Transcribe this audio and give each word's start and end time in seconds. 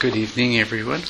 Good 0.00 0.16
evening, 0.16 0.58
everyone. 0.58 1.02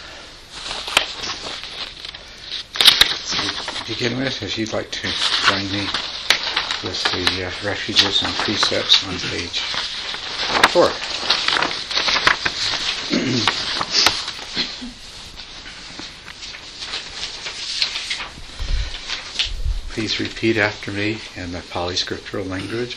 To 2.73 3.85
begin 3.87 4.19
with, 4.19 4.43
if 4.43 4.59
you'd 4.59 4.73
like 4.73 4.91
to 4.91 5.09
join 5.47 5.71
me 5.71 5.87
with 6.83 7.01
the 7.13 7.47
uh, 7.47 7.53
refuges 7.65 8.21
and 8.25 8.35
precepts 8.35 9.07
on 9.07 9.17
page 9.31 9.61
four. 10.73 10.87
Please 19.95 20.19
repeat 20.19 20.57
after 20.57 20.91
me 20.91 21.21
in 21.37 21.53
the 21.53 21.63
Pali 21.71 21.95
scriptural 21.95 22.45
language. 22.45 22.97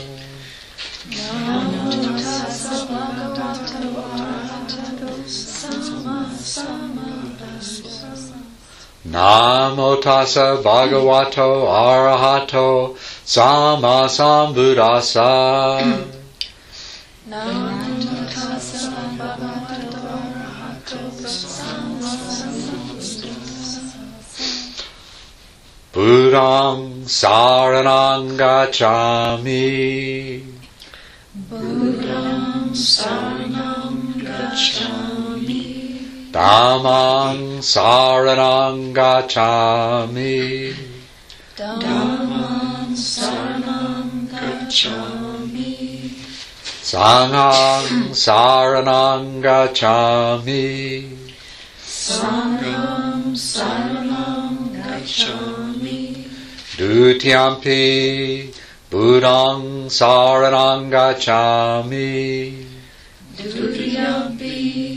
Namo 9.11 9.99
tassa 10.01 10.55
bhagavato 10.63 11.67
arahato 11.67 12.95
sama 13.25 14.07
sambuddhasa. 14.07 15.83
Namo 17.27 18.23
tassa 18.31 18.87
bhagavato 19.19 19.91
arahato 20.15 21.27
sama 21.27 21.91
Buddhang 25.91 27.03
saranang 27.03 28.39
gacchami. 28.39 29.59
Buddham 31.51 32.71
saranam 32.71 34.15
gacchami. 34.23 35.00
Dhammang 36.31 37.59
saranang 37.59 38.93
gacchami. 38.95 40.71
Dhammam 41.57 42.95
saranam 42.95 44.31
gacchami. 44.31 46.07
Sanghang 46.63 48.15
saranang 48.15 49.43
gacchami. 49.43 51.11
Sangham 51.83 53.35
saranam 53.35 54.71
gacchami. 54.71 56.31
Dutiyampi 56.77 58.53
Buddhang 58.89 59.91
saranang 59.91 60.87
gacchami. 60.89 62.55
Dutiyampi 63.35 63.91
Buddham 63.91 64.90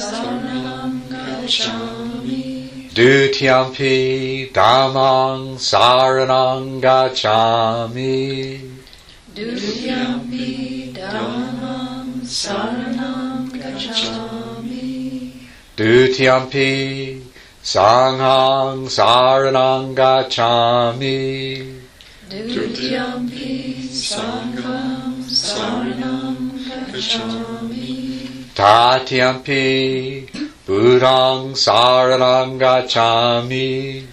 saranam 0.00 0.92
gacchami. 1.12 2.88
Dutiyampi 2.96 4.50
Dhammang 4.52 5.58
saranang 5.60 6.80
gacchami. 6.80 8.60
Dutiyampi 9.34 10.92
Dhammam 10.94 12.08
saranam 12.24 13.50
gacchami. 13.62 15.32
Dutiyampi 15.76 17.20
Sanghang 17.62 18.88
saranang 18.88 19.94
gacchami. 19.94 21.20
Dutiyampi 22.30 23.76
Sangham 23.92 25.20
saranam 25.28 26.36
gacchami. 26.90 27.99
Tatyampi 28.60 30.28
Buddhang 30.66 31.56
saranang 31.56 32.60
gacchami. 32.60 34.04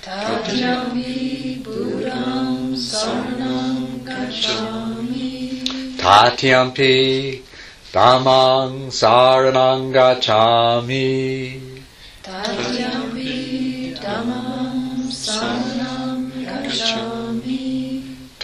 Tatyampi 0.00 1.58
Buddham 1.64 2.78
saranam 2.78 3.98
gacchami. 4.06 5.66
Tatyampi 5.98 7.42
Dhammang 7.90 8.86
saranang 8.94 9.90
gacchami. 9.90 11.58
Tatyampi 12.22 13.98
Dhammam 13.98 15.10
saranam 15.10 16.30
gacchami. 16.46 17.67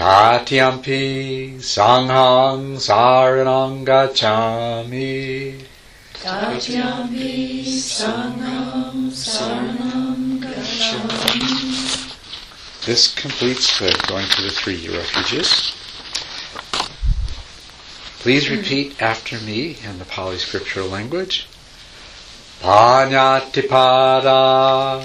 Tatyampi 0.04 1.56
Sanghang 1.65 2.76
saranang 2.76 3.88
gacchami. 3.88 5.56
Tatyampi 6.12 7.65
Sangham 7.65 9.09
saranam 9.09 10.44
gacchami. 10.44 11.41
This 12.84 13.14
completes 13.14 13.78
the 13.78 13.97
going 14.06 14.28
to 14.28 14.43
the 14.43 14.50
three 14.50 14.94
refuges. 14.94 15.72
Please 18.19 18.50
repeat 18.50 19.00
after 19.00 19.41
me 19.41 19.78
in 19.88 19.98
the 19.98 20.04
Pali 20.04 20.37
scriptural 20.37 20.88
language. 20.88 21.47
Panyatipada 22.60 25.00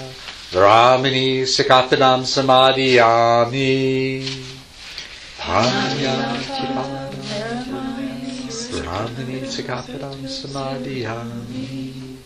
Brahmini 0.52 1.46
Sikapadam 1.48 2.26
Samadhiyami. 2.28 4.59
Panyatipada 5.40 7.08
Brahmini 8.70 9.40
Sikapadam 9.48 10.20
Samadhiyami. 10.28 12.20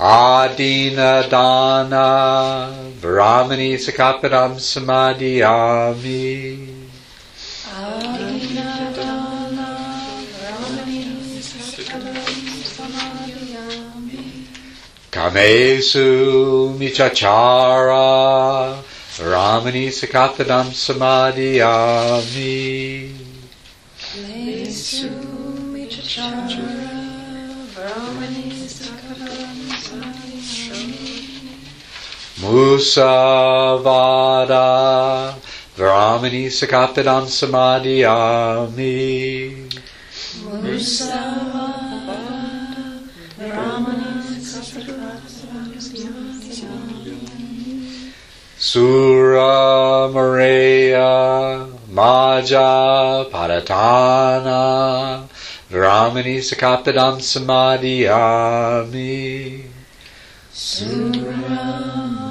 Adina 0.00 1.28
Dana 1.28 2.72
Brahmini 3.00 3.76
Sakapadam 3.76 4.56
Samadhiyami 4.56 6.78
Adinadana 7.78 9.70
Brahmani 10.34 11.38
Sakadam 11.38 12.26
Samadhyami. 12.74 14.48
Kamesu 15.12 16.08
Michachara 16.78 18.08
Michachara 25.74 26.54
Brahmani 27.74 28.52
Sakadam 28.70 29.48
Samadhyami. 29.84 30.78
Musavada 32.40 33.98
Brahmini 35.76 36.46
Sakapadam 36.46 37.26
Samadhiyami 37.26 38.94
Musavada 40.62 42.18
Brahmani 43.36 44.07
Samadhyami. 48.58 48.60
Sura 48.60 50.08
Mareya 50.12 51.68
Maja 51.88 53.24
Paratana 53.30 55.28
Ramani 55.70 56.38
Sakapadam 56.38 57.20
Samadhiyami 57.20 59.62
Sura 60.50 61.36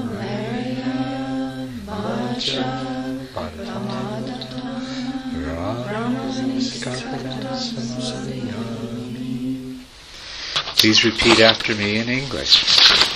Maria 0.03 1.69
Maja 1.85 2.65
paratana 3.33 4.37
Ramani 5.47 6.59
Sakapadam 6.59 7.55
Samadhiyami 7.55 9.79
Please 10.75 11.05
repeat 11.05 11.39
after 11.39 11.73
me 11.73 11.97
in 11.97 12.09
English. 12.09 12.65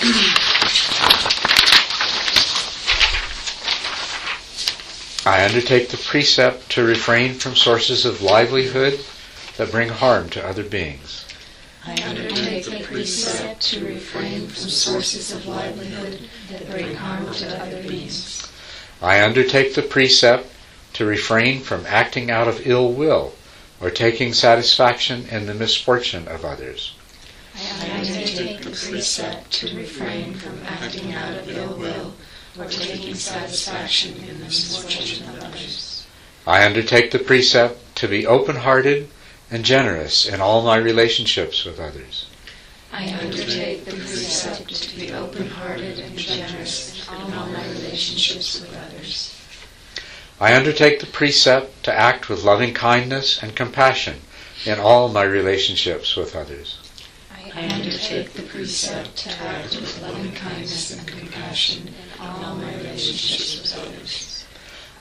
I 5.23 5.45
undertake 5.45 5.89
the 5.89 5.97
precept 5.97 6.69
to 6.71 6.83
refrain 6.83 7.35
from 7.35 7.55
sources 7.55 8.05
of 8.05 8.23
livelihood 8.23 9.05
that 9.57 9.69
bring 9.69 9.89
harm 9.89 10.31
to 10.31 10.43
other 10.43 10.63
beings. 10.63 11.25
I 11.85 11.91
undertake 12.01 12.65
the 12.65 12.79
precept 12.83 13.61
to 13.69 13.85
refrain 13.85 14.47
from 14.47 14.69
sources 14.69 15.31
of 15.31 15.45
livelihood 15.45 16.27
that 16.49 16.67
bring 16.71 16.95
harm 16.95 17.31
to 17.35 17.61
other 17.61 17.83
beings. 17.83 18.47
I 18.99 19.21
undertake 19.21 19.75
the 19.75 19.83
precept 19.83 20.47
to 20.93 21.05
refrain 21.05 21.61
from 21.61 21.85
acting 21.85 22.31
out 22.31 22.47
of 22.47 22.65
ill 22.65 22.91
will 22.91 23.35
or 23.79 23.91
taking 23.91 24.33
satisfaction 24.33 25.27
in 25.29 25.45
the 25.45 25.53
misfortune 25.53 26.27
of 26.27 26.43
others. 26.43 26.95
I 27.55 27.91
undertake 27.91 28.61
the 28.63 28.71
precept 28.71 29.51
to 29.53 29.75
refrain 29.77 30.33
from 30.33 30.63
acting 30.65 31.13
out 31.13 31.35
of 31.37 31.47
ill 31.47 31.77
will 31.77 32.15
or 32.59 32.65
taking 32.65 33.15
satisfaction 33.15 34.15
in 34.17 34.39
the 34.39 34.45
misfortune 34.45 35.27
of 35.29 35.43
others. 35.43 36.05
I 36.45 36.65
undertake 36.65 37.11
the 37.11 37.19
precept 37.19 37.95
to 37.97 38.07
be 38.07 38.25
open 38.25 38.57
hearted 38.57 39.09
and 39.49 39.63
generous 39.63 40.25
in 40.25 40.41
all 40.41 40.61
my 40.63 40.77
relationships 40.77 41.65
with 41.65 41.79
others. 41.79 42.27
I 42.91 43.13
undertake 43.13 43.85
the 43.85 43.91
precept 43.91 44.69
to 44.69 44.95
be 44.95 45.13
open 45.13 45.47
hearted 45.47 45.99
and 45.99 46.17
generous 46.17 47.07
in 47.07 47.33
all 47.33 47.47
my 47.47 47.65
relationships 47.67 48.59
with 48.59 48.75
others. 48.75 49.37
I 50.39 50.55
undertake 50.55 50.99
the 50.99 51.05
precept 51.05 51.83
to 51.83 51.93
act 51.93 52.27
with 52.27 52.43
loving 52.43 52.73
kindness 52.73 53.41
and 53.41 53.55
compassion 53.55 54.21
in 54.65 54.79
all 54.79 55.07
my 55.07 55.23
relationships 55.23 56.15
with 56.15 56.35
others. 56.35 56.79
I 57.53 57.67
undertake 57.69 58.33
the 58.33 58.43
precept 58.43 59.17
to 59.17 59.29
act 59.29 59.75
with 59.75 60.01
loving 60.01 60.31
kindness 60.33 60.91
and 60.91 61.07
compassion 61.07 61.93
all 62.21 62.55
my 62.55 62.75
relationships 62.75 63.61
with 63.61 63.87
others. 63.87 64.45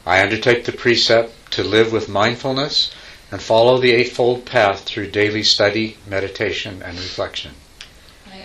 I 0.06 0.22
undertake 0.22 0.64
the 0.64 0.72
precept 0.72 1.52
to 1.52 1.62
live 1.64 1.92
with 1.92 2.08
mindfulness 2.08 2.90
and 3.30 3.40
follow 3.40 3.78
the 3.78 3.92
Eightfold 3.92 4.44
Path 4.44 4.84
through 4.84 5.10
daily 5.10 5.42
study, 5.42 5.96
meditation, 6.06 6.82
and 6.82 6.96
reflection. 6.98 7.52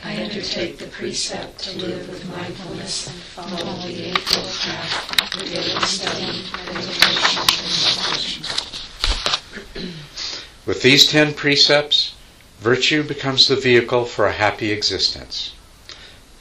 I 0.03 0.23
undertake 0.23 0.77
the 0.77 0.85
precept 0.85 1.59
to 1.63 1.77
live 1.79 2.07
with 2.07 2.29
mindfulness 2.29 3.07
and 3.07 3.15
follow 3.15 3.75
the 3.81 4.09
Eightfold 4.09 4.47
Path 4.61 5.31
through 5.31 5.47
daily 5.49 5.79
study, 5.81 6.43
meditation, 6.73 7.41
and 7.47 7.87
reflection. 7.87 8.43
With 10.67 10.81
these 10.83 11.07
ten 11.07 11.33
precepts, 11.33 12.13
virtue 12.59 13.01
becomes 13.01 13.47
the 13.47 13.55
vehicle 13.55 14.05
for 14.05 14.27
a 14.27 14.31
happy 14.31 14.71
existence. 14.71 15.53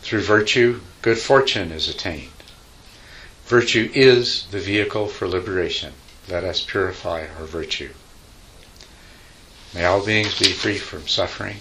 Through 0.02 0.22
virtue, 0.22 0.80
good 1.04 1.18
fortune 1.18 1.70
is 1.70 1.86
attained. 1.86 2.32
Virtue 3.44 3.90
is 3.92 4.46
the 4.52 4.58
vehicle 4.58 5.06
for 5.06 5.28
liberation. 5.28 5.92
Let 6.30 6.44
us 6.44 6.64
purify 6.64 7.26
our 7.38 7.44
virtue. 7.44 7.90
May 9.74 9.84
all 9.84 10.02
beings 10.02 10.38
be 10.38 10.46
free 10.46 10.78
from 10.78 11.06
suffering. 11.06 11.58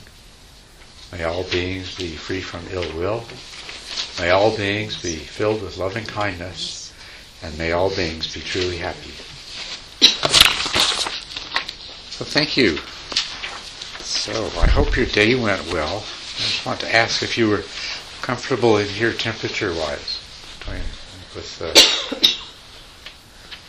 May 1.12 1.26
all 1.26 1.44
beings 1.44 1.94
be 1.94 2.16
free 2.16 2.40
from 2.40 2.62
ill 2.72 2.90
will. 2.98 3.26
May 4.18 4.30
all 4.30 4.56
beings 4.56 5.02
be 5.02 5.18
filled 5.18 5.62
with 5.62 5.78
loving 5.78 6.06
kindness. 6.06 6.94
And 7.42 7.58
may 7.58 7.74
all 7.74 7.94
beings 7.94 8.34
be 8.34 8.40
truly 8.40 8.78
happy. 8.78 9.12
So 12.12 12.24
thank 12.24 12.56
you. 12.56 12.78
So 14.00 14.46
I 14.62 14.68
hope 14.68 14.96
your 14.96 15.08
day 15.08 15.36
went 15.36 15.70
well. 15.74 15.98
I 15.98 16.40
just 16.40 16.66
want 16.66 16.80
to 16.80 16.96
ask 16.96 17.22
if 17.22 17.38
you 17.38 17.50
were 17.50 17.66
comfortable 18.24 18.78
in 18.78 18.88
here 18.88 19.12
temperature-wise 19.12 20.20
with 21.36 21.62
uh, 21.62 21.68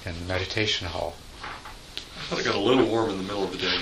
in 0.09 0.15
the 0.21 0.25
meditation 0.27 0.87
hall. 0.87 1.17
I 1.43 2.21
thought 2.27 2.39
it 2.39 2.45
got 2.45 2.55
a 2.55 2.61
little 2.61 2.87
warm 2.87 3.11
in 3.11 3.17
the 3.17 3.25
middle 3.25 3.43
of 3.43 3.51
the 3.51 3.59
day. 3.59 3.79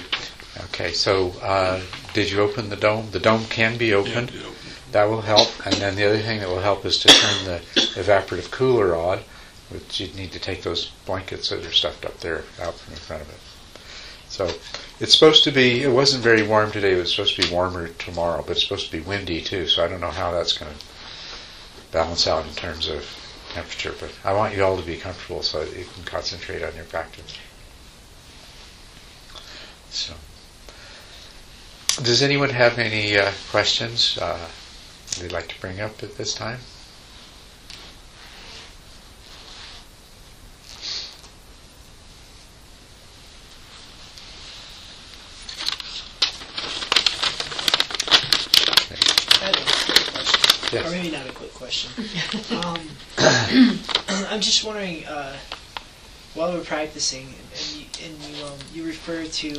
Okay, 0.65 0.93
so 0.93 1.33
uh, 1.43 1.83
did 2.15 2.31
you 2.31 2.41
open 2.41 2.71
the 2.71 2.77
dome? 2.77 3.11
The 3.11 3.21
dome 3.21 3.45
can 3.45 3.77
be 3.77 3.93
opened. 3.93 4.31
Yeah, 4.31 4.41
yeah. 4.41 4.51
That 4.93 5.05
will 5.05 5.21
help. 5.21 5.51
And 5.67 5.75
then 5.75 5.95
the 5.95 6.07
other 6.07 6.19
thing 6.19 6.41
that 6.41 6.49
will 6.49 6.61
help 6.61 6.87
is 6.87 6.99
to 7.01 7.09
turn 7.09 7.45
the 7.45 7.61
evaporative 8.01 8.51
cooler 8.51 8.95
on, 8.97 9.21
which 9.69 10.01
you'd 10.01 10.17
need 10.17 10.33
to 10.33 10.39
take 10.39 10.63
those 10.63 10.91
blankets 11.05 11.51
that 11.51 11.67
are 11.67 11.73
stuffed 11.73 12.07
up 12.07 12.19
there 12.21 12.45
out 12.63 12.75
from 12.75 12.95
in 12.95 12.99
front 12.99 13.23
of 13.23 13.29
it. 13.29 13.41
So 14.29 14.51
it's 15.01 15.15
supposed 15.15 15.45
to 15.45 15.51
be, 15.51 15.83
it 15.83 15.91
wasn't 15.91 16.23
very 16.23 16.43
warm 16.47 16.71
today, 16.71 16.93
it 16.93 16.99
was 16.99 17.11
supposed 17.11 17.37
to 17.37 17.43
be 17.43 17.53
warmer 17.53 17.89
tomorrow, 17.89 18.43
but 18.47 18.53
it's 18.53 18.63
supposed 18.63 18.87
to 18.87 18.93
be 18.93 19.01
windy 19.01 19.41
too, 19.41 19.67
so 19.67 19.85
I 19.85 19.89
don't 19.89 20.01
know 20.01 20.11
how 20.11 20.33
that's 20.33 20.53
going 20.57 20.73
to 20.73 20.85
balance 21.91 22.27
out 22.27 22.47
in 22.47 22.53
terms 22.55 22.89
of 22.89 23.05
temperature, 23.53 23.95
but 24.01 24.11
I 24.25 24.33
want 24.33 24.57
you 24.57 24.65
all 24.65 24.77
to 24.77 24.83
be 24.83 24.97
comfortable 24.97 25.43
so 25.43 25.65
that 25.65 25.79
you 25.79 25.85
can 25.85 26.05
concentrate 26.05 26.63
on 26.63 26.75
your 26.75 26.85
practice. 26.85 27.37
So, 29.91 30.15
does 32.03 32.23
anyone 32.23 32.49
have 32.49 32.79
any 32.79 33.19
uh, 33.19 33.31
questions 33.51 34.19
uh, 34.19 34.49
they'd 35.21 35.33
like 35.33 35.49
to 35.49 35.61
bring 35.61 35.81
up 35.81 36.03
at 36.03 36.17
this 36.17 36.33
time? 36.33 36.59
I 49.43 49.47
have 49.47 49.57
a 49.57 49.61
quick 49.61 50.13
question. 50.13 50.41
Yes. 50.73 50.87
Or 50.87 50.91
maybe 50.91 51.11
not 51.11 51.29
a 51.29 51.33
quick 51.33 51.53
question. 51.73 52.59
um, 52.65 52.79
I'm 54.31 54.41
just 54.41 54.65
wondering, 54.65 55.07
uh, 55.07 55.37
while 56.35 56.53
we're 56.53 56.65
practicing, 56.65 57.27
and 57.27 57.75
you, 57.75 57.87
and 58.05 58.37
you, 58.37 58.45
um, 58.45 58.59
you 58.75 58.85
refer 58.85 59.25
to, 59.25 59.51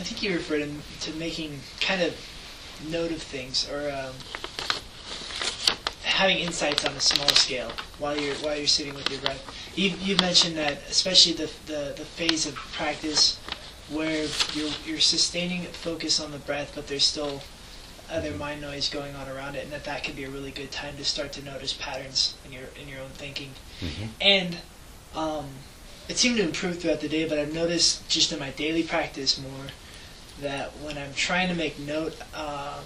I 0.00 0.04
think 0.04 0.22
you 0.22 0.32
refer 0.32 0.58
to, 0.58 0.68
to 1.00 1.12
making 1.18 1.60
kind 1.80 2.02
of 2.02 2.16
note 2.90 3.10
of 3.10 3.20
things 3.20 3.68
or 3.70 3.90
um, 3.90 4.14
having 6.04 6.38
insights 6.38 6.84
on 6.84 6.92
a 6.92 7.00
small 7.00 7.28
scale 7.28 7.70
while 7.98 8.16
you're 8.16 8.34
while 8.36 8.56
you're 8.56 8.66
sitting 8.66 8.94
with 8.94 9.10
your 9.10 9.20
breath. 9.20 9.42
You 9.74 9.90
you 10.00 10.16
mentioned 10.16 10.56
that 10.56 10.78
especially 10.88 11.32
the 11.32 11.50
the, 11.66 11.94
the 11.96 12.04
phase 12.04 12.46
of 12.46 12.54
practice 12.54 13.38
where 13.90 14.26
you're 14.54 14.70
you're 14.86 15.00
sustaining 15.00 15.62
focus 15.62 16.20
on 16.20 16.30
the 16.30 16.38
breath, 16.38 16.72
but 16.74 16.86
there's 16.86 17.04
still 17.04 17.42
other 18.10 18.32
mind 18.32 18.60
noise 18.60 18.88
going 18.88 19.14
on 19.14 19.28
around 19.28 19.54
it, 19.54 19.64
and 19.64 19.72
that 19.72 19.84
that 19.84 20.04
could 20.04 20.16
be 20.16 20.24
a 20.24 20.30
really 20.30 20.50
good 20.50 20.70
time 20.70 20.96
to 20.96 21.04
start 21.04 21.32
to 21.34 21.44
notice 21.44 21.72
patterns 21.72 22.34
in 22.44 22.52
your 22.52 22.64
in 22.80 22.88
your 22.88 23.00
own 23.00 23.10
thinking. 23.10 23.50
Mhm. 23.80 24.08
And 24.20 24.56
um, 25.14 25.46
it 26.08 26.16
seemed 26.16 26.36
to 26.38 26.42
improve 26.42 26.80
throughout 26.80 27.00
the 27.00 27.08
day, 27.08 27.28
but 27.28 27.38
I've 27.38 27.52
noticed 27.52 28.08
just 28.08 28.32
in 28.32 28.38
my 28.38 28.50
daily 28.50 28.82
practice 28.82 29.38
more 29.38 29.66
that 30.40 30.70
when 30.78 30.96
I'm 30.96 31.12
trying 31.14 31.48
to 31.48 31.54
make 31.54 31.78
note, 31.78 32.14
um, 32.34 32.84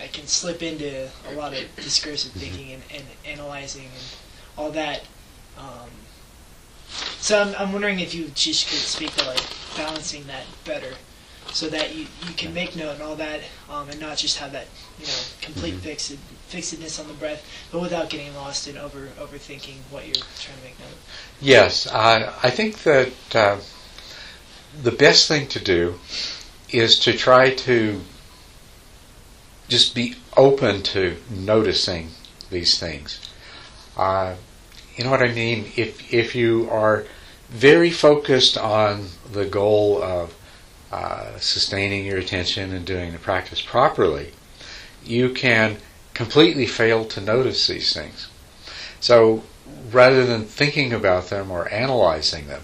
I 0.00 0.06
can 0.12 0.26
slip 0.26 0.62
into 0.62 1.08
a 1.28 1.32
lot 1.34 1.54
of 1.54 1.64
discursive 1.76 2.32
thinking 2.32 2.72
and, 2.72 2.82
and 2.94 3.04
analyzing 3.24 3.84
and 3.84 4.04
all 4.56 4.70
that. 4.72 5.02
Um, 5.56 5.90
so 7.20 7.40
I'm, 7.40 7.54
I'm 7.56 7.72
wondering 7.72 8.00
if 8.00 8.14
you 8.14 8.28
just 8.34 8.68
could 8.68 8.78
speak 8.78 9.14
to 9.16 9.26
like 9.26 9.40
balancing 9.76 10.26
that 10.26 10.44
better, 10.64 10.94
so 11.52 11.68
that 11.68 11.94
you, 11.94 12.06
you 12.26 12.34
can 12.36 12.52
make 12.54 12.76
note 12.76 12.94
and 12.94 13.02
all 13.02 13.16
that, 13.16 13.40
um, 13.70 13.88
and 13.88 14.00
not 14.00 14.16
just 14.16 14.38
have 14.38 14.52
that 14.52 14.66
you 14.98 15.06
know 15.06 15.18
complete 15.40 15.74
Mhm. 15.74 15.80
fixed 15.80 16.16
fixedness 16.48 16.98
on 16.98 17.08
the 17.08 17.14
breath, 17.14 17.44
but 17.70 17.80
without 17.80 18.10
getting 18.10 18.34
lost 18.34 18.66
in 18.68 18.76
over 18.76 19.08
overthinking 19.18 19.76
what 19.90 20.06
you're 20.06 20.14
trying 20.14 20.58
to 20.58 20.64
make 20.64 20.78
note. 20.78 20.88
of. 20.88 20.98
Yes, 21.40 21.86
I, 21.86 22.32
I 22.42 22.50
think 22.50 22.82
that 22.84 23.12
uh, 23.34 23.56
the 24.82 24.92
best 24.92 25.28
thing 25.28 25.46
to 25.48 25.60
do 25.60 25.98
is 26.70 26.98
to 27.00 27.12
try 27.12 27.54
to 27.54 28.00
just 29.68 29.94
be 29.94 30.16
open 30.36 30.82
to 30.82 31.16
noticing 31.30 32.10
these 32.50 32.78
things. 32.78 33.20
Uh, 33.96 34.34
you 34.96 35.04
know 35.04 35.10
what 35.10 35.22
I 35.22 35.32
mean? 35.32 35.70
If 35.76 36.12
if 36.12 36.34
you 36.34 36.68
are 36.70 37.04
very 37.50 37.90
focused 37.90 38.56
on 38.58 39.08
the 39.32 39.44
goal 39.44 40.02
of 40.02 40.34
uh, 40.90 41.38
sustaining 41.38 42.06
your 42.06 42.18
attention 42.18 42.72
and 42.72 42.84
doing 42.84 43.12
the 43.12 43.18
practice 43.18 43.60
properly, 43.60 44.32
you 45.04 45.30
can 45.30 45.76
completely 46.14 46.66
fail 46.66 47.04
to 47.04 47.20
notice 47.20 47.66
these 47.66 47.92
things. 47.92 48.28
So 49.00 49.42
rather 49.90 50.26
than 50.26 50.44
thinking 50.44 50.92
about 50.92 51.28
them 51.28 51.50
or 51.50 51.68
analyzing 51.68 52.48
them, 52.48 52.62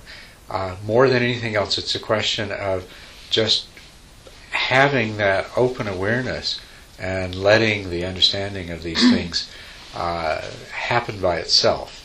uh, 0.50 0.76
more 0.84 1.08
than 1.08 1.22
anything 1.22 1.54
else, 1.56 1.78
it's 1.78 1.94
a 1.94 2.00
question 2.00 2.50
of 2.52 2.84
just 3.30 3.66
having 4.50 5.16
that 5.16 5.46
open 5.56 5.88
awareness 5.88 6.60
and 6.98 7.34
letting 7.34 7.90
the 7.90 8.04
understanding 8.04 8.70
of 8.70 8.82
these 8.82 9.10
things 9.12 9.50
uh, 9.94 10.40
happen 10.72 11.20
by 11.20 11.36
itself 11.36 12.00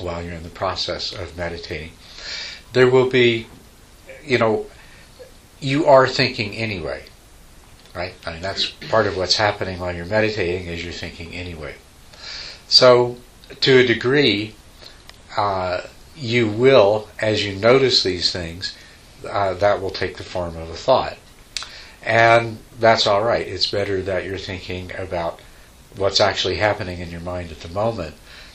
while 0.00 0.22
you're 0.22 0.34
in 0.34 0.42
the 0.42 0.48
process 0.48 1.12
of 1.12 1.36
meditating. 1.36 1.92
There 2.72 2.88
will 2.88 3.10
be, 3.10 3.46
you 4.24 4.38
know, 4.38 4.66
you 5.62 5.86
are 5.86 6.08
thinking 6.08 6.54
anyway, 6.54 7.04
right? 7.94 8.14
I 8.26 8.32
mean, 8.32 8.42
that's 8.42 8.66
part 8.66 9.06
of 9.06 9.16
what's 9.16 9.36
happening 9.36 9.78
while 9.78 9.94
you're 9.94 10.06
meditating 10.06 10.66
is 10.66 10.82
you're 10.82 10.92
thinking 10.92 11.34
anyway. 11.34 11.74
So, 12.68 13.16
to 13.60 13.78
a 13.78 13.86
degree, 13.86 14.54
uh, 15.36 15.82
you 16.16 16.48
will, 16.48 17.08
as 17.18 17.44
you 17.44 17.54
notice 17.54 18.02
these 18.02 18.32
things, 18.32 18.76
uh, 19.28 19.54
that 19.54 19.80
will 19.80 19.90
take 19.90 20.16
the 20.16 20.24
form 20.24 20.56
of 20.56 20.68
a 20.68 20.74
thought. 20.74 21.16
And 22.02 22.58
that's 22.80 23.06
all 23.06 23.22
right. 23.22 23.46
It's 23.46 23.70
better 23.70 24.02
that 24.02 24.24
you're 24.24 24.38
thinking 24.38 24.90
about 24.98 25.40
what's 25.96 26.20
actually 26.20 26.56
happening 26.56 26.98
in 26.98 27.10
your 27.10 27.20
mind 27.20 27.52
at 27.52 27.60
the 27.60 27.68
moment 27.68 28.14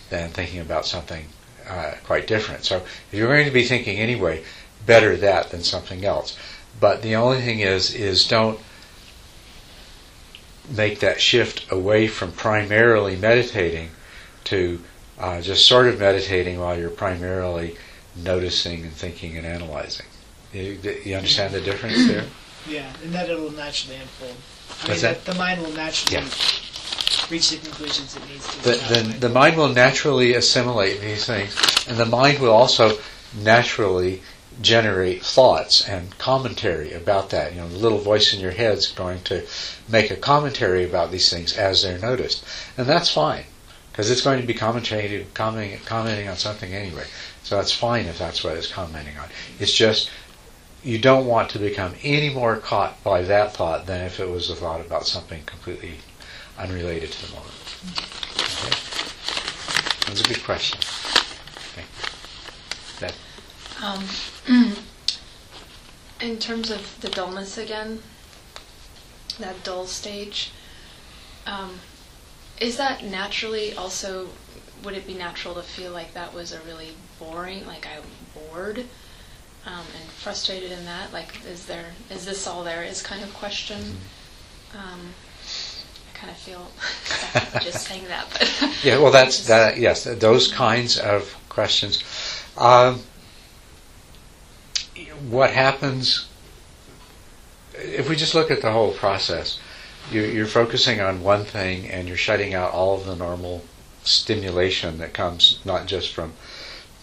than 0.10 0.30
thinking 0.30 0.60
about 0.60 0.86
something 0.86 1.26
uh, 1.68 1.94
quite 2.06 2.28
different. 2.28 2.66
So 2.66 2.78
if 2.78 3.08
you're 3.12 3.28
going 3.28 3.46
to 3.46 3.52
be 3.52 3.66
thinking 3.66 3.98
anyway, 3.98 4.44
better 4.86 5.16
that 5.18 5.52
than 5.52 5.64
something 5.64 6.04
else. 6.04 6.38
But 6.80 7.02
the 7.02 7.16
only 7.16 7.42
thing 7.42 7.60
is, 7.60 7.94
is 7.94 8.28
don't 8.28 8.60
make 10.70 11.00
that 11.00 11.22
shift 11.22 11.72
away 11.72 12.08
from 12.08 12.32
primarily 12.32 13.16
meditating 13.16 13.90
to 14.46 14.82
uh, 15.20 15.42
just 15.42 15.66
sort 15.66 15.88
of 15.88 16.00
meditating 16.00 16.60
while 16.60 16.78
you're 16.78 16.90
primarily 16.90 17.76
noticing 18.16 18.84
and 18.84 18.92
thinking 18.92 19.38
and 19.38 19.46
analyzing. 19.46 20.06
You, 20.54 20.80
you 21.04 21.16
understand 21.16 21.54
the 21.54 21.62
difference 21.62 22.08
there? 22.08 22.26
Yeah, 22.68 22.92
and 23.02 23.14
that 23.14 23.30
it'll 23.30 23.52
naturally 23.52 23.96
unfold. 23.96 24.36
I 24.84 24.88
What's 24.90 25.02
mean, 25.02 25.14
that? 25.14 25.24
The, 25.24 25.36
mind 25.36 25.62
will 25.62 25.72
naturally 25.72 26.22
Yeah. 26.22 26.30
reach 27.30 27.52
the 27.52 27.58
conclusions 27.64 28.18
it 28.18 28.28
needs 28.28 28.46
to. 28.46 28.62
The, 28.62 28.72
the, 28.94 29.20
the 29.20 29.30
mind 29.30 29.56
will 29.56 29.70
naturally 29.70 30.34
assimilate 30.34 31.00
these 31.00 31.26
things, 31.26 31.56
and 31.88 31.98
the 31.98 32.06
mind 32.06 32.40
will 32.40 32.52
also 32.52 32.98
naturally 33.42 34.22
generate 34.62 35.24
thoughts 35.24 35.88
and 35.88 36.18
commentary 36.18 36.94
about 36.94 37.30
that. 37.30 37.54
You 37.54 37.62
know, 37.62 37.70
the 37.70 37.78
little 37.78 38.00
voice 38.00 38.34
in 38.34 38.40
your 38.40 38.52
head's 38.52 38.92
going 38.92 39.22
to 39.26 39.46
make 39.88 40.12
a 40.12 40.16
commentary 40.16 40.84
about 40.84 41.12
these 41.12 41.30
things 41.30 41.58
as 41.58 41.84
they're 41.84 42.00
noticed, 42.00 42.44
and 42.78 42.88
that's 42.88 43.12
fine 43.12 43.46
because 43.92 44.12
it's 44.12 44.22
going 44.22 44.40
to 44.40 44.48
be 44.48 44.54
commentating, 44.54 45.26
commenting, 45.34 45.80
commenting 45.86 46.28
on 46.28 46.38
something 46.38 46.74
anyway. 46.74 47.06
So 47.44 47.56
that's 47.56 47.72
fine 47.72 48.06
if 48.06 48.20
that's 48.20 48.44
what 48.44 48.56
it's 48.56 48.72
commenting 48.72 49.18
on. 49.18 49.28
It's 49.60 49.74
just 49.74 50.12
you 50.84 51.00
don't 51.00 51.26
want 51.26 51.50
to 51.50 51.60
become 51.60 51.96
any 52.04 52.30
more 52.30 52.58
caught 52.58 53.04
by 53.04 53.24
that 53.24 53.56
thought 53.56 53.88
than 53.88 54.06
if 54.06 54.20
it 54.20 54.30
was 54.30 54.50
a 54.50 54.56
thought 54.56 54.82
about 54.82 55.08
something 55.08 55.44
completely 55.46 55.96
unrelated 56.58 57.12
to 57.12 57.26
the 57.26 57.34
moment. 57.34 57.54
Okay? 58.36 58.78
That's 60.06 60.22
a 60.22 60.24
good 60.24 60.44
question. 60.44 60.80
Okay. 61.74 61.86
That, 63.00 63.16
Um, 63.82 64.04
in 66.22 66.38
terms 66.40 66.72
of 66.72 67.00
the 67.02 67.10
dullness 67.10 67.58
again, 67.58 68.02
that 69.40 69.64
dull 69.64 69.86
stage, 69.86 70.52
um, 71.46 71.80
is 72.60 72.78
that 72.78 73.04
naturally 73.04 73.74
also, 73.74 74.30
would 74.84 74.96
it 74.96 75.06
be 75.06 75.14
natural 75.14 75.54
to 75.56 75.62
feel 75.62 75.92
like 75.92 76.14
that 76.14 76.34
was 76.34 76.52
a 76.52 76.60
really 76.62 76.94
boring, 77.20 77.66
like 77.68 77.88
I'm 77.88 78.04
bored 78.34 78.80
um, 79.66 79.86
and 80.00 80.10
frustrated 80.10 80.72
in 80.72 80.86
that? 80.86 81.14
Like, 81.14 81.46
is 81.46 81.68
there, 81.68 81.94
is 82.10 82.26
this 82.26 82.48
all 82.48 82.64
there 82.64 82.84
is 82.84 83.02
kind 83.02 83.24
of 83.24 83.32
question? 83.36 83.98
Um, 84.74 85.14
I 86.14 86.18
kind 86.18 86.32
of 86.32 86.38
feel 86.38 86.68
just 87.62 87.88
saying 87.88 88.06
that, 88.06 88.26
but. 88.32 88.84
yeah, 88.84 88.98
well, 88.98 89.12
that's 89.12 89.48
that. 89.48 89.78
Yes, 89.78 90.06
those 90.06 90.52
kinds 90.52 90.98
of 90.98 91.36
questions. 91.48 92.04
Um, 92.58 93.02
what 95.30 95.52
happens 95.52 96.28
if 97.74 98.10
we 98.10 98.16
just 98.16 98.34
look 98.36 98.50
at 98.50 98.62
the 98.62 98.72
whole 98.72 98.94
process? 98.94 99.60
You, 100.12 100.22
you're 100.22 100.46
focusing 100.46 101.02
on 101.02 101.22
one 101.22 101.44
thing, 101.44 101.90
and 101.90 102.08
you're 102.08 102.18
shutting 102.18 102.54
out 102.54 102.72
all 102.72 102.96
of 102.96 103.06
the 103.06 103.16
normal 103.16 103.64
stimulation 104.04 105.00
that 105.00 105.14
comes 105.14 105.60
not 105.66 105.86
just 105.86 106.14
from 106.14 106.34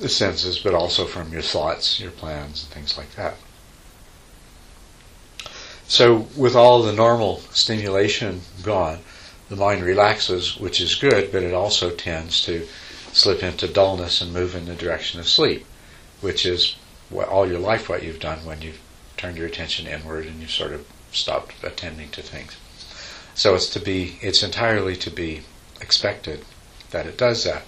the 0.01 0.09
senses, 0.09 0.59
but 0.59 0.75
also 0.75 1.05
from 1.05 1.33
your 1.33 1.43
thoughts, 1.43 2.01
your 2.01 2.11
plans, 2.11 2.65
and 2.65 2.73
things 2.73 2.97
like 2.97 3.15
that. 3.15 3.37
So, 5.87 6.27
with 6.35 6.57
all 6.57 6.83
the 6.83 6.95
normal 6.95 7.41
stimulation 7.53 8.41
gone, 8.63 9.01
the 9.51 9.57
mind 9.57 9.85
relaxes, 9.85 10.57
which 10.57 10.81
is 10.81 10.95
good, 10.95 11.31
but 11.31 11.43
it 11.43 11.53
also 11.53 11.91
tends 11.91 12.43
to 12.47 12.67
slip 13.13 13.43
into 13.43 13.69
dullness 13.69 14.21
and 14.21 14.33
move 14.33 14.55
in 14.55 14.65
the 14.65 14.75
direction 14.75 15.21
of 15.21 15.29
sleep, 15.29 15.67
which 16.23 16.47
is 16.47 16.75
what, 17.15 17.29
all 17.29 17.49
your 17.49 17.61
life 17.61 17.89
what 17.89 18.03
you've 18.03 18.21
done 18.21 18.45
when 18.45 18.61
you've 18.61 18.81
turned 19.17 19.39
your 19.39 19.47
attention 19.47 19.87
inward 19.87 20.27
and 20.27 20.41
you've 20.41 20.51
sort 20.51 20.73
of 20.73 20.87
stopped 21.13 21.55
attending 21.63 22.11
to 22.11 22.23
things. 22.23 22.57
So 23.35 23.55
it's 23.55 23.71
to 23.71 23.81
be, 23.81 24.19
it's 24.21 24.43
entirely 24.43 24.97
to 24.97 25.11
be 25.11 25.43
expected 25.81 26.45
that 26.91 27.07
it 27.07 27.17
does 27.17 27.45
that. 27.45 27.63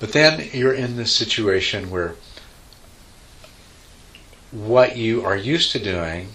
But 0.00 0.12
then 0.12 0.48
you're 0.52 0.72
in 0.72 0.96
this 0.96 1.12
situation 1.12 1.90
where 1.90 2.16
what 4.50 4.96
you 4.96 5.24
are 5.24 5.36
used 5.36 5.72
to 5.72 5.78
doing 5.78 6.28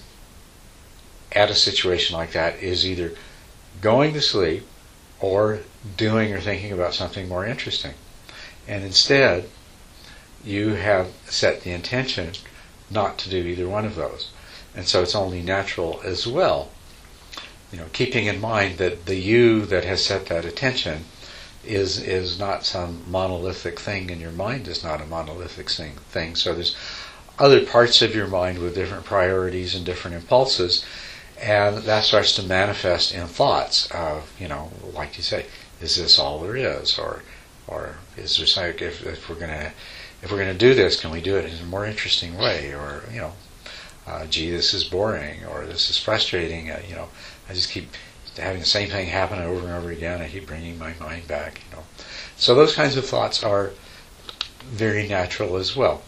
at 1.32 1.50
a 1.50 1.56
situation 1.56 2.16
like 2.16 2.32
that 2.34 2.62
is 2.62 2.86
either 2.86 3.14
going 3.82 4.14
to 4.14 4.22
sleep 4.22 4.66
or 5.20 5.60
doing 5.98 6.34
or 6.34 6.40
thinking 6.40 6.72
about 6.72 6.94
something 6.94 7.28
more 7.28 7.46
interesting. 7.46 7.94
And 8.68 8.84
instead, 8.84 9.50
you 10.44 10.76
have 10.76 11.08
set 11.26 11.62
the 11.62 11.72
intention 11.72 12.32
not 12.90 13.18
to 13.20 13.30
do 13.30 13.38
either 13.38 13.68
one 13.68 13.86
of 13.86 13.96
those. 13.96 14.30
And 14.76 14.88
so 14.88 15.02
it's 15.02 15.16
only 15.16 15.42
natural 15.42 16.02
as 16.04 16.26
well. 16.26 16.70
You 17.72 17.80
know, 17.80 17.86
keeping 17.94 18.26
in 18.26 18.42
mind 18.42 18.78
that 18.78 19.06
the 19.06 19.16
you 19.16 19.66
that 19.66 19.86
has 19.86 20.04
set 20.04 20.28
that 20.28 20.46
attention 20.46 21.06
is 21.66 22.02
is 22.02 22.40
not 22.40 22.66
some 22.66 23.04
monolithic 23.08 23.80
thing, 23.80 24.10
and 24.10 24.22
your 24.22 24.32
mind 24.32 24.68
is 24.68 24.84
not 24.84 25.02
a 25.02 25.06
monolithic 25.06 25.70
thing. 25.70 25.94
thing. 26.10 26.36
So 26.36 26.54
there's 26.54 26.76
other 27.38 27.66
parts 27.66 28.02
of 28.02 28.16
your 28.16 28.28
mind 28.28 28.60
with 28.60 28.76
different 28.76 29.06
priorities 29.06 29.76
and 29.76 29.86
different 29.86 30.16
impulses, 30.16 30.84
and 31.40 31.78
that 31.80 32.04
starts 32.06 32.36
to 32.36 32.44
manifest 32.44 33.14
in 33.14 33.28
thoughts 33.28 33.88
of, 33.92 34.32
you 34.40 34.48
know, 34.48 34.72
like 34.94 35.18
you 35.18 35.24
say, 35.24 35.46
is 35.82 35.96
this 35.96 36.18
all 36.18 36.40
there 36.40 36.56
is, 36.56 36.98
or 36.98 37.24
or 37.68 37.98
is 38.18 38.38
there 38.56 38.72
if, 38.72 39.06
if 39.06 39.30
we're 39.30 39.36
gonna 39.36 39.74
if 40.22 40.32
we're 40.32 40.38
gonna 40.38 40.54
do 40.54 40.74
this, 40.74 41.00
can 41.00 41.12
we 41.12 41.22
do 41.22 41.38
it 41.38 41.46
in 41.46 41.60
a 41.60 41.66
more 41.66 41.86
interesting 41.86 42.38
way, 42.38 42.74
or 42.74 43.04
you 43.12 43.20
know, 43.20 43.34
uh, 44.08 44.26
gee, 44.26 44.50
this 44.52 44.74
is 44.74 44.84
boring, 44.84 45.46
or 45.46 45.66
this 45.66 45.90
is 45.90 45.98
frustrating, 45.98 46.72
uh, 46.72 46.82
you 46.88 46.96
know, 46.96 47.10
I 47.50 47.54
just 47.54 47.70
keep 47.72 47.90
having 48.38 48.60
the 48.60 48.66
same 48.66 48.90
thing 48.90 49.08
happen 49.08 49.40
over 49.40 49.66
and 49.66 49.76
over 49.76 49.92
again. 49.92 50.22
I 50.22 50.30
keep 50.30 50.48
bringing 50.48 50.78
my 50.78 50.94
mind 51.00 51.28
back, 51.28 51.62
you 51.70 51.76
know. 51.76 51.84
So 52.38 52.56
those 52.56 52.76
kinds 52.76 52.96
of 52.96 53.06
thoughts 53.06 53.44
are 53.44 53.72
very 54.64 55.08
natural 55.08 55.58
as 55.58 55.76
well. 55.76 56.02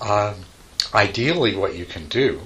Um, 0.00 0.44
ideally, 0.94 1.54
what 1.56 1.74
you 1.74 1.84
can 1.84 2.08
do 2.08 2.42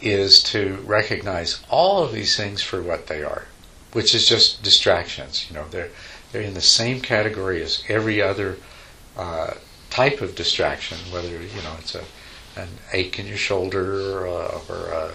is 0.00 0.42
to 0.42 0.76
recognize 0.84 1.60
all 1.70 2.02
of 2.04 2.12
these 2.12 2.36
things 2.36 2.62
for 2.62 2.82
what 2.82 3.06
they 3.06 3.22
are, 3.22 3.46
which 3.92 4.14
is 4.14 4.28
just 4.28 4.62
distractions. 4.62 5.46
You 5.48 5.56
know, 5.56 5.66
they're 5.70 5.90
they're 6.32 6.42
in 6.42 6.54
the 6.54 6.60
same 6.60 7.00
category 7.00 7.62
as 7.62 7.82
every 7.88 8.20
other 8.20 8.56
uh, 9.16 9.54
type 9.90 10.20
of 10.20 10.34
distraction, 10.34 10.98
whether 11.10 11.28
you 11.28 11.62
know 11.62 11.76
it's 11.78 11.94
a 11.94 12.04
an 12.56 12.68
ache 12.92 13.18
in 13.18 13.26
your 13.26 13.36
shoulder 13.36 14.18
or, 14.18 14.24
a, 14.24 14.60
or 14.68 14.88
a, 14.92 15.12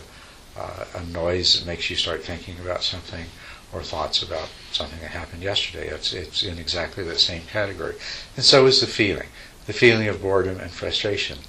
uh, 0.59 0.85
a 0.95 1.03
noise 1.05 1.59
that 1.59 1.65
makes 1.65 1.89
you 1.89 1.95
start 1.95 2.23
thinking 2.23 2.55
about 2.59 2.83
something, 2.83 3.25
or 3.73 3.81
thoughts 3.81 4.21
about 4.21 4.49
something 4.71 4.99
that 4.99 5.11
happened 5.11 5.41
yesterday. 5.41 5.87
It's 5.87 6.13
it's 6.13 6.43
in 6.43 6.57
exactly 6.59 7.03
the 7.03 7.17
same 7.17 7.43
category, 7.43 7.95
and 8.35 8.45
so 8.45 8.65
is 8.67 8.81
the 8.81 8.87
feeling, 8.87 9.29
the 9.65 9.73
feeling 9.73 10.07
of 10.07 10.21
boredom 10.21 10.59
and 10.59 10.71
frustration, 10.71 11.39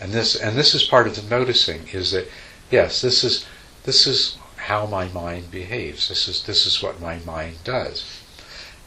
and 0.00 0.12
this 0.12 0.34
and 0.34 0.56
this 0.56 0.74
is 0.74 0.82
part 0.82 1.06
of 1.06 1.16
the 1.16 1.22
noticing 1.22 1.88
is 1.88 2.10
that 2.12 2.28
yes, 2.70 3.00
this 3.00 3.22
is 3.22 3.46
this 3.84 4.06
is 4.06 4.36
how 4.56 4.86
my 4.86 5.06
mind 5.08 5.50
behaves. 5.50 6.08
This 6.08 6.28
is 6.28 6.42
this 6.44 6.66
is 6.66 6.82
what 6.82 7.00
my 7.00 7.18
mind 7.20 7.58
does, 7.62 8.04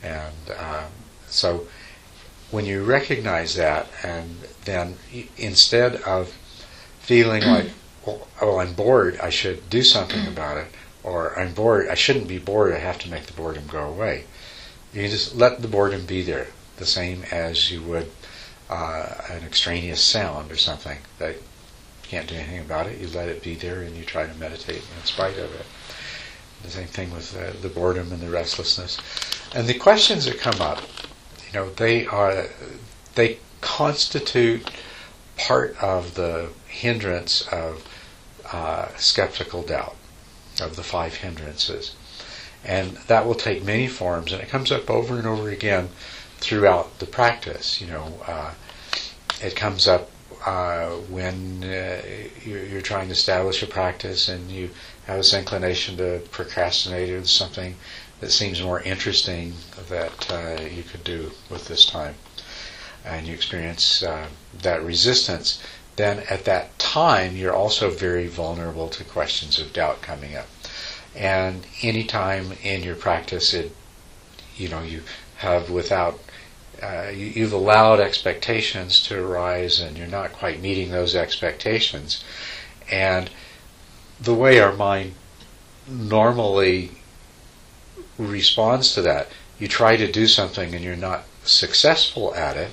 and 0.04 0.52
um, 0.58 0.92
so 1.28 1.68
when 2.52 2.66
you 2.66 2.84
recognize 2.84 3.56
that, 3.56 3.88
and 4.04 4.38
then 4.66 4.96
instead 5.38 5.96
of 6.02 6.34
feeling 7.00 7.44
like, 7.44 7.70
well, 8.06 8.28
oh, 8.42 8.58
I'm 8.58 8.74
bored, 8.74 9.20
I 9.20 9.30
should 9.30 9.70
do 9.70 9.84
something 9.84 10.28
about 10.28 10.58
it, 10.58 10.68
or 11.04 11.38
I'm 11.40 11.54
bored, 11.54 11.88
I 11.88 11.96
shouldn't 11.96 12.28
be 12.28 12.40
bored, 12.40 12.74
I 12.74 12.80
have 12.80 13.00
to 13.00 13.10
make 13.10 13.26
the 13.26 13.34
boredom 13.34 13.68
go 13.68 13.84
away. 13.84 14.26
You 14.94 15.08
just 15.08 15.36
let 15.36 15.62
the 15.62 15.68
boredom 15.68 16.06
be 16.06 16.24
there, 16.24 16.48
the 16.78 16.86
same 16.86 17.24
as 17.32 17.72
you 17.72 17.82
would 17.84 18.12
uh, 18.70 19.22
an 19.30 19.44
extraneous 19.44 20.02
sound 20.02 20.52
or 20.52 20.58
something 20.58 20.98
that 21.18 21.36
you 21.36 21.42
can't 22.04 22.28
do 22.28 22.36
anything 22.36 22.60
about 22.60 22.88
it. 22.88 23.00
You 23.00 23.08
let 23.08 23.28
it 23.28 23.44
be 23.44 23.56
there 23.56 23.82
and 23.82 23.96
you 23.96 24.04
try 24.04 24.28
to 24.28 24.34
meditate 24.36 24.84
in 24.98 25.06
spite 25.06 25.38
of 25.38 25.54
it. 25.54 25.66
The 26.64 26.70
same 26.70 26.88
thing 26.88 27.12
with 27.12 27.36
uh, 27.38 27.60
the 27.62 27.70
boredom 27.70 28.12
and 28.12 28.22
the 28.22 28.30
restlessness. 28.30 28.98
And 29.56 29.68
the 29.68 29.74
questions 29.74 30.26
that 30.26 30.40
come 30.40 30.62
up, 30.62 30.82
you 31.48 31.54
know, 31.60 31.70
they 31.72 32.06
are 32.06 32.48
they 33.16 33.40
constitute 33.62 34.70
part 35.38 35.76
of 35.82 36.16
the 36.16 36.50
hindrance 36.68 37.48
of 37.52 37.88
uh, 38.52 38.90
skeptical 38.98 39.64
doubt, 39.64 39.96
of 40.62 40.76
the 40.76 40.84
five 40.84 41.16
hindrances. 41.16 41.96
And 42.64 42.98
that 43.08 43.26
will 43.26 43.36
take 43.36 43.64
many 43.64 43.88
forms, 43.88 44.34
and 44.34 44.42
it 44.42 44.50
comes 44.50 44.72
up 44.72 44.90
over 44.90 45.18
and 45.18 45.26
over 45.26 45.50
again 45.50 45.90
throughout 46.38 47.00
the 47.00 47.06
practice. 47.06 47.80
You 47.80 47.88
know, 47.88 48.22
uh, 48.28 48.54
it 49.42 49.56
comes 49.56 49.88
up 49.88 50.10
uh, 50.46 50.90
when 51.10 51.64
uh, 51.64 52.02
you're, 52.44 52.64
you're 52.64 52.82
trying 52.82 53.08
to 53.08 53.14
establish 53.14 53.62
a 53.64 53.68
practice 53.68 54.28
and 54.30 54.50
you 54.50 54.70
have 55.10 55.18
this 55.18 55.34
inclination 55.34 55.98
to 55.98 56.22
procrastinate 56.32 57.10
or 57.10 57.26
something 57.26 57.76
that 58.20 58.32
seems 58.32 58.62
more 58.62 58.82
interesting 58.82 59.54
that 59.90 60.32
uh, 60.32 60.62
you 60.62 60.84
could 60.84 61.04
do 61.04 61.32
with 61.50 61.68
this 61.68 61.86
time, 61.86 62.16
and 63.04 63.26
you 63.26 63.34
experience 63.34 64.04
uh, 64.04 64.28
that 64.62 64.84
resistance, 64.84 65.62
then 65.96 66.20
at 66.30 66.46
that 66.46 66.78
time 66.78 67.36
you're 67.36 67.56
also 67.56 67.90
very 67.90 68.28
vulnerable 68.28 68.88
to 68.88 69.04
questions 69.04 69.58
of 69.60 69.74
doubt 69.74 70.02
coming 70.02 70.36
up. 70.36 70.48
And 71.16 71.66
any 71.82 72.04
time 72.04 72.54
in 72.62 72.84
your 72.84 72.96
practice, 72.96 73.54
it, 73.54 73.76
you 74.56 74.70
know, 74.70 74.82
you 74.82 75.02
have 75.38 75.70
without 75.70 76.20
uh, 76.84 77.10
you, 77.14 77.44
have 77.44 77.52
allowed 77.52 78.00
expectations 78.00 79.02
to 79.08 79.22
arise 79.22 79.80
and 79.80 79.98
you're 79.98 80.08
not 80.08 80.32
quite 80.32 80.62
meeting 80.62 80.92
those 80.92 81.16
expectations. 81.16 82.24
And 82.90 83.30
the 84.22 84.34
way 84.34 84.60
our 84.60 84.74
mind 84.74 85.14
normally 85.88 86.92
responds 88.18 88.94
to 88.94 89.02
that, 89.02 89.28
you 89.58 89.68
try 89.68 89.96
to 89.96 90.12
do 90.12 90.28
something 90.28 90.74
and 90.74 90.84
you're 90.84 90.96
not 90.96 91.24
successful 91.44 92.36
at 92.36 92.58
it, 92.58 92.72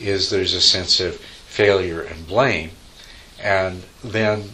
is 0.00 0.30
there's 0.30 0.54
a 0.54 0.60
sense 0.60 1.00
of 1.00 1.16
failure 1.16 2.02
and 2.02 2.26
blame. 2.26 2.70
And 3.40 3.84
then 4.02 4.50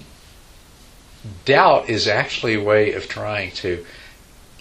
doubt 1.45 1.89
is 1.89 2.07
actually 2.07 2.55
a 2.55 2.63
way 2.63 2.93
of 2.93 3.09
trying 3.09 3.53
to 3.53 3.85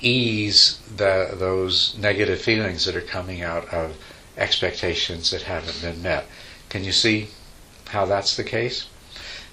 ease 0.02 0.80
the, 0.96 1.36
those 1.38 1.98
negative 1.98 2.42
feelings 2.42 2.86
that 2.86 2.96
are 2.96 3.02
coming 3.02 3.42
out 3.42 3.68
of 3.74 3.98
expectations 4.38 5.32
that 5.32 5.44
haven't 5.44 5.82
been 5.82 6.02
met. 6.02 6.26
Can 6.70 6.84
you 6.84 6.92
see 6.92 7.30
how 7.90 8.06
that's 8.06 8.38
the 8.38 8.44
case? 8.44 8.88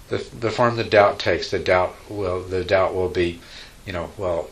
The, 0.08 0.18
the 0.38 0.50
form 0.50 0.76
the 0.76 0.84
doubt 0.84 1.18
takes, 1.18 1.50
the 1.50 1.58
doubt 1.58 1.94
will 2.08 2.42
the 2.42 2.64
doubt 2.64 2.94
will 2.94 3.08
be, 3.08 3.40
you 3.84 3.92
know, 3.92 4.10
well, 4.16 4.50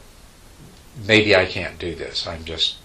maybe 1.06 1.34
I 1.34 1.46
can't 1.46 1.78
do 1.78 1.94
this. 1.94 2.26
I'm 2.26 2.44
just 2.44 2.76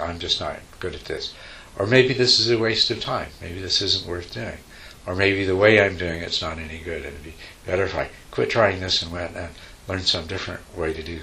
I'm 0.00 0.18
just 0.18 0.40
not 0.40 0.58
good 0.80 0.94
at 0.94 1.04
this. 1.04 1.34
Or 1.78 1.86
maybe 1.86 2.14
this 2.14 2.38
is 2.38 2.50
a 2.50 2.58
waste 2.58 2.90
of 2.90 3.00
time. 3.00 3.28
Maybe 3.40 3.60
this 3.60 3.82
isn't 3.82 4.06
worth 4.06 4.32
doing. 4.32 4.58
Or 5.06 5.14
maybe 5.14 5.44
the 5.44 5.56
way 5.56 5.80
I'm 5.80 5.96
doing 5.96 6.22
it's 6.22 6.42
not 6.42 6.58
any 6.58 6.78
good. 6.78 7.04
It'd 7.04 7.22
be 7.22 7.34
better 7.66 7.84
if 7.84 7.94
I 7.94 8.10
quit 8.30 8.50
trying 8.50 8.80
this 8.80 9.02
and 9.02 9.12
went 9.12 9.36
and 9.36 9.50
learned 9.88 10.06
some 10.06 10.26
different 10.26 10.60
way 10.76 10.92
to 10.92 11.02
do, 11.02 11.20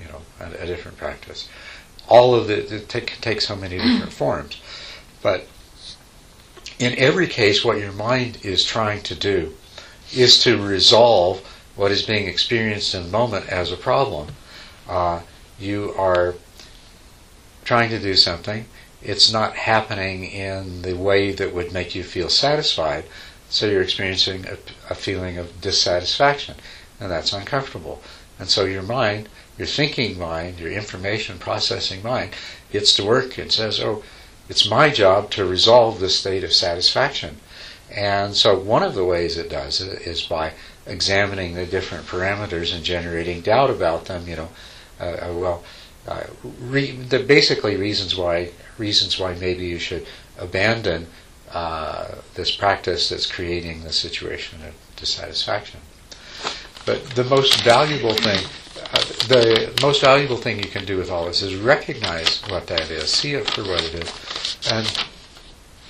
you 0.00 0.08
know, 0.08 0.22
a, 0.40 0.62
a 0.62 0.66
different 0.66 0.96
practice. 0.96 1.48
All 2.08 2.34
of 2.34 2.50
it, 2.50 2.72
it 2.72 2.88
take, 2.88 3.20
takes 3.20 3.46
so 3.46 3.56
many 3.56 3.78
different 3.78 4.12
forms. 4.22 4.60
But 5.22 5.46
in 6.78 6.98
every 6.98 7.28
case, 7.28 7.64
what 7.64 7.78
your 7.78 7.92
mind 7.92 8.38
is 8.42 8.64
trying 8.64 9.02
to 9.02 9.14
do 9.14 9.54
is 10.14 10.42
to 10.42 10.62
resolve 10.62 11.40
what 11.76 11.90
is 11.90 12.02
being 12.02 12.28
experienced 12.28 12.94
in 12.94 13.04
the 13.04 13.08
moment 13.08 13.48
as 13.48 13.72
a 13.72 13.76
problem. 13.76 14.28
Uh, 14.88 15.20
you 15.58 15.94
are 15.96 16.34
trying 17.64 17.90
to 17.90 17.98
do 17.98 18.14
something, 18.14 18.66
it's 19.02 19.32
not 19.32 19.56
happening 19.56 20.24
in 20.24 20.82
the 20.82 20.94
way 20.94 21.32
that 21.32 21.54
would 21.54 21.72
make 21.72 21.94
you 21.94 22.02
feel 22.02 22.28
satisfied, 22.28 23.04
so 23.48 23.66
you're 23.66 23.82
experiencing 23.82 24.46
a, 24.46 24.56
a 24.90 24.94
feeling 24.94 25.38
of 25.38 25.60
dissatisfaction, 25.60 26.56
and 27.00 27.10
that's 27.10 27.32
uncomfortable. 27.32 28.02
And 28.38 28.48
so 28.48 28.64
your 28.64 28.82
mind, 28.82 29.28
your 29.58 29.66
thinking 29.66 30.18
mind, 30.18 30.58
your 30.58 30.70
information 30.70 31.38
processing 31.38 32.02
mind, 32.02 32.32
gets 32.70 32.94
to 32.96 33.04
work 33.04 33.38
and 33.38 33.52
says, 33.52 33.80
oh, 33.80 34.02
it's 34.48 34.68
my 34.68 34.90
job 34.90 35.30
to 35.32 35.44
resolve 35.44 36.00
this 36.00 36.18
state 36.18 36.44
of 36.44 36.52
satisfaction. 36.52 37.38
And 37.94 38.34
so 38.34 38.58
one 38.58 38.82
of 38.82 38.94
the 38.94 39.04
ways 39.04 39.36
it 39.36 39.50
does 39.50 39.80
it 39.80 40.02
is 40.06 40.22
by 40.22 40.52
examining 40.86 41.54
the 41.54 41.66
different 41.66 42.06
parameters 42.06 42.74
and 42.74 42.82
generating 42.84 43.42
doubt 43.42 43.70
about 43.70 44.06
them. 44.06 44.26
You 44.26 44.36
know, 44.36 44.48
uh, 45.00 45.04
uh, 45.04 45.32
well, 45.34 45.64
uh, 46.08 46.24
re- 46.60 46.92
the 46.92 47.18
basically 47.18 47.76
reasons 47.76 48.16
why 48.16 48.50
reasons 48.78 49.18
why 49.18 49.34
maybe 49.34 49.66
you 49.66 49.78
should 49.78 50.06
abandon 50.38 51.06
uh, 51.52 52.16
this 52.34 52.50
practice 52.50 53.10
that's 53.10 53.30
creating 53.30 53.84
the 53.84 53.92
situation 53.92 54.60
of 54.66 54.74
dissatisfaction. 54.96 55.80
But 56.86 57.04
the 57.10 57.24
most 57.24 57.62
valuable 57.62 58.14
thing, 58.14 58.40
uh, 58.92 58.98
the 59.28 59.78
most 59.82 60.00
valuable 60.00 60.38
thing 60.38 60.58
you 60.58 60.70
can 60.70 60.84
do 60.84 60.96
with 60.96 61.10
all 61.10 61.26
this 61.26 61.42
is 61.42 61.54
recognize 61.54 62.40
what 62.48 62.66
that 62.68 62.90
is, 62.90 63.12
see 63.12 63.34
it 63.34 63.48
for 63.50 63.62
what 63.62 63.84
it 63.84 63.94
is, 63.94 64.56
and 64.70 64.86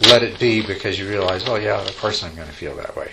let 0.01 0.23
it 0.23 0.39
be 0.39 0.65
because 0.65 0.99
you 0.99 1.09
realize, 1.09 1.49
oh 1.49 1.57
yeah, 1.57 1.81
of 1.81 1.99
course 1.99 2.23
I'm 2.23 2.35
going 2.35 2.49
to 2.49 2.55
feel 2.55 2.77
that 2.77 2.97
way. 2.97 3.13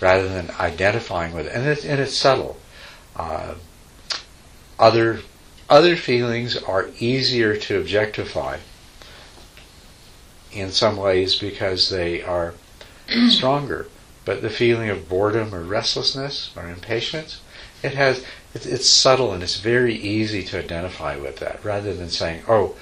Rather 0.00 0.28
than 0.28 0.50
identifying 0.58 1.34
with 1.34 1.46
it, 1.46 1.52
and, 1.54 1.66
it, 1.66 1.84
and 1.84 2.00
it's 2.00 2.16
subtle. 2.16 2.58
Uh, 3.16 3.54
other 4.78 5.20
other 5.68 5.94
feelings 5.94 6.56
are 6.56 6.88
easier 6.98 7.56
to 7.56 7.78
objectify 7.78 8.58
in 10.52 10.70
some 10.70 10.96
ways 10.96 11.36
because 11.36 11.90
they 11.90 12.22
are 12.22 12.54
stronger. 13.28 13.86
But 14.24 14.42
the 14.42 14.50
feeling 14.50 14.90
of 14.90 15.08
boredom 15.08 15.54
or 15.54 15.62
restlessness 15.62 16.50
or 16.56 16.68
impatience, 16.68 17.40
it 17.82 17.94
has 17.94 18.24
it's, 18.54 18.66
it's 18.66 18.88
subtle 18.88 19.32
and 19.32 19.42
it's 19.42 19.60
very 19.60 19.94
easy 19.94 20.42
to 20.44 20.58
identify 20.58 21.16
with 21.16 21.36
that, 21.36 21.64
rather 21.64 21.94
than 21.94 22.10
saying, 22.10 22.42
"Oh, 22.48 22.74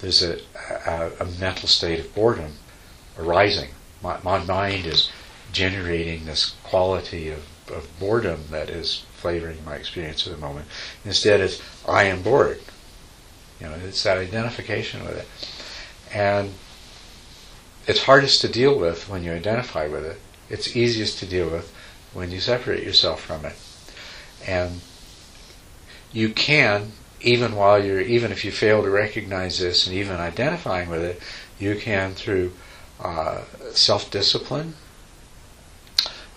there's 0.00 0.22
a, 0.22 0.38
a, 0.70 1.10
a 1.20 1.24
mental 1.24 1.68
state 1.68 2.00
of 2.00 2.14
boredom 2.14 2.52
arising. 3.18 3.70
My, 4.02 4.18
my 4.22 4.38
mind 4.44 4.86
is 4.86 5.10
generating 5.52 6.24
this 6.24 6.54
quality 6.64 7.30
of, 7.30 7.46
of 7.70 7.88
boredom 7.98 8.44
that 8.50 8.68
is 8.68 9.04
flavoring 9.14 9.64
my 9.64 9.76
experience 9.76 10.26
of 10.26 10.32
the 10.32 10.38
moment. 10.38 10.66
Instead, 11.04 11.40
it's 11.40 11.62
I 11.88 12.04
am 12.04 12.22
bored. 12.22 12.60
You 13.60 13.68
know, 13.68 13.74
it's 13.86 14.02
that 14.02 14.18
identification 14.18 15.02
with 15.04 15.16
it, 15.16 15.28
and 16.14 16.52
it's 17.86 18.02
hardest 18.02 18.42
to 18.42 18.48
deal 18.48 18.78
with 18.78 19.08
when 19.08 19.24
you 19.24 19.32
identify 19.32 19.86
with 19.86 20.04
it. 20.04 20.20
It's 20.50 20.76
easiest 20.76 21.18
to 21.20 21.26
deal 21.26 21.48
with 21.48 21.74
when 22.12 22.30
you 22.30 22.40
separate 22.40 22.82
yourself 22.82 23.22
from 23.22 23.46
it, 23.46 23.56
and 24.46 24.80
you 26.12 26.30
can 26.30 26.92
even 27.20 27.54
while 27.54 27.82
you're 27.82 28.00
even 28.00 28.32
if 28.32 28.44
you 28.44 28.52
fail 28.52 28.82
to 28.82 28.90
recognize 28.90 29.58
this 29.58 29.86
and 29.86 29.96
even 29.96 30.16
identifying 30.16 30.88
with 30.88 31.02
it, 31.02 31.20
you 31.58 31.76
can 31.76 32.14
through 32.14 32.52
uh, 33.00 33.42
self-discipline 33.72 34.74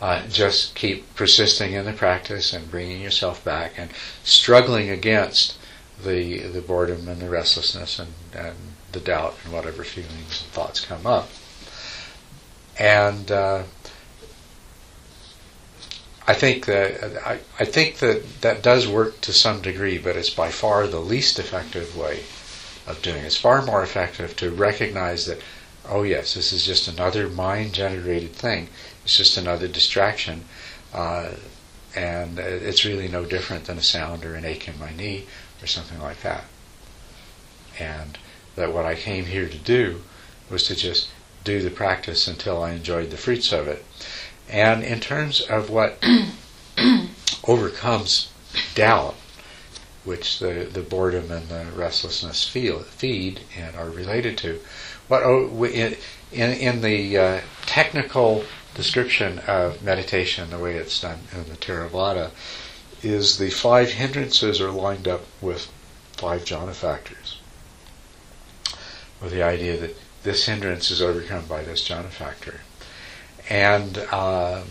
uh, 0.02 0.26
just 0.28 0.76
keep 0.76 1.14
persisting 1.16 1.74
in 1.74 1.86
the 1.86 1.94
practice 1.94 2.54
and 2.54 2.72
bringing 2.72 3.02
yourself 3.02 3.44
back 3.44 3.74
and 3.78 3.90
struggling 4.24 4.90
against 4.90 5.58
the 6.04 6.40
the 6.40 6.62
boredom 6.62 7.08
and 7.08 7.22
the 7.22 7.30
restlessness 7.30 8.00
and, 8.00 8.14
and 8.34 8.56
the 8.92 9.00
doubt 9.00 9.36
and 9.44 9.54
whatever 9.54 9.84
feelings 9.84 10.42
and 10.42 10.52
thoughts 10.52 10.80
come 10.80 11.06
up. 11.06 11.30
And 12.78 13.30
uh, 13.30 13.64
I 16.30 16.36
think 16.36 16.68
that 16.68 17.18
I, 17.26 17.40
I 17.60 17.66
think 17.66 17.98
that 17.98 18.42
that 18.42 18.62
does 18.62 18.88
work 18.88 19.20
to 19.22 19.34
some 19.34 19.64
degree, 19.64 19.98
but 19.98 20.16
it's 20.16 20.30
by 20.30 20.52
far 20.52 20.86
the 20.86 21.00
least 21.00 21.40
effective 21.40 21.98
way 21.98 22.20
of 22.86 23.02
doing 23.02 23.24
it. 23.24 23.26
It's 23.26 23.36
far 23.36 23.64
more 23.64 23.82
effective 23.82 24.36
to 24.36 24.52
recognize 24.52 25.26
that, 25.26 25.42
oh 25.88 26.04
yes, 26.04 26.36
this 26.36 26.54
is 26.54 26.64
just 26.64 26.88
another 26.88 27.30
mind-generated 27.30 28.34
thing. 28.34 28.70
It's 29.04 29.18
just 29.18 29.38
another 29.38 29.68
distraction, 29.68 30.46
uh, 30.94 31.32
and 31.96 32.38
it's 32.38 32.86
really 32.86 33.08
no 33.08 33.26
different 33.26 33.66
than 33.66 33.80
a 33.80 33.82
sound 33.82 34.24
or 34.24 34.36
an 34.36 34.46
ache 34.46 34.68
in 34.68 34.78
my 34.78 34.92
knee 34.96 35.26
or 35.64 35.66
something 35.66 36.00
like 36.00 36.22
that. 36.22 36.44
And 37.80 38.20
that 38.56 38.72
what 38.72 38.86
I 38.86 38.94
came 38.94 39.26
here 39.26 39.50
to 39.50 39.58
do 39.58 40.04
was 40.48 40.62
to 40.68 40.76
just 40.76 41.10
do 41.44 41.60
the 41.64 41.72
practice 41.72 42.28
until 42.28 42.62
I 42.62 42.74
enjoyed 42.74 43.10
the 43.10 43.18
fruits 43.18 43.52
of 43.52 43.68
it. 43.68 43.84
And 44.50 44.84
in 44.84 45.00
terms 45.00 45.42
of 45.42 45.70
what 45.70 46.04
overcomes 47.48 48.32
doubt, 48.74 49.16
which 50.04 50.40
the, 50.40 50.68
the 50.72 50.82
boredom 50.82 51.32
and 51.32 51.50
the 51.50 51.66
restlessness 51.76 52.48
feel, 52.48 52.80
feed 52.80 53.42
and 53.56 53.76
are 53.76 53.90
related 53.90 54.38
to, 54.40 54.60
what 55.08 55.24
oh, 55.24 55.66
in, 55.66 55.96
in 56.32 56.82
the 56.82 57.18
uh, 57.18 57.42
technical 57.66 58.44
description 58.74 59.40
of 59.40 59.84
meditation, 59.84 60.50
the 60.50 60.58
way 60.58 60.76
it's 60.76 61.00
done 61.00 61.20
in 61.32 61.50
the 61.50 61.58
Theravada, 61.58 62.32
is 63.04 63.38
the 63.38 63.50
five 63.50 63.92
hindrances 63.92 64.60
are 64.60 64.72
lined 64.72 65.08
up 65.08 65.22
with 65.42 65.72
five 66.14 66.44
jhana 66.44 66.74
factors, 66.74 67.38
with 69.22 69.32
the 69.32 69.44
idea 69.44 69.78
that 69.78 69.96
this 70.24 70.46
hindrance 70.46 70.92
is 70.92 71.02
overcome 71.02 71.46
by 71.46 71.64
this 71.64 71.88
jhana 71.88 72.10
factor. 72.10 72.62
And 73.50 73.98
uh, 74.12 74.62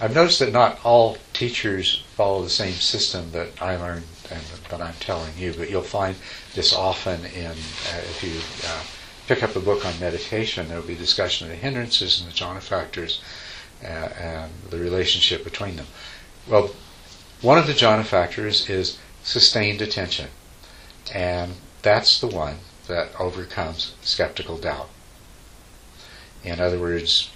I've 0.00 0.14
noticed 0.14 0.38
that 0.38 0.52
not 0.52 0.80
all 0.82 1.18
teachers 1.34 2.02
follow 2.16 2.42
the 2.42 2.48
same 2.48 2.72
system 2.72 3.32
that 3.32 3.48
I 3.60 3.76
learned 3.76 4.06
and 4.30 4.40
that 4.70 4.80
I'm 4.80 4.94
telling 4.94 5.36
you, 5.36 5.52
but 5.52 5.68
you'll 5.68 5.82
find 5.82 6.16
this 6.54 6.74
often 6.74 7.26
in 7.26 7.50
uh, 7.50 7.98
if 7.98 8.22
you 8.22 8.40
uh, 8.66 8.82
pick 9.26 9.42
up 9.42 9.56
a 9.56 9.60
book 9.60 9.84
on 9.84 10.00
meditation, 10.00 10.68
there 10.68 10.80
will 10.80 10.86
be 10.86 10.94
discussion 10.94 11.46
of 11.46 11.50
the 11.50 11.56
hindrances 11.56 12.20
and 12.20 12.30
the 12.30 12.34
jhana 12.34 12.62
factors 12.62 13.20
uh, 13.82 13.86
and 13.86 14.50
the 14.70 14.78
relationship 14.78 15.44
between 15.44 15.76
them. 15.76 15.86
Well, 16.48 16.70
one 17.42 17.58
of 17.58 17.66
the 17.66 17.74
jhana 17.74 18.04
factors 18.04 18.70
is 18.70 18.98
sustained 19.22 19.82
attention, 19.82 20.28
and 21.12 21.54
that's 21.82 22.20
the 22.20 22.26
one 22.26 22.56
that 22.86 23.10
overcomes 23.20 23.94
skeptical 24.00 24.56
doubt. 24.56 24.88
In 26.42 26.58
other 26.58 26.78
words, 26.78 27.30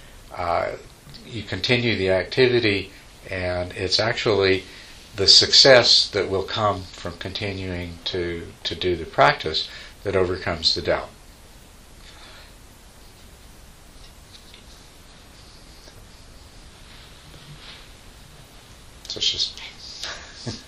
you 1.25 1.43
continue 1.43 1.95
the 1.95 2.09
activity, 2.11 2.91
and 3.29 3.71
it's 3.73 3.99
actually 3.99 4.63
the 5.15 5.27
success 5.27 6.07
that 6.09 6.29
will 6.29 6.43
come 6.43 6.83
from 6.83 7.17
continuing 7.17 7.97
to, 8.05 8.47
to 8.63 8.75
do 8.75 8.95
the 8.95 9.05
practice 9.05 9.69
that 10.03 10.15
overcomes 10.15 10.75
the 10.75 10.81
doubt. 10.81 11.09
So 19.07 19.19
it's 19.19 19.31
just. 19.31 19.61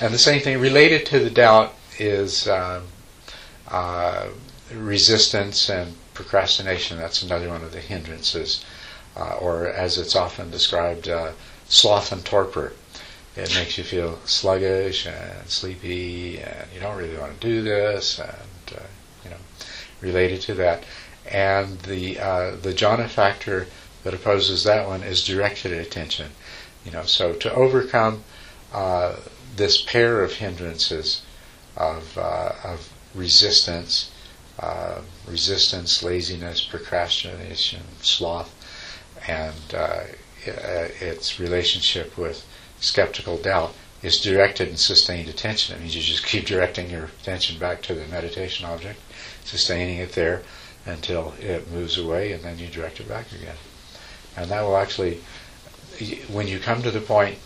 and 0.00 0.12
the 0.12 0.18
same 0.18 0.42
thing 0.42 0.60
related 0.60 1.06
to 1.06 1.18
the 1.20 1.30
doubt 1.30 1.72
is 1.98 2.46
um, 2.48 2.84
uh, 3.68 4.28
resistance 4.74 5.70
and 5.70 5.94
procrastination. 6.14 6.98
That's 6.98 7.22
another 7.22 7.48
one 7.48 7.62
of 7.62 7.72
the 7.72 7.80
hindrances, 7.80 8.64
uh, 9.16 9.36
or 9.36 9.66
as 9.68 9.98
it's 9.98 10.16
often 10.16 10.50
described, 10.50 11.08
uh, 11.08 11.32
sloth 11.68 12.12
and 12.12 12.24
torpor. 12.24 12.72
It 13.36 13.52
makes 13.54 13.76
you 13.76 13.84
feel 13.84 14.20
sluggish 14.24 15.06
and 15.06 15.48
sleepy, 15.50 16.38
and 16.38 16.68
you 16.72 16.80
don't 16.80 16.96
really 16.96 17.18
want 17.18 17.40
to 17.40 17.46
do 17.46 17.62
this, 17.62 18.20
and 18.20 18.78
uh, 18.78 18.82
you 19.24 19.30
know, 19.30 19.36
related 20.00 20.40
to 20.42 20.54
that. 20.54 20.84
And 21.26 21.80
the 21.80 22.20
uh, 22.20 22.56
the 22.56 22.72
jhana 22.72 23.08
factor 23.08 23.66
that 24.04 24.14
opposes 24.14 24.62
that 24.64 24.86
one 24.86 25.02
is 25.02 25.24
directed 25.24 25.72
attention. 25.72 26.30
You 26.84 26.92
know, 26.92 27.04
so 27.04 27.32
to 27.32 27.52
overcome 27.52 28.22
uh, 28.72 29.16
this 29.56 29.82
pair 29.82 30.22
of 30.22 30.34
hindrances 30.34 31.22
of 31.76 32.16
uh, 32.16 32.52
of 32.62 32.88
resistance, 33.14 34.10
uh, 34.58 35.00
resistance, 35.28 36.02
laziness, 36.02 36.64
procrastination, 36.64 37.82
sloth, 38.00 38.52
and 39.26 39.54
uh, 39.74 40.00
its 40.46 41.40
relationship 41.40 42.16
with 42.18 42.44
skeptical 42.80 43.36
doubt 43.38 43.74
is 44.02 44.20
directed 44.20 44.68
and 44.68 44.78
sustained 44.78 45.28
attention. 45.28 45.74
It 45.74 45.80
means 45.80 45.96
you 45.96 46.02
just 46.02 46.26
keep 46.26 46.44
directing 46.46 46.90
your 46.90 47.04
attention 47.22 47.58
back 47.58 47.80
to 47.82 47.94
the 47.94 48.06
meditation 48.08 48.66
object, 48.66 49.00
sustaining 49.44 49.98
it 49.98 50.12
there 50.12 50.42
until 50.86 51.32
it 51.40 51.70
moves 51.70 51.96
away, 51.96 52.32
and 52.32 52.42
then 52.44 52.58
you 52.58 52.66
direct 52.66 53.00
it 53.00 53.08
back 53.08 53.32
again. 53.32 53.56
And 54.36 54.50
that 54.50 54.60
will 54.62 54.76
actually, 54.76 55.20
when 56.28 56.46
you 56.46 56.58
come 56.58 56.82
to 56.82 56.90
the 56.90 57.00
point 57.00 57.38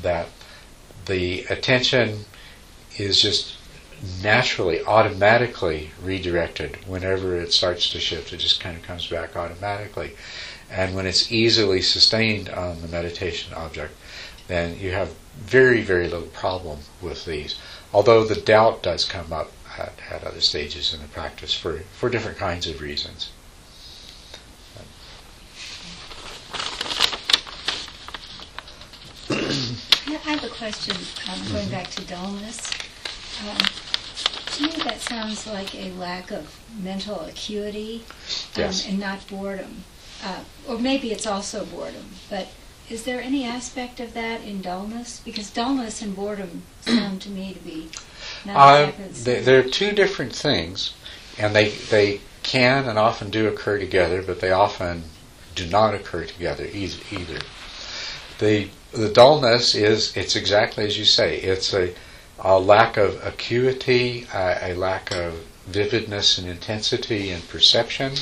that 0.00 0.28
the 1.06 1.44
attention 1.50 2.24
is 2.98 3.20
just 3.20 3.56
naturally, 4.22 4.82
automatically 4.84 5.90
redirected 6.02 6.76
whenever 6.86 7.36
it 7.36 7.52
starts 7.52 7.90
to 7.90 8.00
shift, 8.00 8.32
it 8.32 8.38
just 8.38 8.60
kind 8.60 8.76
of 8.76 8.82
comes 8.82 9.06
back 9.06 9.36
automatically. 9.36 10.12
And 10.70 10.94
when 10.94 11.06
it's 11.06 11.30
easily 11.32 11.82
sustained 11.82 12.48
on 12.48 12.80
the 12.80 12.88
meditation 12.88 13.52
object, 13.54 13.92
then 14.48 14.78
you 14.78 14.92
have 14.92 15.14
very, 15.36 15.82
very 15.82 16.08
little 16.08 16.28
problem 16.28 16.80
with 17.00 17.24
these. 17.24 17.56
Although 17.92 18.24
the 18.24 18.40
doubt 18.40 18.82
does 18.82 19.04
come 19.04 19.32
up 19.32 19.52
at, 19.78 19.92
at 20.10 20.24
other 20.24 20.40
stages 20.40 20.94
in 20.94 21.00
the 21.02 21.08
practice 21.08 21.54
for, 21.54 21.80
for 21.92 22.08
different 22.08 22.38
kinds 22.38 22.66
of 22.66 22.80
reasons. 22.80 23.30
I 29.30 30.34
have 30.34 30.44
a 30.44 30.48
question 30.48 30.96
um, 31.30 31.38
going 31.52 31.66
Mm-hmm. 31.66 31.70
back 31.70 31.90
to 31.90 32.02
dullness. 32.04 32.70
Um, 33.48 33.56
to 34.60 34.78
me, 34.78 34.84
that 34.84 35.00
sounds 35.00 35.46
like 35.46 35.74
a 35.74 35.90
lack 35.92 36.30
of 36.30 36.58
mental 36.82 37.20
acuity 37.20 38.04
um, 38.08 38.62
Yes. 38.62 38.86
and 38.86 38.98
not 38.98 39.26
boredom. 39.28 39.84
Uh, 40.22 40.40
or 40.68 40.78
maybe 40.78 41.12
it's 41.12 41.26
also 41.26 41.64
boredom. 41.64 42.04
But 42.28 42.48
is 42.88 43.04
there 43.04 43.20
any 43.20 43.44
aspect 43.44 44.00
of 44.00 44.14
that 44.14 44.42
in 44.42 44.60
dullness? 44.60 45.20
Because 45.24 45.50
dullness 45.50 46.02
and 46.02 46.14
boredom 46.14 46.62
sound 46.80 47.22
to 47.22 47.30
me 47.30 47.54
to 47.54 47.60
be 47.60 47.88
not 48.44 48.56
Uh, 48.56 48.92
they, 49.24 49.40
they're 49.40 49.62
two 49.62 49.92
different 49.92 50.34
things, 50.34 50.92
and 51.38 51.54
they 51.54 51.68
they 51.68 52.20
can 52.42 52.88
and 52.88 52.98
often 52.98 53.30
do 53.30 53.48
occur 53.48 53.78
together, 53.78 54.22
but 54.22 54.40
they 54.40 54.50
often 54.50 55.04
do 55.54 55.66
not 55.66 55.94
occur 55.94 56.24
together 56.24 56.66
either. 56.72 57.38
The 58.38 58.68
the 58.92 59.08
dullness 59.08 59.74
is 59.74 60.16
it's 60.16 60.36
exactly 60.36 60.84
as 60.84 60.98
you 60.98 61.04
say. 61.04 61.36
It's 61.36 61.72
a, 61.72 61.94
a 62.42 62.58
lack 62.58 62.96
of 62.96 63.24
acuity, 63.24 64.26
a, 64.32 64.72
a 64.72 64.74
lack 64.74 65.10
of 65.12 65.34
vividness 65.66 66.38
and 66.38 66.48
intensity 66.48 67.30
and 67.30 67.46
perception. 67.48 68.12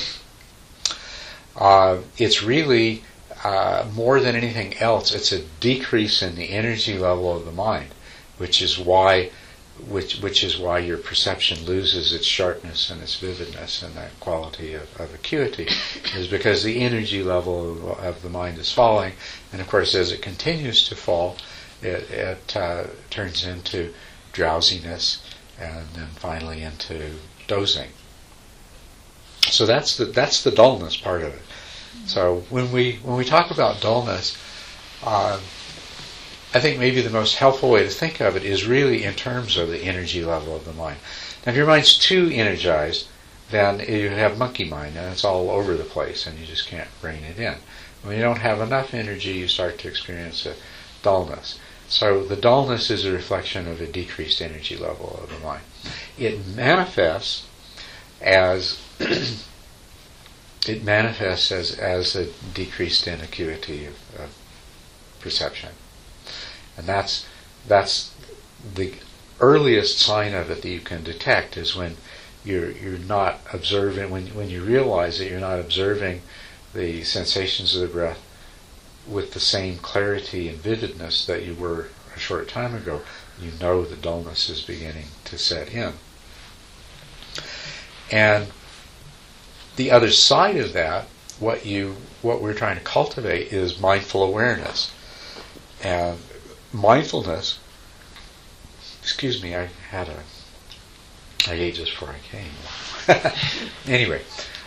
Uh, 1.56 1.98
it's 2.18 2.42
really 2.42 3.02
uh, 3.44 3.86
more 3.94 4.20
than 4.20 4.34
anything 4.34 4.76
else. 4.78 5.14
It's 5.14 5.32
a 5.32 5.42
decrease 5.60 6.22
in 6.22 6.34
the 6.34 6.50
energy 6.50 6.98
level 6.98 7.36
of 7.36 7.44
the 7.44 7.52
mind, 7.52 7.88
which 8.36 8.60
is 8.60 8.78
why 8.78 9.30
which 9.86 10.16
which 10.20 10.42
is 10.42 10.58
why 10.58 10.80
your 10.80 10.98
perception 10.98 11.64
loses 11.64 12.12
its 12.12 12.26
sharpness 12.26 12.90
and 12.90 13.00
its 13.00 13.14
vividness 13.14 13.80
and 13.80 13.94
that 13.94 14.18
quality 14.18 14.74
of, 14.74 15.00
of 15.00 15.14
acuity 15.14 15.68
is 16.16 16.26
because 16.26 16.64
the 16.64 16.80
energy 16.80 17.22
level 17.22 17.92
of, 17.92 17.98
of 18.00 18.22
the 18.22 18.28
mind 18.28 18.58
is 18.58 18.72
falling 18.72 19.12
and 19.52 19.60
of 19.60 19.68
course 19.68 19.94
as 19.94 20.10
it 20.10 20.20
continues 20.20 20.88
to 20.88 20.96
fall 20.96 21.36
it, 21.80 22.10
it 22.10 22.56
uh, 22.56 22.84
turns 23.08 23.44
into 23.44 23.94
drowsiness 24.32 25.22
and 25.58 25.86
then 25.94 26.08
finally 26.16 26.62
into 26.62 27.12
dozing 27.46 27.90
so 29.42 29.66
that's 29.66 29.96
the 29.96 30.04
that's 30.04 30.42
the 30.42 30.50
dullness 30.50 30.96
part 30.96 31.22
of 31.22 31.32
it 31.34 31.42
so 32.06 32.44
when 32.50 32.70
we 32.70 32.96
when 33.02 33.16
we 33.16 33.24
talk 33.24 33.50
about 33.50 33.80
dullness 33.80 34.36
uh, 35.02 35.38
I 36.54 36.60
think 36.60 36.78
maybe 36.78 37.02
the 37.02 37.10
most 37.10 37.36
helpful 37.36 37.70
way 37.70 37.82
to 37.82 37.90
think 37.90 38.20
of 38.20 38.34
it 38.34 38.42
is 38.42 38.66
really 38.66 39.04
in 39.04 39.14
terms 39.14 39.58
of 39.58 39.68
the 39.68 39.82
energy 39.82 40.24
level 40.24 40.56
of 40.56 40.64
the 40.64 40.72
mind. 40.72 40.98
Now, 41.44 41.52
if 41.52 41.56
your 41.56 41.66
mind's 41.66 41.98
too 41.98 42.30
energized, 42.32 43.06
then 43.50 43.80
you 43.80 44.08
have 44.08 44.38
monkey 44.38 44.64
mind, 44.64 44.96
and 44.96 45.12
it's 45.12 45.24
all 45.24 45.50
over 45.50 45.74
the 45.74 45.84
place, 45.84 46.26
and 46.26 46.38
you 46.38 46.46
just 46.46 46.66
can't 46.66 46.88
rein 47.02 47.22
it 47.22 47.38
in. 47.38 47.56
When 48.02 48.16
you 48.16 48.22
don't 48.22 48.38
have 48.38 48.60
enough 48.60 48.94
energy, 48.94 49.32
you 49.32 49.48
start 49.48 49.78
to 49.78 49.88
experience 49.88 50.46
a 50.46 50.54
dullness. 51.02 51.58
So 51.88 52.22
the 52.22 52.36
dullness 52.36 52.90
is 52.90 53.06
a 53.06 53.12
reflection 53.12 53.66
of 53.66 53.80
a 53.80 53.86
decreased 53.86 54.42
energy 54.42 54.76
level 54.76 55.20
of 55.22 55.30
the 55.30 55.38
mind. 55.38 55.62
It 56.18 56.46
manifests 56.46 57.46
as 58.20 58.78
it 60.66 60.84
manifests 60.84 61.50
as, 61.50 61.78
as 61.78 62.14
a 62.14 62.26
decreased 62.52 63.06
in 63.06 63.20
acuity 63.20 63.86
of, 63.86 63.94
of 64.18 64.34
perception. 65.20 65.70
And 66.76 66.86
that's 66.86 67.26
that's 67.66 68.14
the 68.74 68.94
earliest 69.40 69.98
sign 69.98 70.34
of 70.34 70.50
it 70.50 70.62
that 70.62 70.68
you 70.68 70.80
can 70.80 71.02
detect 71.02 71.56
is 71.56 71.74
when 71.74 71.96
you're 72.44 72.70
you're 72.70 72.98
not 72.98 73.40
observing 73.52 74.10
when 74.10 74.26
when 74.28 74.50
you 74.50 74.62
realize 74.62 75.18
that 75.18 75.28
you're 75.28 75.40
not 75.40 75.58
observing 75.58 76.20
the 76.74 77.02
sensations 77.02 77.74
of 77.74 77.80
the 77.80 77.88
breath 77.88 78.20
with 79.08 79.32
the 79.32 79.40
same 79.40 79.78
clarity 79.78 80.48
and 80.48 80.58
vividness 80.58 81.26
that 81.26 81.44
you 81.44 81.54
were 81.54 81.88
a 82.14 82.18
short 82.18 82.48
time 82.48 82.74
ago, 82.74 83.00
you 83.40 83.52
know 83.60 83.84
the 83.84 83.96
dullness 83.96 84.48
is 84.48 84.62
beginning 84.62 85.06
to 85.24 85.38
set 85.38 85.72
in. 85.72 85.94
And 88.10 88.48
the 89.76 89.90
other 89.90 90.10
side 90.10 90.56
of 90.56 90.72
that, 90.72 91.06
what 91.38 91.64
you 91.64 91.96
what 92.20 92.42
we're 92.42 92.54
trying 92.54 92.76
to 92.76 92.82
cultivate 92.82 93.52
is 93.52 93.78
mindful 93.78 94.24
awareness. 94.24 94.92
And 95.82 96.18
mindfulness 96.72 97.58
excuse 99.08 99.42
me, 99.42 99.56
I 99.56 99.70
had 99.90 100.06
a 100.08 100.22
I 101.48 101.54
ate 101.54 101.76
just 101.76 101.92
before 101.92 102.10
I 102.10 102.18
came. 102.28 103.32
anyway, 103.86 104.20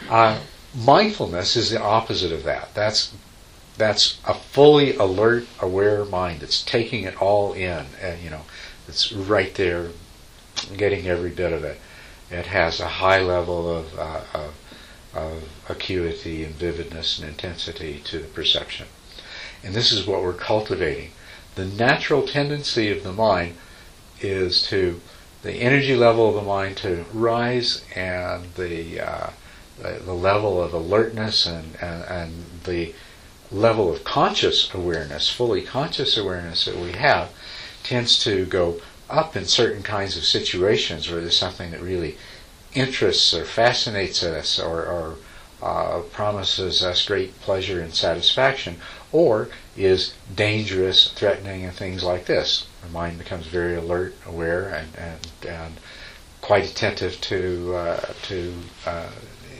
uh, 0.09 0.39
mindfulness 0.73 1.55
is 1.55 1.69
the 1.69 1.79
opposite 1.79 2.31
of 2.31 2.43
that. 2.45 2.73
That's 2.73 3.13
that's 3.77 4.19
a 4.25 4.33
fully 4.33 4.95
alert, 4.95 5.47
aware 5.59 6.05
mind. 6.05 6.41
that's 6.41 6.63
taking 6.63 7.03
it 7.03 7.21
all 7.21 7.53
in, 7.53 7.85
and 8.01 8.21
you 8.21 8.29
know, 8.29 8.41
it's 8.87 9.11
right 9.11 9.53
there, 9.55 9.89
getting 10.75 11.07
every 11.07 11.29
bit 11.29 11.53
of 11.53 11.63
it. 11.63 11.79
It 12.29 12.47
has 12.47 12.79
a 12.79 12.87
high 12.87 13.21
level 13.21 13.69
of, 13.69 13.99
uh, 13.99 14.21
of, 14.33 14.53
of 15.13 15.49
acuity 15.69 16.43
and 16.43 16.55
vividness 16.55 17.19
and 17.19 17.27
intensity 17.27 18.01
to 18.05 18.19
the 18.19 18.27
perception, 18.27 18.87
and 19.63 19.73
this 19.73 19.91
is 19.91 20.07
what 20.07 20.23
we're 20.23 20.33
cultivating. 20.33 21.11
The 21.55 21.65
natural 21.65 22.25
tendency 22.25 22.89
of 22.89 23.03
the 23.03 23.11
mind 23.11 23.55
is 24.21 24.63
to 24.67 25.01
the 25.43 25.53
energy 25.53 25.95
level 25.95 26.29
of 26.29 26.35
the 26.35 26.41
mind 26.41 26.77
to 26.77 27.05
rise 27.13 27.83
and 27.95 28.53
the 28.53 29.01
uh, 29.01 29.29
the, 29.81 30.13
level 30.13 30.61
of 30.61 30.73
alertness 30.73 31.45
and, 31.45 31.75
and, 31.81 32.03
and 32.03 32.45
the 32.65 32.93
level 33.51 33.91
of 33.91 34.03
conscious 34.03 34.73
awareness, 34.73 35.29
fully 35.29 35.61
conscious 35.61 36.17
awareness 36.17 36.65
that 36.65 36.77
we 36.77 36.93
have, 36.93 37.29
tends 37.83 38.23
to 38.23 38.45
go 38.45 38.81
up 39.09 39.35
in 39.35 39.45
certain 39.45 39.83
kinds 39.83 40.15
of 40.15 40.23
situations 40.23 41.09
where 41.09 41.19
there's 41.19 41.37
something 41.37 41.71
that 41.71 41.81
really 41.81 42.17
interests 42.73 43.33
or 43.33 43.43
fascinates 43.43 44.23
us 44.23 44.59
or, 44.59 44.85
or 44.85 45.15
uh, 45.61 46.01
promises 46.11 46.81
us 46.81 47.05
great 47.05 47.39
pleasure 47.41 47.81
and 47.81 47.93
satisfaction, 47.93 48.77
or 49.11 49.49
is 49.77 50.13
dangerous, 50.33 51.09
threatening, 51.09 51.63
and 51.63 51.73
things 51.73 52.03
like 52.03 52.25
this. 52.25 52.65
The 52.81 52.89
mind 52.89 53.19
becomes 53.19 53.45
very 53.45 53.75
alert, 53.75 54.15
aware, 54.25 54.69
and, 54.69 54.95
and, 54.97 55.47
and 55.47 55.73
quite 56.41 56.67
attentive 56.67 57.21
to, 57.21 57.75
uh, 57.75 58.13
to 58.23 58.53
uh, 58.87 59.09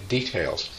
details. 0.09 0.70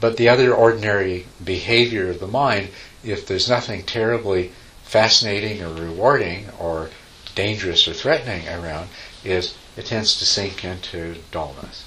But 0.00 0.16
the 0.16 0.28
other 0.28 0.54
ordinary 0.54 1.26
behavior 1.42 2.10
of 2.10 2.20
the 2.20 2.26
mind, 2.26 2.68
if 3.02 3.26
there's 3.26 3.48
nothing 3.48 3.82
terribly 3.82 4.52
fascinating 4.84 5.62
or 5.62 5.72
rewarding 5.72 6.50
or 6.58 6.90
dangerous 7.34 7.86
or 7.88 7.94
threatening 7.94 8.48
around, 8.48 8.88
is 9.24 9.54
it 9.76 9.86
tends 9.86 10.18
to 10.18 10.24
sink 10.24 10.64
into 10.64 11.16
dullness. 11.30 11.84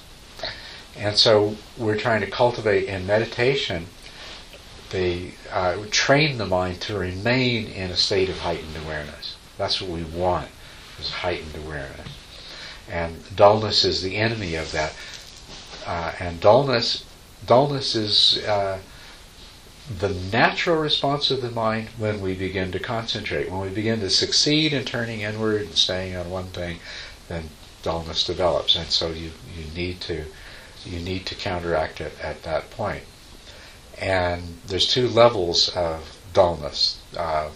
And 0.96 1.16
so 1.16 1.56
we're 1.78 1.98
trying 1.98 2.20
to 2.20 2.30
cultivate 2.30 2.84
in 2.84 3.06
meditation 3.06 3.86
the 4.90 5.30
uh, 5.50 5.78
train 5.90 6.36
the 6.36 6.46
mind 6.46 6.80
to 6.82 6.98
remain 6.98 7.66
in 7.66 7.90
a 7.90 7.96
state 7.96 8.28
of 8.28 8.40
heightened 8.40 8.76
awareness. 8.84 9.36
That's 9.56 9.80
what 9.80 9.90
we 9.90 10.04
want 10.04 10.48
is 10.98 11.10
heightened 11.10 11.56
awareness. 11.56 12.08
And 12.90 13.22
dullness 13.34 13.84
is 13.84 14.02
the 14.02 14.16
enemy 14.16 14.54
of 14.54 14.70
that. 14.72 14.94
Uh, 15.86 16.12
and 16.20 16.40
dullness, 16.40 17.04
dullness 17.46 17.94
is 17.94 18.44
uh, 18.44 18.78
the 19.98 20.10
natural 20.10 20.76
response 20.76 21.30
of 21.30 21.42
the 21.42 21.50
mind 21.50 21.88
when 21.98 22.20
we 22.20 22.34
begin 22.34 22.72
to 22.72 22.78
concentrate. 22.78 23.50
When 23.50 23.60
we 23.60 23.68
begin 23.68 24.00
to 24.00 24.10
succeed 24.10 24.72
in 24.72 24.84
turning 24.84 25.20
inward 25.20 25.62
and 25.62 25.74
staying 25.74 26.16
on 26.16 26.30
one 26.30 26.46
thing, 26.46 26.78
then 27.28 27.50
dullness 27.82 28.24
develops. 28.24 28.76
And 28.76 28.90
so 28.90 29.08
you, 29.10 29.32
you 29.56 29.64
need 29.74 30.00
to 30.02 30.24
you 30.84 30.98
need 30.98 31.26
to 31.26 31.34
counteract 31.36 32.00
it 32.00 32.12
at 32.20 32.42
that 32.42 32.70
point. 32.70 33.04
And 34.00 34.58
there's 34.66 34.86
two 34.86 35.08
levels 35.08 35.68
of 35.68 36.18
dullness. 36.32 36.98
Uh, 37.16 37.50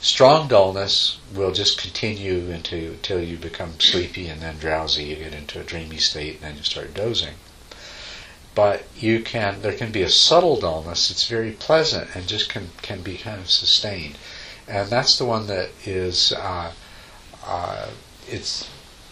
strong 0.00 0.48
dullness 0.48 1.18
will 1.32 1.52
just 1.52 1.80
continue 1.80 2.50
into 2.50 2.92
until 2.92 3.22
you 3.22 3.36
become 3.36 3.78
sleepy 3.78 4.26
and 4.26 4.42
then 4.42 4.58
drowsy. 4.58 5.04
You 5.04 5.16
get 5.16 5.34
into 5.34 5.60
a 5.60 5.64
dreamy 5.64 5.98
state 5.98 6.36
and 6.36 6.42
then 6.42 6.56
you 6.56 6.62
start 6.64 6.94
dozing. 6.94 7.34
But 8.54 8.84
you 8.96 9.20
can 9.20 9.62
there 9.62 9.72
can 9.72 9.90
be 9.90 10.02
a 10.02 10.10
subtle 10.10 10.60
dullness 10.60 11.08
that's 11.08 11.26
very 11.26 11.52
pleasant 11.52 12.14
and 12.14 12.26
just 12.28 12.48
can 12.48 12.70
can 12.82 13.02
be 13.02 13.16
kind 13.18 13.40
of 13.40 13.50
sustained, 13.50 14.16
and 14.68 14.88
that's 14.88 15.18
the 15.18 15.24
one 15.24 15.46
that 15.48 15.70
is 15.84 16.32
uh, 16.32 16.72
uh, 17.46 17.88
it's 18.28 18.68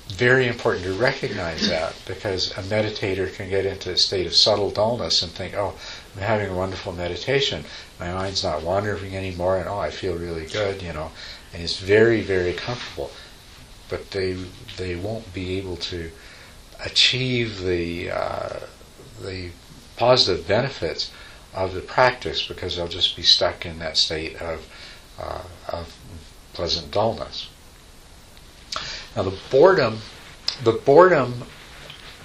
very 0.08 0.46
important 0.46 0.84
to 0.84 0.92
recognize 0.92 1.68
that 1.68 1.94
because 2.06 2.50
a 2.52 2.62
meditator 2.62 3.32
can 3.32 3.48
get 3.48 3.64
into 3.64 3.90
a 3.90 3.96
state 3.96 4.26
of 4.26 4.34
subtle 4.34 4.70
dullness 4.70 5.22
and 5.22 5.32
think, 5.32 5.54
oh, 5.54 5.74
I'm 6.14 6.22
having 6.22 6.50
a 6.50 6.54
wonderful 6.54 6.92
meditation. 6.92 7.64
My 7.98 8.12
mind's 8.12 8.44
not 8.44 8.62
wandering 8.62 9.16
anymore, 9.16 9.58
and 9.58 9.68
oh, 9.68 9.78
I 9.78 9.90
feel 9.90 10.16
really 10.16 10.46
good, 10.46 10.82
you 10.82 10.92
know, 10.92 11.10
and 11.52 11.62
it's 11.62 11.78
very, 11.78 12.20
very 12.20 12.52
comfortable. 12.52 13.10
But 13.88 14.10
they 14.10 14.36
they 14.76 14.96
won't 14.96 15.32
be 15.34 15.58
able 15.58 15.76
to 15.76 16.10
achieve 16.84 17.60
the 17.62 18.10
uh, 18.10 18.60
the 19.20 19.50
positive 19.96 20.46
benefits 20.46 21.10
of 21.54 21.74
the 21.74 21.80
practice 21.80 22.46
because 22.46 22.76
they'll 22.76 22.88
just 22.88 23.14
be 23.16 23.22
stuck 23.22 23.66
in 23.66 23.78
that 23.78 23.96
state 23.96 24.36
of 24.40 24.66
uh, 25.20 25.42
of 25.68 25.96
pleasant 26.54 26.90
dullness. 26.90 27.48
Now 29.14 29.22
the 29.22 29.38
boredom, 29.50 30.00
the 30.64 30.72
boredom 30.72 31.44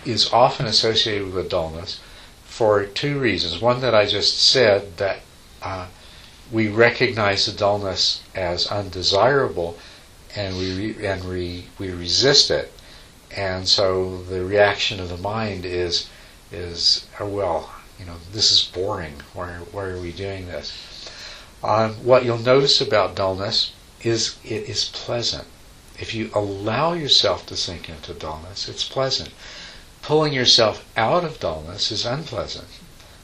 is 0.05 0.31
often 0.31 0.65
associated 0.65 1.33
with 1.33 1.49
dullness 1.49 1.99
for 2.45 2.85
two 2.85 3.19
reasons. 3.19 3.61
One 3.61 3.81
that 3.81 3.93
I 3.93 4.05
just 4.05 4.39
said 4.41 4.97
that 4.97 5.19
uh, 5.61 5.87
we 6.51 6.69
recognize 6.69 7.45
the 7.45 7.51
dullness 7.51 8.21
as 8.33 8.67
undesirable, 8.67 9.77
and 10.35 10.57
we 10.57 10.93
re- 10.93 11.05
and 11.05 11.23
we 11.25 11.67
we 11.77 11.91
resist 11.91 12.49
it, 12.49 12.71
and 13.35 13.67
so 13.67 14.23
the 14.23 14.45
reaction 14.45 14.99
of 14.99 15.09
the 15.09 15.17
mind 15.17 15.65
is 15.65 16.07
is 16.51 17.07
oh, 17.19 17.27
well, 17.27 17.73
you 17.99 18.05
know, 18.05 18.15
this 18.31 18.51
is 18.51 18.63
boring. 18.63 19.21
Why 19.33 19.47
why 19.71 19.85
are 19.85 19.99
we 19.99 20.11
doing 20.11 20.47
this? 20.47 20.71
Um, 21.63 21.95
what 22.05 22.23
you'll 22.23 22.37
notice 22.37 22.79
about 22.79 23.15
dullness 23.15 23.71
is 24.01 24.37
it 24.43 24.69
is 24.69 24.85
pleasant. 24.85 25.47
If 25.99 26.13
you 26.13 26.29
allow 26.33 26.93
yourself 26.93 27.45
to 27.47 27.57
sink 27.57 27.89
into 27.89 28.13
dullness, 28.13 28.69
it's 28.69 28.87
pleasant. 28.87 29.31
Pulling 30.03 30.33
yourself 30.33 30.85
out 30.95 31.23
of 31.23 31.39
dullness 31.39 31.91
is 31.91 32.05
unpleasant. 32.05 32.67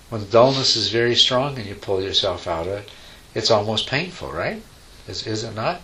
When 0.09 0.21
the 0.21 0.27
dullness 0.27 0.75
is 0.75 0.89
very 0.89 1.15
strong 1.15 1.57
and 1.57 1.67
you 1.67 1.75
pull 1.75 2.01
yourself 2.01 2.47
out 2.47 2.67
of 2.67 2.73
it, 2.73 2.89
it's 3.35 3.51
almost 3.51 3.87
painful, 3.87 4.31
right? 4.31 4.61
Is, 5.07 5.25
is 5.27 5.43
it 5.43 5.55
not? 5.55 5.81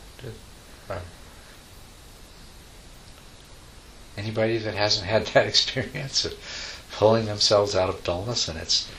Anybody 4.17 4.57
that 4.57 4.73
hasn't 4.73 5.05
had 5.05 5.27
that 5.27 5.47
experience 5.53 6.25
pulling 6.99 7.27
themselves 7.27 7.77
out 7.77 7.87
of 7.87 8.03
dullness 8.03 8.49
and 8.49 8.59
it's 8.59 8.89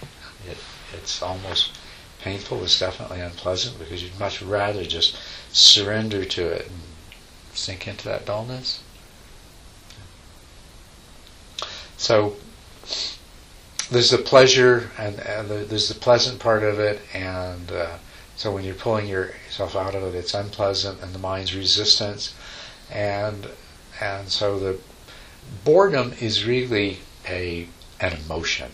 it, 0.48 0.56
it's 0.94 1.20
almost 1.20 1.78
painful, 2.22 2.64
it's 2.64 2.80
definitely 2.80 3.20
unpleasant 3.20 3.78
because 3.78 4.02
you'd 4.02 4.18
much 4.18 4.40
rather 4.40 4.84
just 4.84 5.18
surrender 5.52 6.24
to 6.24 6.46
it 6.46 6.66
and 6.66 6.80
sink 7.52 7.86
into 7.86 8.08
that 8.08 8.24
dullness. 8.24 8.82
So 11.98 12.36
there's 13.90 14.08
the 14.08 14.16
pleasure 14.16 14.90
and, 14.96 15.20
and 15.20 15.50
the, 15.50 15.54
there's 15.56 15.88
the 15.88 15.94
pleasant 15.94 16.40
part 16.40 16.62
of 16.62 16.78
it, 16.78 17.02
and 17.12 17.70
uh, 17.70 17.98
so 18.34 18.50
when 18.50 18.64
you're 18.64 18.74
pulling 18.74 19.08
yourself 19.08 19.76
out 19.76 19.94
of 19.94 20.02
it, 20.02 20.14
it's 20.16 20.32
unpleasant, 20.32 21.02
and 21.02 21.14
the 21.14 21.18
mind's 21.18 21.54
resistance, 21.54 22.34
and 22.90 23.48
and 24.00 24.30
so 24.30 24.58
the 24.58 24.78
boredom 25.64 26.14
is 26.18 26.46
really 26.46 27.00
a 27.28 27.68
an 28.00 28.12
emotion. 28.12 28.70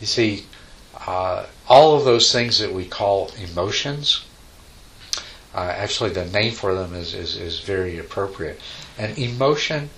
You 0.00 0.06
see, 0.06 0.46
uh, 1.06 1.46
all 1.68 1.96
of 1.96 2.04
those 2.04 2.32
things 2.32 2.58
that 2.58 2.72
we 2.72 2.84
call 2.84 3.30
emotions 3.38 4.24
uh, 5.56 5.72
actually, 5.74 6.10
the 6.10 6.26
name 6.26 6.52
for 6.52 6.74
them 6.74 6.94
is, 6.94 7.14
is, 7.14 7.34
is 7.34 7.60
very 7.60 7.98
appropriate. 7.98 8.60
An 8.98 9.14
emotion 9.16 9.88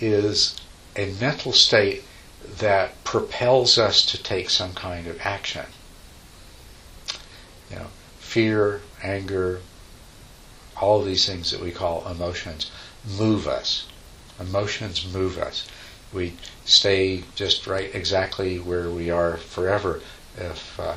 is 0.00 0.56
a 0.96 1.12
mental 1.20 1.52
state 1.52 2.04
that 2.56 3.04
propels 3.04 3.76
us 3.76 4.02
to 4.06 4.22
take 4.22 4.48
some 4.48 4.72
kind 4.72 5.06
of 5.06 5.20
action. 5.20 5.66
You 7.70 7.76
know, 7.76 7.86
fear, 8.18 8.80
anger, 9.02 9.60
all 10.80 11.00
of 11.00 11.06
these 11.06 11.26
things 11.26 11.50
that 11.50 11.60
we 11.60 11.70
call 11.70 12.08
emotions 12.08 12.70
move 13.06 13.46
us. 13.46 13.86
Emotions 14.40 15.06
move 15.12 15.36
us. 15.36 15.66
We 16.14 16.32
stay 16.64 17.22
just 17.34 17.66
right 17.66 17.94
exactly 17.94 18.58
where 18.58 18.88
we 18.88 19.10
are 19.10 19.36
forever 19.36 20.00
if 20.36 20.80
uh, 20.80 20.94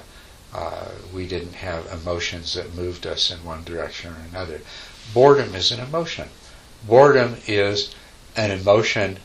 uh, 0.53 0.87
we 1.13 1.27
didn't 1.27 1.53
have 1.53 1.85
emotions 1.91 2.53
that 2.53 2.73
moved 2.73 3.05
us 3.05 3.29
in 3.29 3.43
one 3.43 3.63
direction 3.63 4.11
or 4.11 4.17
another. 4.29 4.61
Boredom 5.13 5.53
is 5.55 5.71
an 5.71 5.79
emotion. 5.79 6.29
Boredom 6.83 7.37
is 7.47 7.93
an 8.35 8.51
emotion 8.51 9.19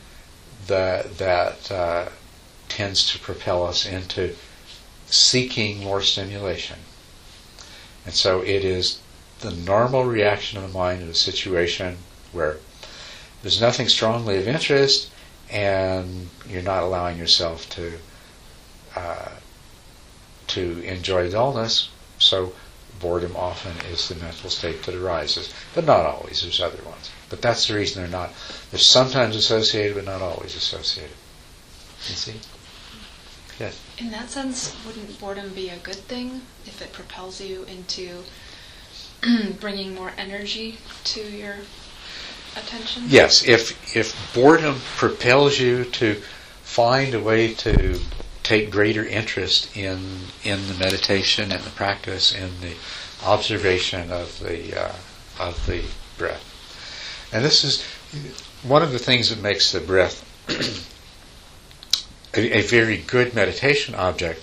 that 0.67 1.19
that 1.19 1.71
uh, 1.71 2.09
tends 2.69 3.11
to 3.13 3.19
propel 3.19 3.65
us 3.65 3.87
into 3.87 4.35
seeking 5.07 5.83
more 5.85 6.03
stimulation. 6.03 6.79
And 8.05 8.15
so 8.15 8.41
it 8.41 8.65
is 8.65 8.99
the 9.41 9.53
normal 9.53 10.05
reaction 10.05 10.59
of 10.59 10.73
the 10.73 10.79
mind 10.79 11.03
in 11.03 11.09
a 11.09 11.15
situation 11.15 11.99
where 12.33 12.57
there's 13.43 13.61
nothing 13.61 13.89
strongly 13.89 14.39
of 14.39 14.49
interest 14.49 15.11
and 15.53 16.29
you're 16.49 16.63
not 16.63 16.83
allowing 16.83 17.19
yourself 17.19 17.69
to 17.71 17.93
uh, 18.97 19.31
to 20.49 20.81
enjoy 20.83 21.31
dullness, 21.31 21.89
so 22.19 22.53
boredom 23.01 23.35
often 23.37 23.73
is 23.91 24.09
the 24.09 24.15
mental 24.17 24.51
state 24.51 24.83
that 24.85 24.95
arises. 24.95 25.53
But 25.75 25.85
not 25.85 26.07
always, 26.07 26.43
there's 26.43 26.61
other 26.61 26.83
ones. 26.85 27.11
But 27.29 27.43
that's 27.43 27.69
the 27.69 27.75
reason 27.75 28.03
they're 28.03 28.11
not, 28.11 28.31
they're 28.71 28.79
sometimes 28.79 29.35
associated, 29.35 29.95
but 29.95 30.05
not 30.05 30.21
always 30.21 30.55
associated. 30.55 31.17
You 32.09 32.15
see? 32.15 32.41
Yes? 33.59 33.81
In 33.99 34.11
that 34.11 34.31
sense, 34.31 34.75
wouldn't 34.87 35.19
boredom 35.19 35.53
be 35.55 35.69
a 35.69 35.79
good 35.79 35.97
thing 35.97 36.43
if 36.67 36.83
it 36.83 36.93
propels 36.93 37.41
you 37.41 37.65
into 37.65 38.23
bringing 39.61 39.95
more 39.95 40.13
energy 40.19 40.79
to 41.05 41.21
your 41.21 41.57
attention? 42.57 43.05
Yes, 43.07 43.47
if 43.47 43.97
if 43.97 44.35
boredom 44.35 44.77
propels 44.97 45.59
you 45.59 45.85
to 45.85 46.21
find 46.63 47.15
a 47.15 47.21
way 47.21 47.55
to 47.55 48.01
take 48.43 48.71
greater 48.71 49.05
interest 49.05 49.77
in 49.77 49.99
in 50.45 50.69
the 50.69 50.75
meditation 50.75 51.53
and 51.53 51.63
the 51.63 51.71
practice 51.71 52.35
and 52.35 52.61
the 52.61 52.75
observation 53.25 54.11
of 54.11 54.39
the 54.41 54.81
uh, 54.81 54.93
of 55.39 55.67
the 55.67 55.83
breath, 56.19 57.29
and 57.33 57.45
this 57.45 57.65
is 57.65 57.85
one 58.63 58.83
of 58.83 58.93
the 58.93 58.99
things 58.99 59.31
that 59.31 59.41
makes 59.41 59.73
the 59.73 59.81
breath 59.81 60.25
a, 62.35 62.59
a 62.59 62.63
very 62.63 62.99
good 62.99 63.35
meditation 63.35 63.95
object 63.95 64.41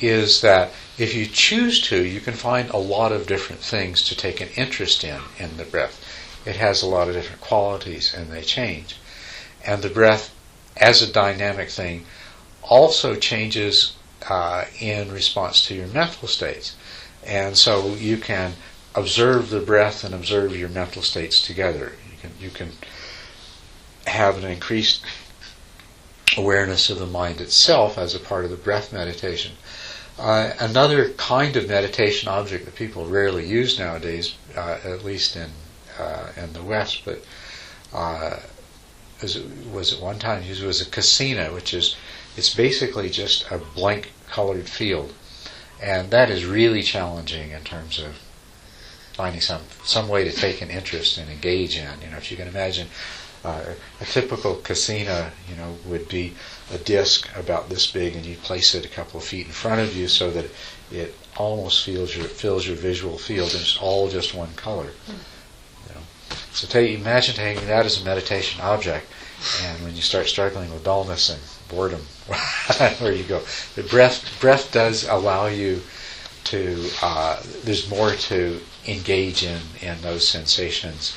is 0.00 0.40
that 0.40 0.70
if 0.98 1.14
you 1.14 1.26
choose 1.26 1.80
to, 1.80 2.04
you 2.04 2.20
can 2.20 2.34
find 2.34 2.68
a 2.70 2.76
lot 2.76 3.12
of 3.12 3.26
different 3.26 3.62
things 3.62 4.02
to 4.08 4.16
take 4.16 4.40
an 4.40 4.48
interest 4.56 5.04
in 5.04 5.20
in 5.38 5.56
the 5.56 5.64
breath. 5.64 6.11
It 6.44 6.56
has 6.56 6.82
a 6.82 6.86
lot 6.86 7.08
of 7.08 7.14
different 7.14 7.40
qualities 7.40 8.14
and 8.14 8.30
they 8.30 8.42
change. 8.42 8.96
And 9.64 9.82
the 9.82 9.88
breath, 9.88 10.34
as 10.76 11.02
a 11.02 11.12
dynamic 11.12 11.70
thing, 11.70 12.06
also 12.62 13.14
changes 13.14 13.92
uh, 14.28 14.64
in 14.80 15.12
response 15.12 15.66
to 15.66 15.74
your 15.74 15.86
mental 15.88 16.28
states. 16.28 16.74
And 17.24 17.56
so 17.56 17.94
you 17.94 18.16
can 18.16 18.54
observe 18.94 19.50
the 19.50 19.60
breath 19.60 20.04
and 20.04 20.14
observe 20.14 20.56
your 20.56 20.68
mental 20.68 21.02
states 21.02 21.44
together. 21.44 21.92
You 22.10 22.18
can, 22.20 22.30
you 22.40 22.50
can 22.50 22.72
have 24.06 24.36
an 24.38 24.44
increased 24.44 25.04
awareness 26.36 26.90
of 26.90 26.98
the 26.98 27.06
mind 27.06 27.40
itself 27.40 27.98
as 27.98 28.14
a 28.14 28.20
part 28.20 28.44
of 28.44 28.50
the 28.50 28.56
breath 28.56 28.92
meditation. 28.92 29.52
Uh, 30.18 30.52
another 30.60 31.10
kind 31.10 31.56
of 31.56 31.68
meditation 31.68 32.28
object 32.28 32.64
that 32.64 32.74
people 32.74 33.06
rarely 33.06 33.46
use 33.46 33.78
nowadays, 33.78 34.34
uh, 34.56 34.78
at 34.84 35.04
least 35.04 35.36
in 35.36 35.50
uh, 35.98 36.32
in 36.36 36.52
the 36.52 36.62
West, 36.62 37.02
but 37.04 37.24
uh, 37.92 38.38
was, 39.20 39.38
was 39.72 39.92
at 39.92 40.00
one 40.00 40.18
time 40.18 40.42
used 40.42 40.62
was 40.62 40.80
a 40.80 40.84
kasina, 40.84 41.52
which 41.52 41.74
is 41.74 41.96
it's 42.36 42.54
basically 42.54 43.10
just 43.10 43.50
a 43.50 43.58
blank 43.58 44.12
colored 44.28 44.68
field, 44.68 45.12
and 45.80 46.10
that 46.10 46.30
is 46.30 46.44
really 46.44 46.82
challenging 46.82 47.50
in 47.50 47.62
terms 47.62 47.98
of 47.98 48.18
finding 49.12 49.40
some 49.40 49.62
some 49.84 50.08
way 50.08 50.24
to 50.24 50.32
take 50.32 50.62
an 50.62 50.70
interest 50.70 51.18
and 51.18 51.30
engage 51.30 51.76
in. 51.76 52.00
You 52.02 52.10
know, 52.10 52.16
if 52.16 52.30
you 52.30 52.36
can 52.36 52.48
imagine 52.48 52.88
uh, 53.44 53.74
a 54.00 54.04
typical 54.04 54.56
kasina, 54.56 55.30
you 55.48 55.56
know, 55.56 55.76
would 55.84 56.08
be 56.08 56.34
a 56.72 56.78
disc 56.78 57.28
about 57.36 57.68
this 57.68 57.86
big, 57.90 58.16
and 58.16 58.24
you 58.24 58.36
place 58.36 58.74
it 58.74 58.84
a 58.84 58.88
couple 58.88 59.18
of 59.20 59.24
feet 59.24 59.46
in 59.46 59.52
front 59.52 59.80
of 59.80 59.96
you 59.96 60.08
so 60.08 60.30
that 60.30 60.46
it 60.90 61.14
almost 61.36 61.86
your 61.86 62.06
fills 62.06 62.66
your 62.66 62.76
visual 62.76 63.18
field, 63.18 63.52
and 63.52 63.60
it's 63.60 63.78
all 63.78 64.08
just 64.08 64.34
one 64.34 64.52
color. 64.54 64.86
Know. 65.08 65.14
So 66.54 66.68
take, 66.68 66.98
imagine 66.98 67.34
taking 67.34 67.66
that 67.66 67.86
as 67.86 68.00
a 68.00 68.04
meditation 68.04 68.60
object, 68.60 69.06
and 69.62 69.82
when 69.82 69.96
you 69.96 70.02
start 70.02 70.26
struggling 70.26 70.72
with 70.72 70.84
dullness 70.84 71.30
and 71.30 71.40
boredom, 71.68 72.00
where 72.98 73.12
you 73.12 73.24
go. 73.24 73.42
The 73.74 73.82
breath 73.82 74.38
breath 74.40 74.70
does 74.70 75.08
allow 75.08 75.46
you 75.46 75.80
to. 76.44 76.90
Uh, 77.00 77.42
there's 77.64 77.88
more 77.88 78.12
to 78.12 78.60
engage 78.86 79.42
in 79.42 79.60
in 79.80 80.02
those 80.02 80.28
sensations 80.28 81.16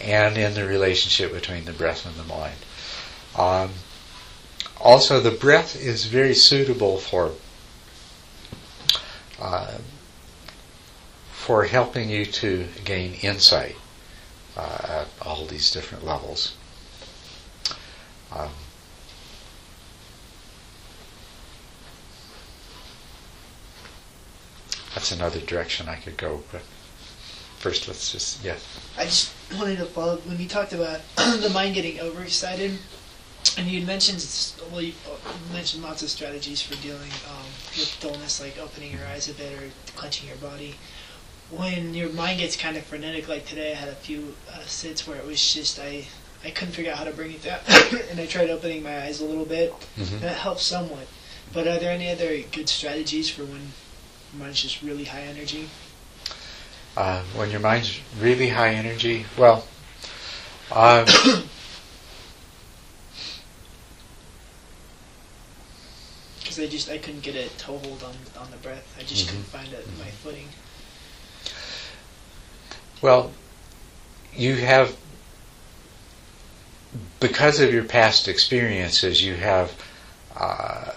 and 0.00 0.36
in 0.36 0.54
the 0.54 0.66
relationship 0.66 1.32
between 1.32 1.64
the 1.64 1.72
breath 1.72 2.04
and 2.04 2.16
the 2.16 2.24
mind. 2.24 2.56
Um, 3.36 3.70
also, 4.80 5.20
the 5.20 5.30
breath 5.30 5.76
is 5.76 6.06
very 6.06 6.34
suitable 6.34 6.98
for 6.98 7.32
uh, 9.40 9.78
for 11.30 11.64
helping 11.66 12.10
you 12.10 12.26
to 12.26 12.66
gain 12.84 13.14
insight 13.22 13.76
at 14.56 15.08
all 15.22 15.46
these 15.46 15.70
different 15.70 16.04
levels. 16.04 16.54
Um, 18.30 18.50
that's 24.94 25.12
another 25.12 25.40
direction 25.40 25.88
I 25.88 25.96
could 25.96 26.16
go, 26.16 26.42
but 26.50 26.62
first 27.58 27.88
let's 27.88 28.10
just 28.12 28.42
yes. 28.44 28.64
I 28.98 29.04
just 29.04 29.32
wanted 29.58 29.78
to 29.78 29.86
follow 29.86 30.14
up 30.14 30.26
when 30.26 30.38
you 30.38 30.48
talked 30.48 30.72
about 30.72 31.00
the 31.16 31.50
mind 31.52 31.74
getting 31.74 32.00
overexcited, 32.00 32.78
and 33.58 33.68
you 33.68 33.84
mentioned 33.84 34.24
well, 34.70 34.80
you 34.80 34.94
mentioned 35.52 35.82
lots 35.82 36.02
of 36.02 36.08
strategies 36.10 36.62
for 36.62 36.74
dealing 36.82 37.10
um, 37.28 37.46
with 37.76 37.96
dullness, 38.00 38.40
like 38.40 38.58
opening 38.58 38.92
your 38.92 39.06
eyes 39.06 39.28
a 39.28 39.34
bit 39.34 39.52
or 39.52 39.70
clenching 39.96 40.28
your 40.28 40.38
body. 40.38 40.74
When 41.52 41.92
your 41.92 42.08
mind 42.10 42.40
gets 42.40 42.56
kind 42.56 42.76
of 42.78 42.84
frenetic, 42.84 43.28
like 43.28 43.44
today, 43.44 43.72
I 43.72 43.74
had 43.74 43.88
a 43.90 43.94
few 43.94 44.34
uh, 44.50 44.64
sits 44.64 45.06
where 45.06 45.18
it 45.18 45.26
was 45.26 45.52
just 45.52 45.78
I 45.78 46.06
I 46.44 46.50
couldn't 46.50 46.72
figure 46.74 46.90
out 46.90 46.98
how 46.98 47.04
to 47.04 47.12
bring 47.12 47.32
it 47.32 47.42
down, 47.42 47.60
and 48.10 48.18
I 48.18 48.26
tried 48.26 48.48
opening 48.50 48.82
my 48.82 49.02
eyes 49.02 49.20
a 49.20 49.24
little 49.26 49.44
bit, 49.44 49.72
Mhm. 49.98 50.14
and 50.14 50.24
it 50.24 50.32
helped 50.38 50.60
somewhat. 50.62 51.06
But 51.52 51.68
are 51.68 51.78
there 51.78 51.92
any 51.92 52.08
other 52.10 52.38
good 52.40 52.68
strategies 52.70 53.28
for 53.28 53.44
when 53.44 53.72
your 54.32 54.40
mind's 54.42 54.62
just 54.62 54.80
really 54.82 55.04
high 55.04 55.22
energy? 55.22 55.68
Uh, 56.96 57.22
when 57.36 57.50
your 57.50 57.60
mind's 57.60 58.00
really 58.18 58.48
high 58.48 58.70
energy, 58.70 59.26
well, 59.36 59.66
um, 60.72 61.04
because 66.40 66.58
I 66.58 66.66
just 66.66 66.88
I 66.90 66.96
couldn't 66.98 67.22
get 67.22 67.34
a 67.36 67.48
toehold 67.58 68.02
on 68.02 68.14
on 68.42 68.50
the 68.50 68.56
breath. 68.56 68.86
I 68.98 69.02
just 69.02 69.26
Mhm. 69.26 69.28
couldn't 69.28 69.44
find 69.44 69.72
it, 69.74 69.86
my 69.98 70.10
footing. 70.22 70.48
Well, 73.02 73.32
you 74.34 74.54
have 74.54 74.96
because 77.20 77.60
of 77.60 77.72
your 77.72 77.84
past 77.84 78.28
experiences, 78.28 79.22
you 79.22 79.34
have 79.34 79.72
uh, 80.36 80.92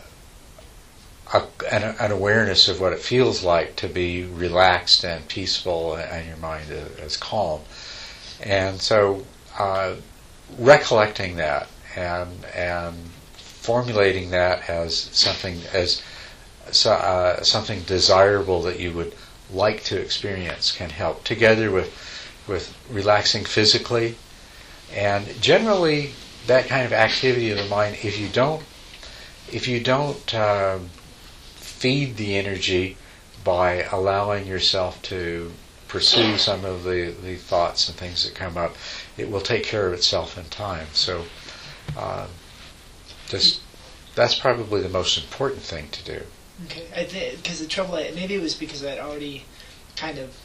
a, 1.34 1.44
an, 1.72 1.96
an 2.00 2.12
awareness 2.12 2.68
of 2.68 2.80
what 2.80 2.94
it 2.94 3.00
feels 3.00 3.44
like 3.44 3.76
to 3.78 3.88
be 3.88 4.24
relaxed 4.26 5.04
and 5.04 5.28
peaceful, 5.28 5.96
and 5.96 6.28
your 6.28 6.38
mind 6.38 6.66
is, 6.70 7.18
calm. 7.18 7.62
And 8.44 8.82
so, 8.82 9.26
uh, 9.58 9.96
recollecting 10.58 11.38
that 11.38 11.68
and 11.96 12.46
and 12.54 12.96
formulating 13.34 14.32
that 14.32 14.70
as 14.70 14.96
something 14.96 15.60
as 15.74 16.02
so, 16.72 16.92
uh, 16.92 17.42
something 17.44 17.82
desirable 17.84 18.62
that 18.64 18.80
you 18.80 18.92
would 18.94 19.14
like 19.52 19.84
to 19.84 20.00
experience 20.00 20.72
can 20.72 20.90
help 20.90 21.24
together 21.24 21.72
with 21.72 21.94
with 22.48 22.76
relaxing 22.90 23.46
physically. 23.46 24.16
And 24.94 25.42
generally 25.42 26.12
that 26.48 26.68
kind 26.68 26.86
of 26.86 26.94
activity 26.94 27.50
of 27.52 27.58
the 27.58 27.66
mind 27.66 27.98
if 28.04 28.20
you 28.20 28.28
don't 28.30 28.64
if 29.52 29.68
you 29.68 29.80
don't 29.80 30.34
um, 30.36 30.90
feed 31.56 32.18
the 32.18 32.36
energy 32.36 32.98
by 33.44 33.84
allowing 33.84 34.48
yourself 34.48 35.02
to 35.04 35.52
pursue 35.88 36.38
some 36.38 36.66
of 36.66 36.84
the, 36.84 37.16
the 37.24 37.36
thoughts 37.36 37.88
and 37.88 37.98
things 37.98 38.24
that 38.24 38.34
come 38.34 38.58
up 38.58 38.76
it 39.18 39.30
will 39.30 39.42
take 39.42 39.64
care 39.64 39.88
of 39.88 39.94
itself 39.94 40.38
in 40.38 40.46
time. 40.46 40.88
So 40.94 41.26
um, 41.98 42.28
just 43.28 43.62
that's 44.16 44.36
probably 44.36 44.82
the 44.82 44.90
most 44.90 45.18
important 45.18 45.62
thing 45.62 45.90
to 45.90 46.04
do 46.04 46.24
Okay, 46.66 46.88
I 46.96 47.04
think 47.04 47.44
because 47.44 47.60
the 47.60 47.68
trouble 47.68 47.96
I, 47.96 48.12
maybe 48.16 48.36
it 48.36 48.42
was 48.42 48.56
because 48.56 48.84
I'd 48.84 49.00
already 49.00 49.44
kind 49.98 50.18
of 50.18 50.36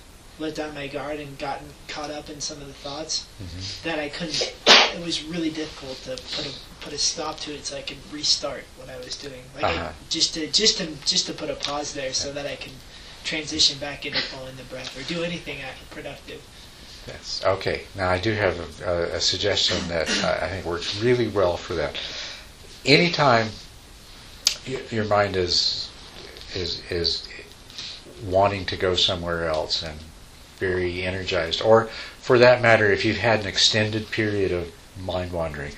let 0.40 0.57
down 0.57 0.75
my 0.75 0.87
guard 0.88 1.20
and 1.20 1.38
gotten 1.38 1.68
caught 1.87 2.11
up 2.11 2.29
in 2.31 2.40
some 2.40 2.61
of 2.61 2.66
the 2.66 2.73
thoughts 2.73 3.27
Mhm. 3.42 3.83
that 3.83 3.99
I 3.99 4.09
couldn't. 4.09 4.55
It 4.66 5.05
was 5.05 5.23
really 5.23 5.51
difficult 5.51 6.03
to 6.05 6.11
put 6.37 6.46
a 6.46 6.53
put 6.81 6.92
a 6.92 6.99
stop 6.99 7.38
to 7.40 7.55
it 7.55 7.66
so 7.66 7.77
I 7.77 7.83
could 7.83 7.99
restart 8.11 8.64
what 8.77 8.88
I 8.88 8.96
was 8.99 9.14
doing. 9.16 9.42
Like 9.55 9.64
Uh-huh. 9.64 9.92
just 10.09 10.35
to 10.35 10.46
just 10.49 10.79
to 10.79 10.87
just 11.07 11.27
to 11.27 11.33
put 11.33 11.51
a 11.51 11.55
pause 11.55 11.92
there 11.92 12.12
so 12.12 12.33
that 12.33 12.46
I 12.46 12.57
can 12.57 12.73
transition 13.23 13.79
back 13.79 14.07
into 14.07 14.20
following 14.20 14.57
the 14.57 14.64
breath 14.64 14.99
or 14.99 15.03
do 15.03 15.23
anything 15.23 15.59
productive. 15.90 16.40
Yes. 17.07 17.42
Okay. 17.44 17.83
Now 17.94 18.11
I 18.11 18.18
do 18.18 18.33
have 18.33 18.59
a, 18.83 19.16
a, 19.16 19.20
suggestion 19.20 19.77
that 19.88 20.09
I, 20.25 20.46
I 20.46 20.49
think 20.49 20.64
works 20.64 20.96
really 21.01 21.29
well 21.29 21.57
for 21.57 21.75
that. 21.75 21.96
Anytime 22.85 23.51
your 24.90 25.05
mind 25.05 25.37
is 25.37 25.89
is 26.55 26.83
is 26.91 27.29
wanting 28.25 28.67
to 28.67 28.77
go 28.77 28.94
somewhere 28.94 29.48
else 29.48 29.83
and 29.83 29.98
very 30.59 31.03
energized, 31.03 31.63
or 31.63 31.87
for 32.21 32.38
that 32.38 32.61
matter, 32.61 32.90
if 32.90 33.05
you've 33.05 33.17
had 33.17 33.40
an 33.40 33.46
extended 33.46 34.11
period 34.11 34.53
of 34.53 34.71
mind 35.03 35.33
wandering. 35.33 35.73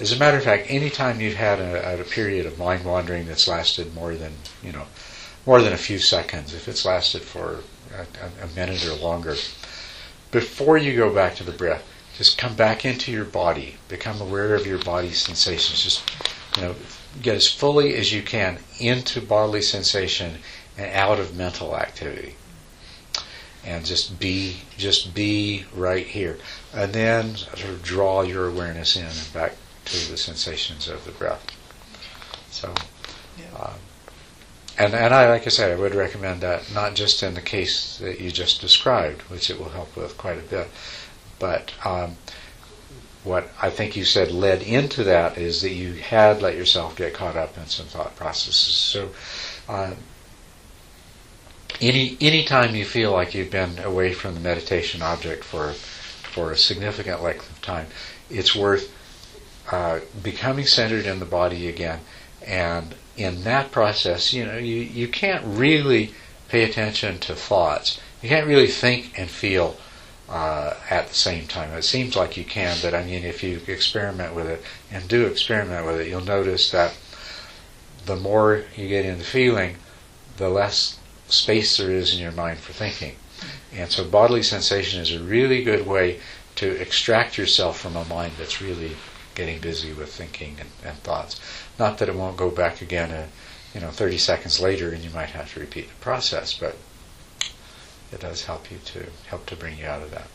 As 0.00 0.10
a 0.10 0.18
matter 0.18 0.36
of 0.36 0.42
fact, 0.42 0.66
anytime 0.68 1.20
you've 1.20 1.36
had 1.36 1.60
a, 1.60 2.00
a 2.00 2.04
period 2.04 2.46
of 2.46 2.58
mind 2.58 2.84
wandering 2.84 3.26
that's 3.26 3.46
lasted 3.46 3.94
more 3.94 4.14
than 4.16 4.32
you 4.62 4.72
know, 4.72 4.86
more 5.46 5.62
than 5.62 5.72
a 5.72 5.78
few 5.78 5.98
seconds, 5.98 6.52
if 6.52 6.66
it's 6.66 6.84
lasted 6.84 7.22
for 7.22 7.60
a, 7.96 8.44
a, 8.44 8.48
minute 8.56 8.84
or 8.86 8.94
longer, 8.94 9.36
before 10.32 10.76
you 10.76 10.96
go 10.96 11.14
back 11.14 11.36
to 11.36 11.44
the 11.44 11.52
breath, 11.52 11.84
just 12.16 12.38
come 12.38 12.54
back 12.56 12.84
into 12.84 13.12
your 13.12 13.24
body. 13.24 13.76
Become 13.88 14.20
aware 14.20 14.54
of 14.54 14.66
your 14.66 14.78
body 14.78 15.12
sensations. 15.12 15.82
Just 15.82 16.02
you 16.56 16.62
know, 16.62 16.74
get 17.22 17.34
as 17.36 17.48
fully 17.50 17.94
as 17.94 18.12
you 18.12 18.22
can 18.22 18.58
into 18.78 19.20
bodily 19.20 19.62
sensation 19.62 20.38
and 20.76 20.90
out 20.92 21.18
of 21.20 21.36
mental 21.36 21.76
activity. 21.76 22.36
and 23.64 23.84
just 23.86 24.18
be 24.18 24.56
just 24.76 25.14
be 25.14 25.64
right 25.74 26.06
here, 26.06 26.38
and 26.74 26.92
then 26.92 27.34
sort 27.36 27.64
of 27.64 27.82
draw 27.82 28.22
your 28.22 28.46
awareness 28.48 28.96
in 28.96 29.04
and 29.06 29.32
back 29.32 29.52
to 29.86 30.10
the 30.10 30.16
sensations 30.16 30.88
of 30.88 31.04
the 31.04 31.12
breath. 31.12 31.44
So. 32.50 32.74
Yeah. 33.38 33.58
Um, 33.58 33.74
and, 34.76 34.92
and 34.94 35.14
I, 35.14 35.28
like 35.28 35.46
I 35.46 35.50
said, 35.50 35.70
I 35.70 35.80
would 35.80 35.94
recommend 35.94 36.40
that 36.40 36.72
not 36.74 36.94
just 36.94 37.22
in 37.22 37.34
the 37.34 37.40
case 37.40 37.98
that 37.98 38.20
you 38.20 38.30
just 38.32 38.60
described, 38.60 39.22
which 39.22 39.48
it 39.48 39.58
will 39.58 39.68
help 39.68 39.96
with 39.96 40.18
quite 40.18 40.38
a 40.38 40.42
bit, 40.42 40.68
but 41.38 41.72
um, 41.84 42.16
what 43.24 43.48
I 43.60 43.70
think 43.70 43.96
you 43.96 44.04
said 44.04 44.30
led 44.30 44.62
into 44.62 45.04
that 45.04 45.36
is 45.38 45.62
that 45.62 45.70
you 45.70 45.94
had 45.94 46.42
let 46.42 46.56
yourself 46.56 46.94
get 46.96 47.14
caught 47.14 47.36
up 47.36 47.56
in 47.58 47.66
some 47.66 47.86
thought 47.86 48.14
processes. 48.16 48.74
So, 48.74 49.10
uh, 49.68 49.94
any 51.80 52.16
any 52.20 52.44
time 52.44 52.76
you 52.76 52.84
feel 52.84 53.10
like 53.10 53.34
you've 53.34 53.50
been 53.50 53.78
away 53.80 54.12
from 54.12 54.34
the 54.34 54.40
meditation 54.40 55.02
object 55.02 55.42
for 55.42 55.72
for 55.72 56.52
a 56.52 56.56
significant 56.56 57.22
length 57.22 57.50
of 57.50 57.60
time, 57.62 57.86
it's 58.30 58.54
worth 58.54 58.92
uh, 59.72 60.00
becoming 60.22 60.66
centered 60.66 61.06
in 61.06 61.18
the 61.18 61.24
body 61.24 61.68
again 61.68 62.00
and 62.46 62.94
in 63.16 63.44
that 63.44 63.70
process, 63.70 64.32
you 64.32 64.44
know, 64.44 64.58
you, 64.58 64.76
you 64.76 65.08
can't 65.08 65.42
really 65.46 66.12
pay 66.48 66.64
attention 66.64 67.18
to 67.20 67.34
thoughts. 67.34 68.00
You 68.22 68.28
can't 68.28 68.46
really 68.46 68.66
think 68.66 69.18
and 69.18 69.30
feel 69.30 69.76
uh, 70.28 70.74
at 70.90 71.08
the 71.08 71.14
same 71.14 71.46
time. 71.46 71.72
It 71.72 71.82
seems 71.82 72.16
like 72.16 72.36
you 72.36 72.44
can, 72.44 72.76
but 72.82 72.94
I 72.94 73.04
mean, 73.04 73.24
if 73.24 73.42
you 73.42 73.60
experiment 73.66 74.34
with 74.34 74.46
it 74.46 74.62
and 74.90 75.06
do 75.08 75.26
experiment 75.26 75.86
with 75.86 76.00
it, 76.00 76.08
you'll 76.08 76.24
notice 76.24 76.70
that 76.70 76.96
the 78.06 78.16
more 78.16 78.64
you 78.76 78.88
get 78.88 79.04
into 79.04 79.24
feeling, 79.24 79.76
the 80.36 80.48
less 80.48 80.98
space 81.28 81.76
there 81.76 81.90
is 81.90 82.14
in 82.14 82.20
your 82.20 82.32
mind 82.32 82.58
for 82.58 82.72
thinking. 82.72 83.16
And 83.72 83.90
so 83.90 84.04
bodily 84.04 84.42
sensation 84.42 85.00
is 85.00 85.12
a 85.12 85.22
really 85.22 85.62
good 85.64 85.86
way 85.86 86.20
to 86.56 86.80
extract 86.80 87.36
yourself 87.36 87.78
from 87.78 87.96
a 87.96 88.04
mind 88.04 88.34
that's 88.38 88.60
really 88.60 88.92
getting 89.34 89.58
busy 89.58 89.92
with 89.92 90.12
thinking 90.12 90.56
and, 90.60 90.70
and 90.84 90.98
thoughts. 90.98 91.40
Not 91.78 91.98
that 91.98 92.08
it 92.08 92.14
won't 92.14 92.36
go 92.36 92.50
back 92.50 92.80
again, 92.80 93.10
uh, 93.10 93.26
you 93.74 93.80
know, 93.80 93.90
30 93.90 94.18
seconds 94.18 94.60
later, 94.60 94.90
and 94.90 95.02
you 95.02 95.10
might 95.10 95.30
have 95.30 95.52
to 95.54 95.60
repeat 95.60 95.88
the 95.88 95.94
process, 95.94 96.54
but 96.54 96.76
it 98.14 98.20
does 98.20 98.44
help 98.44 98.70
you 98.70 98.78
to 98.78 99.06
help 99.26 99.44
to 99.46 99.56
bring 99.56 99.76
you 99.76 99.86
out 99.86 100.02
of 100.02 100.12
that. 100.12 100.28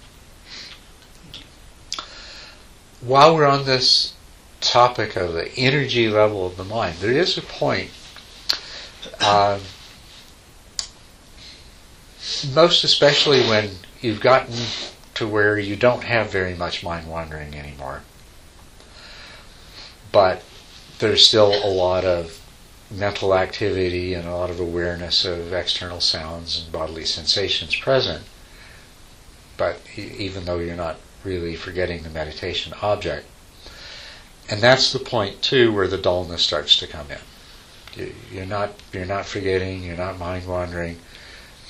While 2.99 3.35
we're 3.35 3.47
on 3.47 3.63
this 3.63 4.13
topic 4.59 5.15
of 5.15 5.31
the 5.33 5.49
energy 5.55 6.09
level 6.09 6.45
of 6.45 6.57
the 6.57 6.65
mind, 6.65 6.97
there 6.97 7.13
is 7.13 7.37
a 7.37 7.41
point. 7.41 7.91
Uh, 9.21 9.59
most 12.53 12.83
especially 12.83 13.41
when 13.43 13.69
you've 14.01 14.19
gotten 14.19 14.55
to 15.13 15.25
where 15.25 15.57
you 15.57 15.77
don't 15.77 16.03
have 16.03 16.31
very 16.31 16.55
much 16.55 16.83
mind 16.83 17.09
wandering 17.09 17.55
anymore. 17.55 18.01
But 20.11 20.43
there's 20.99 21.25
still 21.25 21.53
a 21.65 21.71
lot 21.71 22.03
of 22.03 22.38
mental 22.91 23.35
activity 23.35 24.13
and 24.13 24.27
a 24.27 24.35
lot 24.35 24.49
of 24.49 24.59
awareness 24.59 25.25
of 25.25 25.53
external 25.53 26.01
sounds 26.01 26.59
and 26.59 26.71
bodily 26.71 27.05
sensations 27.05 27.75
present. 27.75 28.23
But 29.57 29.81
even 29.97 30.45
though 30.45 30.59
you're 30.59 30.75
not 30.75 30.97
really 31.23 31.55
forgetting 31.55 32.03
the 32.03 32.09
meditation 32.09 32.73
object, 32.81 33.25
and 34.49 34.61
that's 34.61 34.91
the 34.91 34.99
point 34.99 35.41
too 35.41 35.71
where 35.71 35.87
the 35.87 35.97
dullness 35.97 36.41
starts 36.41 36.75
to 36.77 36.87
come 36.87 37.07
in. 37.11 38.13
You're 38.31 38.45
not 38.45 38.73
you're 38.93 39.05
not 39.05 39.25
forgetting. 39.25 39.83
You're 39.83 39.97
not 39.97 40.17
mind 40.17 40.47
wandering. 40.47 40.99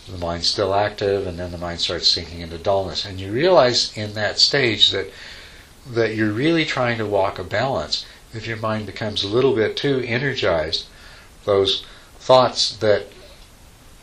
The 0.09 0.17
mind's 0.17 0.47
still 0.47 0.73
active, 0.73 1.27
and 1.27 1.37
then 1.37 1.51
the 1.51 1.57
mind 1.57 1.81
starts 1.81 2.07
sinking 2.07 2.39
into 2.41 2.57
dullness, 2.57 3.05
and 3.05 3.19
you 3.19 3.31
realize 3.31 3.95
in 3.97 4.13
that 4.13 4.39
stage 4.39 4.91
that 4.91 5.11
that 5.87 6.15
you're 6.15 6.31
really 6.31 6.65
trying 6.65 6.97
to 6.97 7.05
walk 7.05 7.39
a 7.39 7.43
balance 7.43 8.05
if 8.33 8.45
your 8.45 8.57
mind 8.57 8.85
becomes 8.85 9.23
a 9.23 9.27
little 9.27 9.55
bit 9.55 9.75
too 9.75 10.03
energized, 10.05 10.85
those 11.49 11.83
thoughts 12.19 12.77
that 12.77 13.07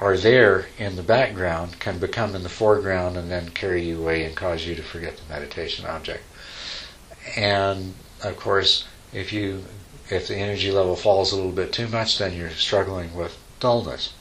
are 0.00 0.16
there 0.16 0.66
in 0.78 0.96
the 0.96 1.02
background 1.02 1.78
can 1.78 1.96
become 1.98 2.34
in 2.34 2.42
the 2.42 2.48
foreground 2.48 3.16
and 3.16 3.30
then 3.30 3.48
carry 3.50 3.84
you 3.84 4.02
away 4.02 4.24
and 4.24 4.36
cause 4.36 4.66
you 4.66 4.74
to 4.74 4.82
forget 4.82 5.16
the 5.16 5.32
meditation 5.32 5.86
object. 5.86 6.24
And 7.36 7.94
of 8.22 8.36
course, 8.36 8.88
if 9.12 9.32
you 9.32 9.62
if 10.10 10.26
the 10.26 10.36
energy 10.36 10.72
level 10.72 10.96
falls 10.96 11.32
a 11.32 11.36
little 11.36 11.52
bit 11.52 11.72
too 11.72 11.86
much, 11.86 12.18
then 12.18 12.34
you're 12.34 12.50
struggling 12.50 13.14
with 13.14 13.38
dullness. 13.60 14.12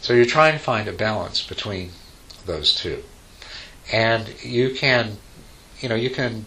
So 0.00 0.12
you're 0.12 0.24
trying 0.24 0.52
to 0.52 0.58
find 0.58 0.88
a 0.88 0.92
balance 0.92 1.44
between 1.44 1.90
those 2.46 2.74
two. 2.74 3.02
And 3.92 4.32
you 4.42 4.74
can, 4.74 5.18
you 5.80 5.88
know, 5.88 5.96
you 5.96 6.10
can 6.10 6.46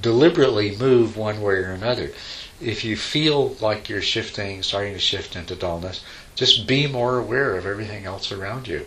deliberately 0.00 0.76
move 0.76 1.16
one 1.16 1.40
way 1.42 1.54
or 1.54 1.72
another. 1.72 2.12
If 2.60 2.84
you 2.84 2.96
feel 2.96 3.56
like 3.60 3.88
you're 3.88 4.02
shifting, 4.02 4.62
starting 4.62 4.94
to 4.94 4.98
shift 4.98 5.36
into 5.36 5.54
dullness, 5.54 6.02
just 6.34 6.66
be 6.66 6.86
more 6.86 7.18
aware 7.18 7.56
of 7.56 7.66
everything 7.66 8.04
else 8.04 8.32
around 8.32 8.68
you. 8.68 8.86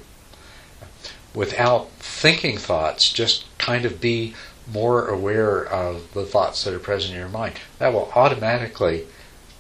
Without 1.33 1.89
thinking 1.99 2.57
thoughts, 2.57 3.11
just 3.11 3.45
kind 3.57 3.85
of 3.85 4.01
be 4.01 4.35
more 4.71 5.07
aware 5.07 5.65
of 5.65 6.13
the 6.13 6.25
thoughts 6.25 6.63
that 6.63 6.73
are 6.73 6.79
present 6.79 7.13
in 7.13 7.19
your 7.19 7.29
mind. 7.29 7.55
That 7.79 7.93
will 7.93 8.11
automatically 8.15 9.07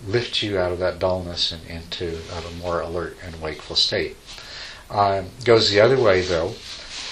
lift 0.05 0.41
you 0.41 0.57
out 0.57 0.71
of 0.71 0.79
that 0.79 0.99
dullness 0.99 1.51
and 1.51 1.65
into 1.65 2.19
a 2.31 2.51
more 2.61 2.81
alert 2.81 3.17
and 3.23 3.41
wakeful 3.41 3.75
state. 3.75 4.17
Um, 4.89 5.27
goes 5.45 5.69
the 5.69 5.79
other 5.79 5.99
way 5.99 6.21
though 6.21 6.53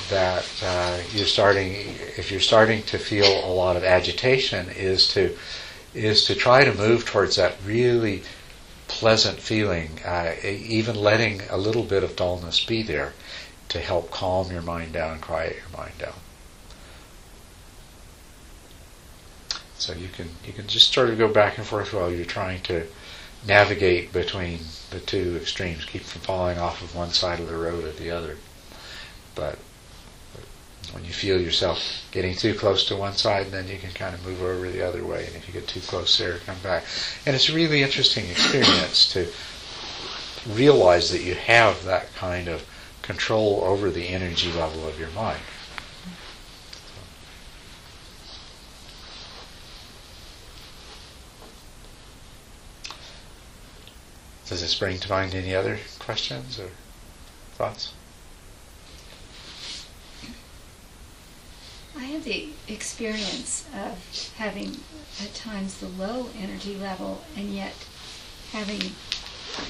that 0.10 0.46
uh, 0.64 1.00
you're 1.14 1.26
starting, 1.26 1.72
if 2.18 2.32
you're 2.32 2.40
starting 2.40 2.84
to 2.84 2.98
feel 2.98 3.46
a 3.46 3.54
lot 3.54 3.76
of 3.76 3.84
agitation, 3.84 4.70
is 4.70 5.08
to 5.10 5.38
is 6.00 6.26
to 6.26 6.36
try 6.36 6.64
to 6.64 6.74
move 6.74 7.06
towards 7.06 7.36
that 7.36 7.56
really 7.66 8.24
pleasant 8.88 9.40
feeling, 9.40 10.00
uh, 10.06 10.34
even 10.44 10.96
letting 10.96 11.42
a 11.50 11.58
little 11.58 11.84
bit 11.84 12.04
of 12.04 12.16
dullness 12.16 12.64
be 12.64 12.82
there 12.82 13.14
to 13.70 13.80
help 13.80 14.10
calm 14.10 14.52
your 14.52 14.62
mind 14.62 14.94
down 14.94 15.14
and 15.14 15.22
quiet 15.22 15.56
your 15.56 15.78
mind 15.78 15.98
down. 16.00 16.14
So 19.78 19.94
you 19.94 20.10
can 20.10 20.30
you 20.46 20.52
can 20.54 20.68
just 20.68 20.94
sort 20.94 21.10
of 21.10 21.18
go 21.18 21.28
back 21.28 21.58
and 21.58 21.66
forth 21.66 21.94
while 21.94 22.12
you're 22.12 22.26
trying 22.26 22.62
to 22.64 22.88
navigate 23.48 24.12
between 24.12 24.60
the 24.90 25.00
two 25.00 25.38
extremes, 25.38 25.86
keep 25.86 26.02
from 26.02 26.22
falling 26.22 26.58
off 26.58 26.82
of 26.82 26.96
one 26.96 27.12
side 27.12 27.40
of 27.40 27.48
the 27.48 27.56
road 27.56 27.86
or 27.86 27.92
the 27.92 28.12
other. 28.12 28.38
But 29.36 29.60
when 30.94 31.06
you 31.06 31.14
feel 31.14 31.40
yourself 31.40 32.08
getting 32.12 32.36
too 32.36 32.54
close 32.54 32.86
to 32.86 32.96
one 32.96 33.14
side, 33.14 33.52
then 33.52 33.68
you 33.68 33.78
can 33.78 33.92
kind 33.92 34.16
of 34.16 34.26
move 34.26 34.42
over 34.42 34.70
the 34.70 34.82
other 34.82 35.04
way. 35.04 35.26
And 35.26 35.36
if 35.36 35.48
you 35.48 35.54
get 35.54 35.68
too 35.68 35.82
close 35.82 36.18
there, 36.18 36.40
come 36.40 36.58
back. 36.64 36.84
And 37.26 37.36
it's 37.36 37.50
a 37.50 37.54
really 37.54 37.84
interesting 37.84 38.30
experience 38.30 39.12
to 39.14 39.32
realize 40.48 41.12
that 41.12 41.22
you 41.22 41.36
have 41.36 41.84
that 41.86 42.14
kind 42.16 42.48
of 42.48 42.66
control 43.02 43.62
over 43.64 43.90
the 43.90 44.08
energy 44.08 44.52
level 44.52 44.88
of 44.88 45.00
your 45.00 45.10
mind. 45.10 45.40
Does 54.48 54.62
this 54.62 54.74
bring 54.74 54.98
to 54.98 55.10
mind 55.10 55.36
any 55.36 55.54
other 55.54 55.78
questions 56.00 56.60
or 56.60 56.70
thoughts? 57.54 57.94
Have 62.20 62.26
the 62.26 62.50
experience 62.68 63.66
of 63.74 64.34
having 64.36 64.76
at 65.24 65.34
times 65.36 65.78
the 65.78 65.88
low 65.88 66.28
energy 66.38 66.76
level 66.76 67.24
and 67.38 67.50
yet 67.56 67.74
having 68.52 68.82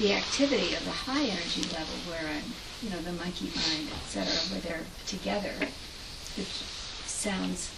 the 0.00 0.14
activity 0.14 0.74
of 0.74 0.84
the 0.84 0.90
high 0.90 1.22
energy 1.26 1.62
level 1.72 1.94
where 2.08 2.28
I'm, 2.28 2.42
you 2.82 2.90
know, 2.90 3.00
the 3.02 3.12
monkey 3.12 3.52
mind, 3.54 3.88
etc., 3.92 4.24
where 4.50 4.60
they're 4.62 4.86
together, 5.06 5.52
which 6.36 6.48
sounds, 7.06 7.70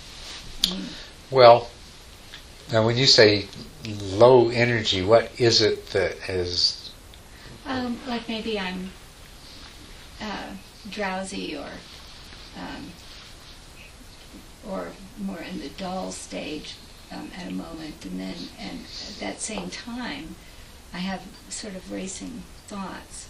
I 0.64 0.70
mean, 0.70 0.84
Well, 1.30 1.68
now 2.72 2.86
when 2.86 2.96
you 2.96 3.06
say 3.06 3.48
low 3.86 4.48
energy, 4.48 5.02
what 5.02 5.38
is 5.38 5.60
it 5.60 5.90
that 5.90 6.30
is 6.30 6.90
um, 7.66 7.98
like 8.08 8.26
maybe 8.26 8.58
I'm 8.58 8.90
uh, 10.18 10.52
drowsy 10.88 11.56
or 11.56 11.68
um, 12.58 12.86
or 14.68 14.88
more 15.18 15.40
in 15.40 15.60
the 15.60 15.68
dull 15.70 16.12
stage 16.12 16.76
um, 17.10 17.30
at 17.36 17.48
a 17.48 17.52
moment, 17.52 18.04
and 18.04 18.20
then 18.20 18.34
and 18.58 18.80
at 19.08 19.16
that 19.20 19.40
same 19.40 19.70
time, 19.70 20.36
I 20.92 20.98
have 20.98 21.22
sort 21.48 21.74
of 21.74 21.90
racing 21.92 22.42
thoughts. 22.66 23.28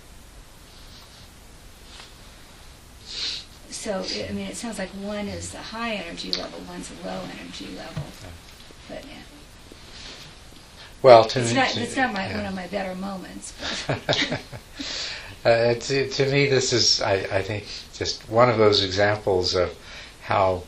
So 3.71 4.05
I 4.29 4.33
mean, 4.33 4.47
it 4.47 4.57
sounds 4.57 4.79
like 4.79 4.91
one 4.91 5.29
is 5.29 5.53
the 5.53 5.59
high 5.59 5.95
energy 5.95 6.33
level, 6.33 6.61
one's 6.69 6.91
a 6.91 7.07
low 7.07 7.21
energy 7.41 7.69
level, 7.77 8.05
but 8.89 9.05
yeah. 9.05 9.23
well 11.03 11.25
to 11.25 11.41
it's 11.41 11.51
me? 11.51 11.57
not 11.57 11.77
it's 11.77 11.97
not 11.97 12.13
my 12.13 12.29
yeah. 12.29 12.37
one 12.37 12.47
of 12.47 12.55
my 12.55 12.67
better 12.69 12.95
moments. 12.95 13.55
Uh, 15.45 15.75
to, 15.75 16.09
to 16.09 16.31
me, 16.31 16.47
this 16.47 16.73
is, 16.73 17.03
I, 17.03 17.15
I 17.15 17.43
think, 17.43 17.67
just 17.95 18.29
one 18.29 18.49
of 18.49 18.59
those 18.59 18.85
examples 18.85 19.57
of 19.57 19.77
how 20.23 20.63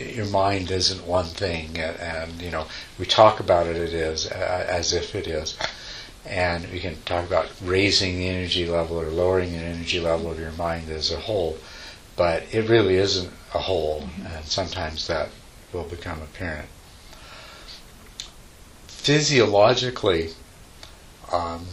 your 0.00 0.26
mind 0.26 0.70
isn't 0.70 1.06
one 1.06 1.26
thing, 1.26 1.78
and, 1.78 1.98
and 1.98 2.42
you 2.42 2.50
know 2.50 2.66
we 2.98 3.06
talk 3.06 3.40
about 3.40 3.66
it, 3.66 3.76
it 3.76 3.92
is 3.92 4.30
uh, 4.30 4.66
as 4.68 4.92
if 4.92 5.14
it 5.14 5.26
is, 5.26 5.56
and 6.26 6.70
we 6.72 6.80
can 6.80 7.00
talk 7.02 7.26
about 7.26 7.50
raising 7.62 8.18
the 8.18 8.28
energy 8.28 8.66
level 8.66 9.00
or 9.00 9.06
lowering 9.06 9.52
the 9.52 9.58
energy 9.58 10.00
level 10.00 10.30
of 10.30 10.38
your 10.38 10.52
mind 10.52 10.90
as 10.90 11.10
a 11.10 11.20
whole, 11.20 11.58
but 12.16 12.42
it 12.52 12.68
really 12.68 12.96
isn't 12.96 13.32
a 13.54 13.58
whole, 13.58 14.08
and 14.26 14.44
sometimes 14.44 15.06
that 15.06 15.28
will 15.72 15.84
become 15.84 16.20
apparent. 16.22 16.68
Physiologically, 18.86 20.30
um, 21.32 21.66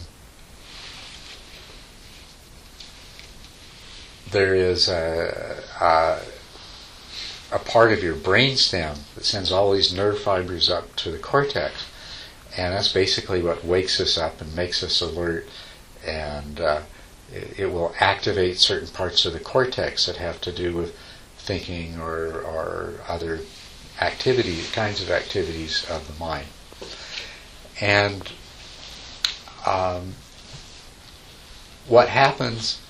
there 4.32 4.54
is 4.54 4.88
a, 4.88 5.62
a, 5.80 6.18
a 7.52 7.58
part 7.58 7.92
of 7.92 8.02
your 8.02 8.14
brainstem 8.14 8.98
that 9.14 9.24
sends 9.24 9.52
all 9.52 9.72
these 9.72 9.92
nerve 9.92 10.18
fibers 10.18 10.70
up 10.70 10.96
to 10.96 11.10
the 11.10 11.18
cortex, 11.18 11.84
and 12.56 12.74
that's 12.74 12.92
basically 12.92 13.42
what 13.42 13.64
wakes 13.64 14.00
us 14.00 14.16
up 14.16 14.40
and 14.40 14.56
makes 14.56 14.82
us 14.82 15.00
alert, 15.00 15.46
and 16.04 16.60
uh, 16.60 16.80
it, 17.30 17.60
it, 17.60 17.66
will 17.66 17.94
activate 18.00 18.58
certain 18.58 18.88
parts 18.88 19.26
of 19.26 19.34
the 19.34 19.40
cortex 19.40 20.06
that 20.06 20.16
have 20.16 20.40
to 20.40 20.52
do 20.52 20.74
with 20.74 20.96
thinking 21.36 22.00
or, 22.00 22.40
or 22.40 22.94
other 23.06 23.40
activity 24.00 24.62
kinds 24.72 25.02
of 25.02 25.10
activities 25.10 25.84
of 25.90 26.06
the 26.06 26.18
mind, 26.18 26.46
and 27.80 28.32
um, 29.66 30.14
what 31.86 32.08
happens 32.08 32.80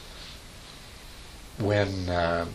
when 1.58 2.08
uh, 2.08 2.46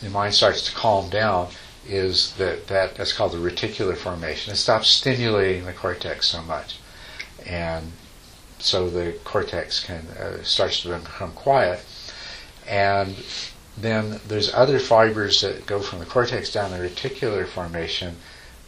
the 0.00 0.10
mind 0.10 0.34
starts 0.34 0.66
to 0.66 0.72
calm 0.74 1.10
down 1.10 1.48
is 1.86 2.34
that, 2.34 2.66
that 2.68 2.94
that's 2.94 3.12
called 3.12 3.32
the 3.32 3.38
reticular 3.38 3.96
formation. 3.96 4.52
It 4.52 4.56
stops 4.56 4.88
stimulating 4.88 5.64
the 5.64 5.72
cortex 5.72 6.26
so 6.26 6.42
much, 6.42 6.78
and 7.46 7.92
so 8.58 8.88
the 8.90 9.12
cortex 9.24 9.80
can 9.82 10.06
uh, 10.18 10.42
starts 10.42 10.82
to 10.82 10.98
become 10.98 11.32
quiet, 11.32 11.84
and 12.66 13.16
then 13.76 14.20
there's 14.28 14.52
other 14.52 14.78
fibers 14.78 15.40
that 15.40 15.66
go 15.66 15.80
from 15.80 15.98
the 15.98 16.06
cortex 16.06 16.52
down 16.52 16.70
the 16.70 16.76
reticular 16.76 17.46
formation 17.46 18.16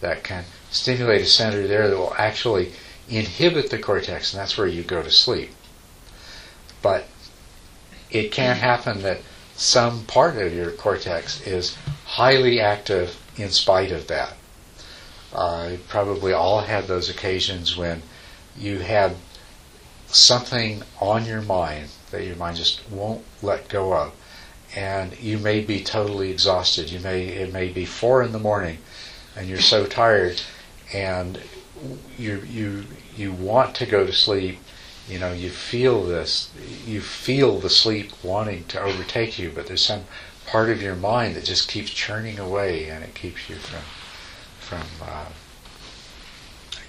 that 0.00 0.24
can 0.24 0.44
stimulate 0.70 1.20
a 1.20 1.26
center 1.26 1.66
there 1.66 1.88
that 1.88 1.96
will 1.96 2.14
actually 2.16 2.72
inhibit 3.08 3.70
the 3.70 3.78
cortex, 3.78 4.32
and 4.32 4.40
that's 4.40 4.56
where 4.56 4.66
you 4.66 4.82
go 4.82 5.02
to 5.02 5.10
sleep. 5.10 5.50
But 6.80 7.06
it 8.10 8.32
can 8.32 8.56
happen 8.56 9.02
that 9.02 9.20
some 9.56 10.04
part 10.06 10.36
of 10.36 10.54
your 10.54 10.70
cortex 10.70 11.40
is 11.46 11.76
highly 12.04 12.60
active 12.60 13.20
in 13.36 13.50
spite 13.50 13.92
of 13.92 14.08
that. 14.08 14.34
Uh, 15.32 15.76
probably 15.88 16.32
all 16.32 16.60
had 16.60 16.86
those 16.86 17.08
occasions 17.08 17.76
when 17.76 18.02
you 18.56 18.78
had 18.80 19.16
something 20.08 20.82
on 21.00 21.24
your 21.24 21.40
mind 21.40 21.88
that 22.10 22.24
your 22.24 22.36
mind 22.36 22.56
just 22.56 22.80
won't 22.90 23.24
let 23.40 23.68
go 23.68 23.94
of, 23.94 24.12
and 24.76 25.18
you 25.18 25.38
may 25.38 25.60
be 25.60 25.82
totally 25.82 26.30
exhausted. 26.30 26.90
You 26.90 27.00
may 27.00 27.24
it 27.24 27.52
may 27.52 27.68
be 27.68 27.86
four 27.86 28.22
in 28.22 28.32
the 28.32 28.38
morning, 28.38 28.78
and 29.34 29.48
you're 29.48 29.60
so 29.60 29.86
tired, 29.86 30.40
and 30.92 31.40
you 32.18 32.42
you 32.46 32.84
you 33.16 33.32
want 33.32 33.74
to 33.76 33.86
go 33.86 34.04
to 34.06 34.12
sleep, 34.12 34.58
you 35.08 35.18
know, 35.18 35.32
you 35.32 35.50
feel 35.50 36.04
this, 36.04 36.50
you 36.86 37.00
feel 37.00 37.58
the 37.58 37.70
sleep 37.70 38.12
wanting 38.22 38.64
to 38.66 38.80
overtake 38.80 39.38
you, 39.38 39.50
but 39.54 39.66
there's 39.66 39.84
some 39.84 40.04
part 40.46 40.70
of 40.70 40.80
your 40.80 40.94
mind 40.94 41.34
that 41.36 41.44
just 41.44 41.68
keeps 41.68 41.90
churning 41.90 42.38
away, 42.38 42.88
and 42.88 43.02
it 43.02 43.14
keeps 43.14 43.48
you 43.48 43.56
from, 43.56 43.82
from, 44.60 45.08
uh, 45.08 45.26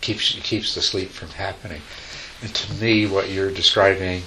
keeps 0.02 0.38
keeps 0.44 0.76
the 0.76 0.82
sleep 0.82 1.10
from 1.10 1.30
happening. 1.30 1.82
And 2.42 2.54
to 2.54 2.74
me, 2.74 3.08
what 3.08 3.30
you're 3.30 3.52
describing, 3.52 4.22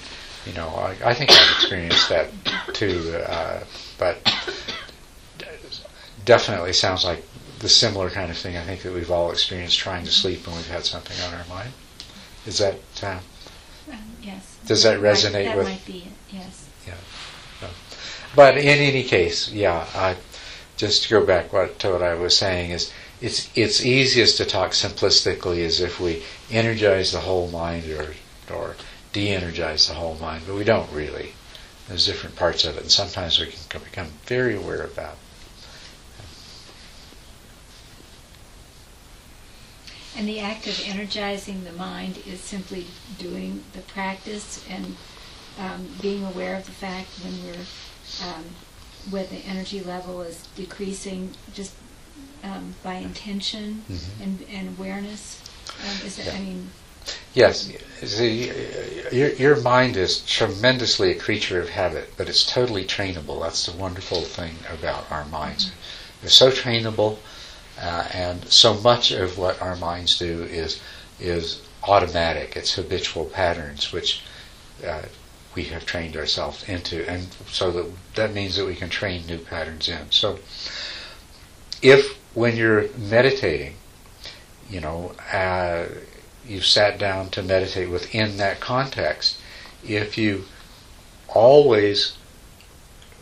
you 0.45 0.53
know, 0.53 0.67
I, 0.69 0.97
I 1.05 1.13
think 1.13 1.31
I've 1.31 1.51
experienced 1.55 2.09
that 2.09 2.29
too, 2.73 3.15
uh, 3.27 3.63
but 3.97 4.17
definitely 6.25 6.73
sounds 6.73 7.05
like 7.05 7.23
the 7.59 7.69
similar 7.69 8.09
kind 8.09 8.29
of 8.29 8.37
thing 8.37 8.57
I 8.57 8.63
think 8.63 8.81
that 8.83 8.93
we've 8.93 9.11
all 9.11 9.31
experienced 9.31 9.79
trying 9.79 10.03
to 10.05 10.11
sleep 10.11 10.45
when 10.45 10.55
we've 10.55 10.69
had 10.69 10.83
something 10.85 11.17
on 11.25 11.33
our 11.33 11.45
mind. 11.47 11.71
Is 12.45 12.57
that? 12.57 12.75
Uh, 13.01 13.19
yes. 14.27 14.57
Does 14.65 14.83
that 14.83 14.99
resonate 14.99 15.45
that 15.45 15.57
with? 15.57 15.65
That 15.65 15.71
might 15.73 15.85
be 15.85 15.99
it. 15.99 16.35
Yes. 16.35 16.69
Yeah. 16.85 16.93
No. 17.61 17.69
But 18.35 18.57
in 18.57 18.65
any 18.65 19.03
case, 19.03 19.51
yeah. 19.51 19.85
I, 19.95 20.17
just 20.75 21.03
to 21.03 21.09
go 21.09 21.25
back 21.25 21.51
what, 21.51 21.79
to 21.79 21.91
what 21.91 22.03
I 22.03 22.13
was 22.13 22.37
saying 22.37 22.71
is, 22.71 22.91
it's 23.19 23.49
it's 23.55 23.83
easiest 23.83 24.37
to 24.37 24.45
talk 24.45 24.71
simplistically 24.71 25.65
as 25.65 25.79
if 25.79 25.99
we 25.99 26.23
energize 26.51 27.11
the 27.11 27.21
whole 27.21 27.47
mind 27.49 27.89
or 27.89 28.13
or 28.53 28.75
de-energize 29.13 29.87
the 29.87 29.95
whole 29.95 30.15
mind, 30.15 30.43
but 30.45 30.55
we 30.55 30.63
don't 30.63 30.91
really. 30.91 31.33
There's 31.87 32.05
different 32.05 32.35
parts 32.35 32.65
of 32.65 32.75
it, 32.77 32.83
and 32.83 32.91
sometimes 32.91 33.39
we 33.39 33.47
can 33.47 33.81
become 33.81 34.07
very 34.25 34.55
aware 34.55 34.81
of 34.81 34.95
that. 34.95 35.15
And 40.17 40.27
the 40.27 40.39
act 40.39 40.65
of 40.67 40.81
energizing 40.85 41.63
the 41.63 41.71
mind 41.73 42.17
is 42.25 42.39
simply 42.41 42.87
doing 43.19 43.63
the 43.73 43.81
practice 43.81 44.65
and 44.67 44.95
um, 45.59 45.87
being 46.01 46.25
aware 46.25 46.55
of 46.55 46.65
the 46.65 46.71
fact 46.71 47.07
when 47.23 47.33
we're 47.45 47.65
um, 48.27 48.43
when 49.11 49.27
the 49.29 49.37
energy 49.45 49.79
level 49.79 50.21
is 50.21 50.47
decreasing, 50.55 51.31
just 51.53 51.73
um, 52.43 52.75
by 52.83 52.95
intention 52.95 53.83
Mhm. 53.89 54.21
and, 54.21 54.45
and 54.51 54.77
awareness. 54.77 55.41
Um, 55.81 56.05
is 56.05 56.17
it, 56.19 56.33
I 56.33 56.39
mean, 56.39 56.71
Yes, 57.33 57.71
see, 58.03 58.51
your, 59.11 59.29
your 59.33 59.55
mind 59.61 59.95
is 59.95 60.21
tremendously 60.21 61.11
a 61.11 61.15
creature 61.15 61.61
of 61.61 61.69
habit, 61.69 62.13
but 62.17 62.27
it's 62.27 62.45
totally 62.45 62.83
trainable. 62.83 63.41
That's 63.41 63.65
the 63.65 63.71
wonderful 63.71 64.21
thing 64.23 64.55
about 64.69 65.05
our 65.11 65.23
minds. 65.25 65.71
They're 66.21 66.29
so 66.29 66.51
trainable, 66.51 67.19
uh, 67.79 68.07
and 68.13 68.45
so 68.45 68.73
much 68.75 69.11
of 69.11 69.37
what 69.37 69.61
our 69.61 69.75
minds 69.75 70.17
do 70.17 70.43
is 70.43 70.79
is 71.19 71.61
automatic. 71.83 72.55
It's 72.55 72.73
habitual 72.73 73.25
patterns, 73.25 73.91
which 73.91 74.21
uh, 74.85 75.03
we 75.55 75.63
have 75.65 75.85
trained 75.85 76.15
ourselves 76.15 76.63
into, 76.67 77.09
and 77.09 77.27
so 77.49 77.71
that 77.71 77.91
that 78.15 78.33
means 78.33 78.55
that 78.55 78.65
we 78.65 78.75
can 78.75 78.89
train 78.89 79.25
new 79.27 79.39
patterns 79.39 79.89
in. 79.89 80.11
So, 80.11 80.39
if 81.81 82.17
when 82.33 82.55
you're 82.55 82.89
meditating, 82.97 83.75
you 84.69 84.81
know. 84.81 85.13
Uh, 85.31 85.85
you've 86.47 86.65
sat 86.65 86.97
down 86.97 87.29
to 87.29 87.43
meditate 87.43 87.89
within 87.89 88.37
that 88.37 88.59
context, 88.59 89.37
if 89.83 90.17
you 90.17 90.45
always 91.27 92.16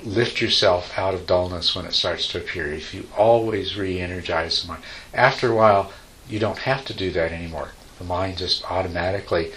lift 0.06 0.40
yourself 0.40 0.98
out 0.98 1.14
of 1.14 1.28
dullness 1.28 1.76
when 1.76 1.86
it 1.86 1.94
starts 1.94 2.28
to 2.28 2.38
appear, 2.38 2.72
if 2.72 2.94
you 2.94 3.08
always 3.18 3.76
re 3.76 4.00
energize 4.00 4.62
the 4.62 4.68
mind, 4.68 4.84
after 5.14 5.52
a 5.52 5.56
while, 5.56 5.92
you 6.30 6.40
don't 6.40 6.60
have 6.60 6.86
to 6.86 6.94
do 6.94 7.12
that 7.12 7.32
anymore. 7.32 7.72
The 7.98 8.06
mind 8.06 8.38
just 8.38 8.70
automatically, 8.72 9.52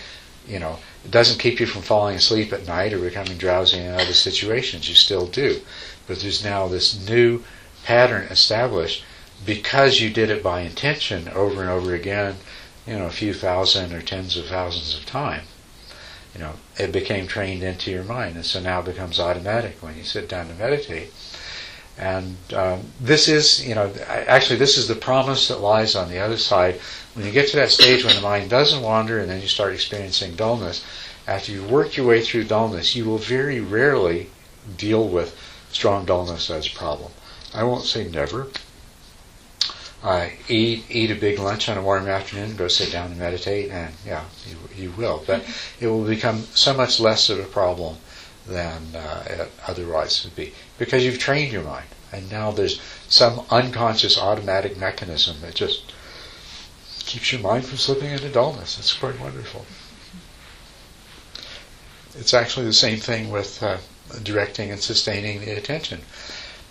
you 0.47 0.59
know, 0.59 0.79
it 1.05 1.11
doesn't 1.11 1.41
keep 1.41 1.61
you 1.61 1.67
from 1.67 1.83
falling 1.83 2.17
asleep 2.17 2.53
at 2.53 2.67
night 2.67 2.93
or 2.93 2.99
becoming 2.99 3.37
drowsy 3.37 3.79
in 3.79 3.95
other 3.95 4.15
situations. 4.15 4.89
You 4.89 4.95
still 4.95 5.27
do. 5.27 5.61
But 6.07 6.21
there's 6.21 6.45
now 6.45 6.67
this 6.69 7.09
new 7.09 7.45
pattern 7.85 8.25
established 8.25 9.05
because 9.45 10.01
you 10.01 10.11
did 10.11 10.31
it 10.31 10.43
by 10.43 10.63
intention 10.63 11.29
over 11.29 11.61
and 11.61 11.71
over 11.71 11.95
again 11.95 12.37
you 12.89 12.99
know, 12.99 13.05
a 13.05 13.11
few 13.11 13.35
thousand 13.35 13.93
or 13.93 14.01
tens 14.01 14.39
of 14.39 14.47
thousands 14.47 14.97
of 14.97 15.05
times, 15.05 15.47
you 16.39 16.45
know, 16.45 16.55
it 16.79 16.93
became 16.93 17.27
trained 17.27 17.65
into 17.65 17.91
your 17.91 18.05
mind, 18.05 18.37
and 18.37 18.45
so 18.45 18.61
now 18.61 18.79
it 18.79 18.85
becomes 18.85 19.19
automatic 19.19 19.83
when 19.83 19.97
you 19.97 20.05
sit 20.05 20.29
down 20.29 20.47
to 20.47 20.55
meditate. 20.55 21.13
And 21.99 22.37
um, 22.55 22.93
this 23.01 23.27
is, 23.27 23.67
you 23.67 23.75
know, 23.75 23.93
actually, 24.07 24.61
this 24.61 24.79
is 24.79 24.87
the 24.87 24.95
promise 24.95 25.49
that 25.49 25.59
lies 25.59 25.97
on 25.97 26.09
the 26.09 26.21
other 26.21 26.37
side. 26.37 26.81
When 27.15 27.27
you 27.27 27.33
get 27.33 27.49
to 27.49 27.57
that 27.57 27.73
stage 27.73 28.05
when 28.05 28.15
the 28.15 28.23
mind 28.23 28.51
doesn't 28.51 28.83
wander, 28.85 29.19
and 29.19 29.29
then 29.29 29.43
you 29.43 29.49
start 29.49 29.75
experiencing 29.75 30.37
dullness, 30.37 30.85
after 31.27 31.51
you 31.51 31.65
work 31.65 31.97
your 31.97 32.07
way 32.07 32.23
through 32.23 32.45
dullness, 32.45 32.95
you 32.95 33.05
will 33.05 33.19
very 33.19 33.59
rarely 33.59 34.31
deal 34.77 35.09
with 35.09 35.37
strong 35.73 36.05
dullness 36.05 36.51
as 36.51 36.69
a 36.69 36.71
problem. 36.71 37.11
I 37.53 37.65
won't 37.65 37.85
say 37.85 38.09
never, 38.09 38.47
uh, 40.03 40.29
eat 40.49 40.85
eat 40.91 41.11
a 41.11 41.15
big 41.15 41.39
lunch 41.39 41.69
on 41.69 41.77
a 41.77 41.83
warm 41.83 42.07
afternoon, 42.09 42.57
go 42.57 42.69
sit 42.69 42.93
down 42.93 43.11
and 43.11 43.19
meditate, 43.21 43.71
and 43.71 43.93
yeah, 44.07 44.25
you, 44.47 44.57
you 44.85 44.91
will. 44.93 45.23
But 45.27 45.45
it 45.81 45.89
will 45.89 46.05
become 46.05 46.43
so 46.55 46.73
much 46.75 47.01
less 47.01 47.29
of 47.31 47.39
a 47.41 47.45
problem 47.45 47.97
than 48.47 48.95
uh, 48.95 49.25
it 49.29 49.51
otherwise 49.67 50.25
would 50.25 50.37
be 50.37 50.55
because 50.79 51.05
you've 51.05 51.19
trained 51.19 51.53
your 51.53 51.65
mind, 51.65 51.89
and 52.13 52.31
now 52.31 52.51
there's 52.51 52.81
some 53.09 53.45
unconscious 53.51 54.17
automatic 54.17 54.77
mechanism 54.77 55.37
that 55.43 55.55
just 55.55 55.93
keeps 57.01 57.33
your 57.33 57.41
mind 57.41 57.65
from 57.65 57.79
slipping 57.79 58.11
into 58.11 58.29
dullness. 58.29 58.79
It's 58.79 58.93
quite 58.93 59.19
wonderful. 59.19 59.65
it's 62.19 62.35
actually 62.35 62.67
the 62.67 62.73
same 62.73 62.99
thing 62.99 63.31
with 63.31 63.63
uh, 63.63 63.79
directing 64.23 64.71
and 64.71 64.81
sustaining 64.81 65.41
the 65.41 65.57
attention. 65.57 66.01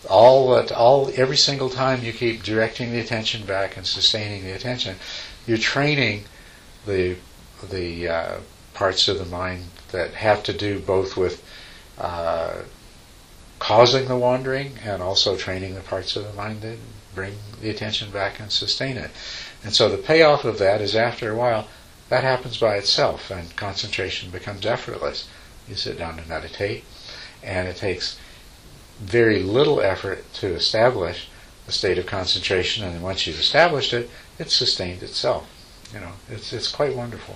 All 0.10 0.56
that, 0.56 0.72
all 0.72 1.12
every 1.16 1.38
single 1.38 1.70
time 1.70 2.04
you 2.04 2.14
keep 2.14 2.43
directing 2.43 2.91
the 2.91 3.00
attention 3.00 3.45
back 3.45 3.78
and 3.78 3.86
sustaining 3.86 4.43
the 4.43 4.52
attention, 4.52 4.98
you're 5.45 5.58
training 5.58 6.26
the 6.86 7.18
the 7.70 8.08
uh, 8.08 8.38
parts 8.74 9.08
of 9.08 9.18
the 9.18 9.26
mind 9.26 9.66
that 9.91 10.14
have 10.14 10.43
to 10.43 10.54
do 10.54 10.80
both 10.80 11.18
with 11.18 11.43
uh, 11.98 12.62
causing 13.60 14.08
the 14.08 14.18
wandering 14.18 14.74
and 14.84 15.02
also 15.02 15.36
training 15.36 15.74
the 15.74 15.82
parts 15.82 16.16
of 16.16 16.24
the 16.24 16.34
mind 16.34 16.62
that 16.62 16.78
bring 17.16 17.34
the 17.62 17.70
attention 17.70 18.12
back 18.12 18.39
and 18.39 18.52
sustain 18.52 18.98
it. 18.98 19.10
And 19.64 19.74
so 19.74 19.89
the 19.89 19.98
payoff 19.98 20.45
of 20.45 20.60
that 20.60 20.82
is 20.82 20.95
after 20.95 21.32
a 21.32 21.36
while, 21.36 21.68
that 22.10 22.24
happens 22.24 22.58
by 22.58 22.76
itself 22.76 23.32
and 23.32 23.56
concentration 23.56 24.30
becomes 24.30 24.66
effortless. 24.66 25.28
You 25.68 25.76
sit 25.76 25.98
down 25.98 26.18
to 26.18 26.30
meditate, 26.30 26.86
and 27.43 27.68
it 27.68 27.76
takes 27.76 28.18
very 29.00 29.41
little 29.43 29.82
effort 29.82 30.32
to 30.36 30.48
establish 30.54 31.28
a 31.68 31.72
state 31.72 31.98
of 31.98 32.06
concentration, 32.06 32.84
and 32.86 33.04
once 33.04 33.28
you've 33.28 33.39
established 33.39 33.93
it, 33.93 34.10
it's 34.39 34.56
sustained 34.56 35.04
itself. 35.04 35.48
You 35.93 36.00
know, 36.00 36.12
it's 36.30 36.54
it's 36.54 36.68
quite 36.72 36.95
wonderful. 36.95 37.36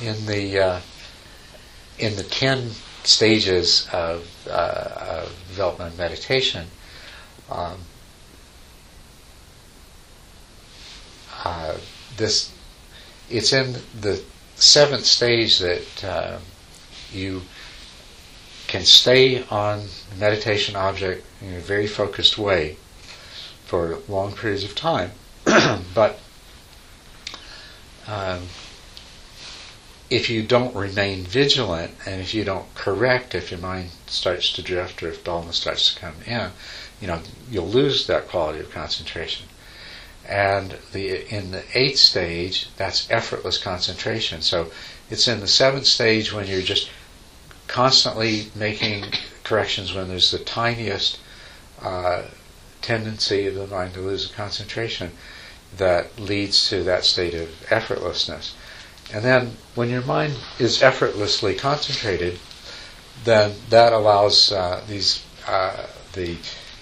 In 0.00 0.26
the 0.26 0.58
uh, 0.58 0.80
in 1.98 2.16
the 2.16 2.22
ten 2.22 2.70
stages 3.04 3.86
of, 3.92 4.26
uh, 4.48 5.20
of 5.24 5.28
development 5.48 5.96
meditation, 5.98 6.66
um, 7.50 7.78
uh, 11.44 11.76
this 12.16 12.52
it's 13.30 13.52
in 13.52 13.74
the 14.00 14.22
seventh 14.60 15.06
stage 15.06 15.58
that 15.58 16.04
uh, 16.04 16.38
you 17.12 17.42
can 18.68 18.84
stay 18.84 19.42
on 19.44 19.86
meditation 20.18 20.76
object 20.76 21.26
in 21.40 21.54
a 21.54 21.60
very 21.60 21.86
focused 21.86 22.38
way 22.38 22.76
for 23.64 23.98
long 24.08 24.32
periods 24.32 24.62
of 24.62 24.74
time, 24.74 25.10
but 25.94 26.18
um, 28.06 28.42
if 30.10 30.28
you 30.28 30.42
don't 30.42 30.74
remain 30.74 31.24
vigilant 31.24 31.92
and 32.04 32.20
if 32.20 32.34
you 32.34 32.44
don't 32.44 32.72
correct, 32.74 33.34
if 33.34 33.50
your 33.50 33.60
mind 33.60 33.90
starts 34.06 34.52
to 34.52 34.62
drift 34.62 35.02
or 35.02 35.08
if 35.08 35.24
dullness 35.24 35.56
starts 35.56 35.94
to 35.94 36.00
come 36.00 36.14
in, 36.26 36.50
you 37.00 37.06
know, 37.06 37.20
you'll 37.50 37.68
lose 37.68 38.06
that 38.08 38.28
quality 38.28 38.58
of 38.60 38.70
concentration. 38.70 39.46
And 40.28 40.76
the 40.92 41.26
in 41.34 41.50
the 41.50 41.64
eighth 41.74 41.98
stage, 41.98 42.68
that's 42.76 43.10
effortless 43.10 43.58
concentration. 43.58 44.42
So 44.42 44.70
it's 45.10 45.26
in 45.26 45.40
the 45.40 45.48
seventh 45.48 45.86
stage 45.86 46.32
when 46.32 46.46
you're 46.46 46.62
just 46.62 46.88
constantly 47.66 48.46
making 48.54 49.04
corrections 49.44 49.94
when 49.94 50.08
there's 50.08 50.30
the 50.30 50.38
tiniest 50.38 51.18
uh, 51.82 52.22
tendency 52.82 53.46
of 53.46 53.54
the 53.54 53.66
mind 53.66 53.94
to 53.94 54.00
lose 54.00 54.28
the 54.28 54.34
concentration 54.34 55.10
that 55.76 56.18
leads 56.18 56.68
to 56.68 56.82
that 56.84 57.04
state 57.04 57.34
of 57.34 57.48
effortlessness. 57.68 58.52
And 59.12 59.24
then 59.24 59.56
when 59.74 59.88
your 59.90 60.02
mind 60.02 60.34
is 60.58 60.82
effortlessly 60.82 61.54
concentrated, 61.54 62.38
then 63.24 63.54
that 63.70 63.92
allows 63.92 64.52
uh, 64.52 64.82
these 64.88 65.24
uh, 65.46 65.86
the 66.12 66.36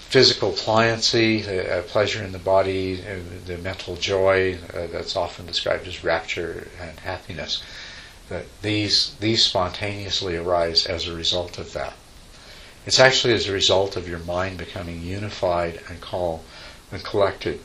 physical 0.09 0.51
pliancy, 0.51 1.47
uh, 1.47 1.83
pleasure 1.83 2.23
in 2.23 2.31
the 2.31 2.39
body, 2.39 2.99
uh, 3.03 3.19
the 3.45 3.59
mental 3.59 3.95
joy 3.95 4.57
uh, 4.73 4.87
that's 4.87 5.15
often 5.15 5.45
described 5.45 5.87
as 5.87 6.03
rapture 6.03 6.67
and 6.81 6.99
happiness. 7.01 7.61
That 8.27 8.45
these 8.63 9.13
these 9.19 9.43
spontaneously 9.43 10.35
arise 10.35 10.87
as 10.87 11.07
a 11.07 11.15
result 11.15 11.59
of 11.59 11.73
that. 11.73 11.93
It's 12.87 12.99
actually 12.99 13.35
as 13.35 13.47
a 13.47 13.53
result 13.53 13.95
of 13.95 14.09
your 14.09 14.19
mind 14.19 14.57
becoming 14.57 15.03
unified 15.03 15.79
and 15.87 16.01
calm 16.01 16.39
and 16.91 17.03
collected. 17.03 17.59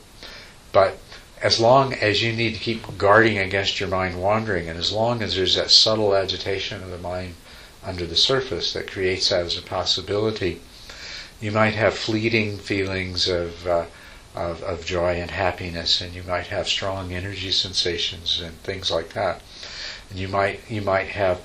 But 0.71 0.99
as 1.41 1.59
long 1.59 1.93
as 1.93 2.21
you 2.21 2.31
need 2.31 2.53
to 2.53 2.59
keep 2.59 2.97
guarding 2.97 3.39
against 3.39 3.79
your 3.79 3.89
mind 3.89 4.21
wandering, 4.21 4.69
and 4.69 4.77
as 4.77 4.91
long 4.91 5.23
as 5.23 5.35
there's 5.35 5.55
that 5.55 5.71
subtle 5.71 6.15
agitation 6.15 6.83
of 6.83 6.91
the 6.91 6.99
mind 6.99 7.35
under 7.83 8.05
the 8.05 8.15
surface 8.15 8.73
that 8.73 8.91
creates 8.91 9.29
that 9.29 9.45
as 9.45 9.57
a 9.57 9.63
possibility, 9.63 10.61
you 11.41 11.51
might 11.51 11.73
have 11.73 11.93
fleeting 11.95 12.57
feelings 12.57 13.27
of, 13.27 13.67
uh, 13.67 13.85
of, 14.35 14.63
of 14.63 14.85
joy 14.85 15.15
and 15.15 15.31
happiness, 15.31 16.01
and 16.01 16.13
you 16.13 16.23
might 16.23 16.47
have 16.47 16.67
strong 16.67 17.13
energy 17.13 17.51
sensations 17.51 18.41
and 18.41 18.57
things 18.61 18.89
like 18.89 19.13
that. 19.13 19.41
And 20.09 20.19
you 20.19 20.27
might 20.27 20.59
you 20.69 20.81
might 20.81 21.07
have 21.07 21.41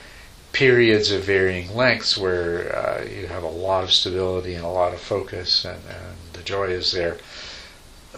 periods 0.53 1.11
of 1.11 1.25
varying 1.25 1.75
lengths 1.75 2.19
where 2.19 2.77
uh, 2.77 3.05
you 3.05 3.27
have 3.27 3.43
a 3.43 3.49
lot 3.49 3.85
of 3.85 3.93
stability 3.93 4.55
and 4.55 4.65
a 4.65 4.69
lot 4.69 4.93
of 4.93 5.01
focus, 5.01 5.65
and, 5.65 5.81
and 5.89 6.17
the 6.33 6.43
joy 6.43 6.67
is 6.69 6.93
there. 6.93 7.17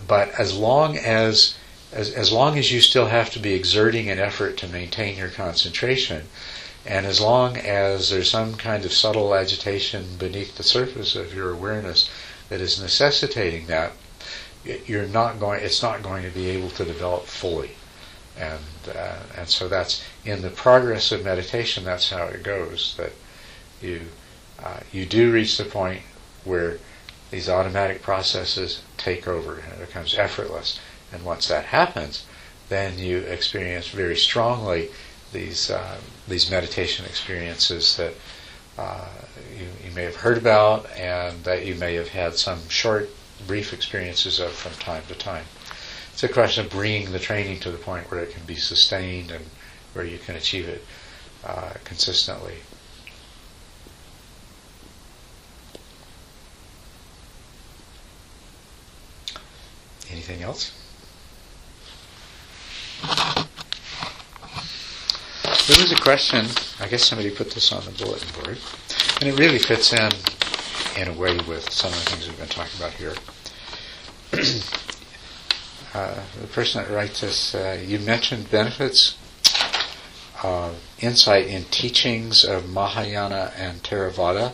But 0.06 0.30
as 0.38 0.56
long 0.56 0.96
as 0.96 1.56
as, 1.92 2.10
as 2.14 2.32
long 2.32 2.58
as 2.58 2.72
you 2.72 2.80
still 2.80 3.06
have 3.06 3.30
to 3.30 3.38
be 3.38 3.52
exerting 3.52 4.08
an 4.08 4.18
effort 4.18 4.56
to 4.58 4.68
maintain 4.68 5.16
your 5.16 5.28
concentration, 5.28 6.28
and 6.84 7.06
as 7.06 7.20
long 7.20 7.56
as 7.56 8.10
there's 8.10 8.30
some 8.30 8.54
kind 8.56 8.84
of 8.84 8.92
subtle 8.92 9.34
agitation 9.34 10.16
beneath 10.18 10.56
the 10.56 10.62
surface 10.62 11.14
of 11.14 11.34
your 11.34 11.50
awareness 11.50 12.10
that 12.48 12.60
is 12.60 12.80
necessitating 12.80 13.66
that, 13.66 13.92
you're 14.86 15.06
not 15.06 15.38
going. 15.40 15.60
It's 15.60 15.82
not 15.82 16.02
going 16.02 16.24
to 16.24 16.30
be 16.30 16.48
able 16.50 16.70
to 16.70 16.84
develop 16.84 17.26
fully, 17.26 17.72
and 18.36 18.60
uh, 18.94 19.18
and 19.36 19.48
so 19.48 19.68
that's 19.68 20.04
in 20.24 20.42
the 20.42 20.50
progress 20.50 21.10
of 21.12 21.24
meditation. 21.24 21.84
That's 21.84 22.10
how 22.10 22.24
it 22.24 22.42
goes. 22.42 22.94
That 22.96 23.12
you 23.80 24.02
uh, 24.62 24.80
you 24.92 25.06
do 25.06 25.32
reach 25.32 25.58
the 25.58 25.64
point 25.64 26.02
where 26.44 26.78
these 27.30 27.48
automatic 27.48 28.02
processes 28.02 28.82
take 28.98 29.26
over 29.26 29.58
and 29.58 29.72
it 29.72 29.86
becomes 29.86 30.14
effortless. 30.14 30.78
And 31.12 31.24
once 31.24 31.48
that 31.48 31.66
happens, 31.66 32.24
then 32.68 32.98
you 32.98 33.18
experience 33.18 33.88
very 33.88 34.16
strongly 34.16 34.90
these 35.32 35.70
uh, 35.70 35.98
these 36.28 36.50
meditation 36.50 37.04
experiences 37.06 37.96
that 37.96 38.14
uh, 38.78 39.08
you, 39.56 39.66
you 39.88 39.94
may 39.94 40.04
have 40.04 40.16
heard 40.16 40.38
about 40.38 40.90
and 40.92 41.44
that 41.44 41.66
you 41.66 41.74
may 41.74 41.94
have 41.94 42.08
had 42.08 42.36
some 42.36 42.68
short, 42.68 43.08
brief 43.46 43.72
experiences 43.72 44.38
of 44.40 44.52
from 44.52 44.72
time 44.74 45.02
to 45.08 45.14
time. 45.14 45.44
It's 46.12 46.22
a 46.22 46.28
question 46.28 46.64
of 46.66 46.70
bringing 46.70 47.12
the 47.12 47.18
training 47.18 47.60
to 47.60 47.70
the 47.70 47.78
point 47.78 48.10
where 48.10 48.20
it 48.20 48.30
can 48.30 48.44
be 48.44 48.54
sustained 48.56 49.30
and 49.30 49.44
where 49.94 50.04
you 50.04 50.18
can 50.18 50.36
achieve 50.36 50.68
it 50.68 50.84
uh, 51.44 51.72
consistently. 51.84 52.56
Anything 60.10 60.42
else? 60.42 60.72
There 65.68 65.80
was 65.80 65.92
a 65.92 65.96
question, 65.96 66.46
I 66.80 66.88
guess 66.88 67.04
somebody 67.04 67.30
put 67.30 67.52
this 67.52 67.70
on 67.72 67.84
the 67.84 67.92
bulletin 67.92 68.28
board, 68.42 68.58
and 69.20 69.28
it 69.28 69.38
really 69.38 69.60
fits 69.60 69.92
in 69.92 70.10
in 70.96 71.06
a 71.06 71.12
way 71.12 71.36
with 71.46 71.70
some 71.70 71.92
of 71.92 72.04
the 72.04 72.10
things 72.10 72.26
we've 72.28 72.36
been 72.36 72.48
talking 72.48 72.80
about 72.80 72.92
here. 72.94 73.14
uh, 75.94 76.20
the 76.40 76.48
person 76.48 76.82
that 76.82 76.90
writes 76.92 77.20
this, 77.20 77.54
uh, 77.54 77.80
you 77.86 78.00
mentioned 78.00 78.50
benefits 78.50 79.16
of 80.42 80.82
insight 80.98 81.46
in 81.46 81.62
teachings 81.66 82.44
of 82.44 82.68
Mahayana 82.68 83.52
and 83.56 83.84
Theravada. 83.84 84.50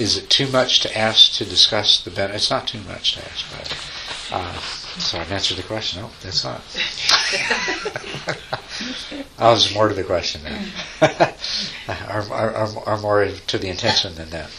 Is 0.00 0.16
it 0.16 0.30
too 0.30 0.46
much 0.46 0.78
to 0.80 0.96
ask 0.96 1.32
to 1.38 1.44
discuss 1.44 2.00
the 2.02 2.12
benefits? 2.12 2.44
It's 2.44 2.50
not 2.50 2.68
too 2.68 2.80
much 2.82 3.14
to 3.14 3.24
ask, 3.28 3.44
but 3.50 3.76
uh, 4.30 4.81
so 4.98 5.18
I've 5.18 5.32
answered 5.32 5.56
the 5.56 5.62
question. 5.62 6.02
No, 6.02 6.10
that's 6.22 6.44
not. 6.44 6.60
I 9.38 9.50
was 9.50 9.74
more 9.74 9.88
to 9.88 9.94
the 9.94 10.04
question 10.04 10.42
there. 10.44 11.34
or, 12.10 12.22
or, 12.30 12.66
or, 12.86 12.98
more 12.98 13.26
to 13.46 13.58
the 13.58 13.68
intention 13.68 14.14
than 14.14 14.30
that. 14.30 14.50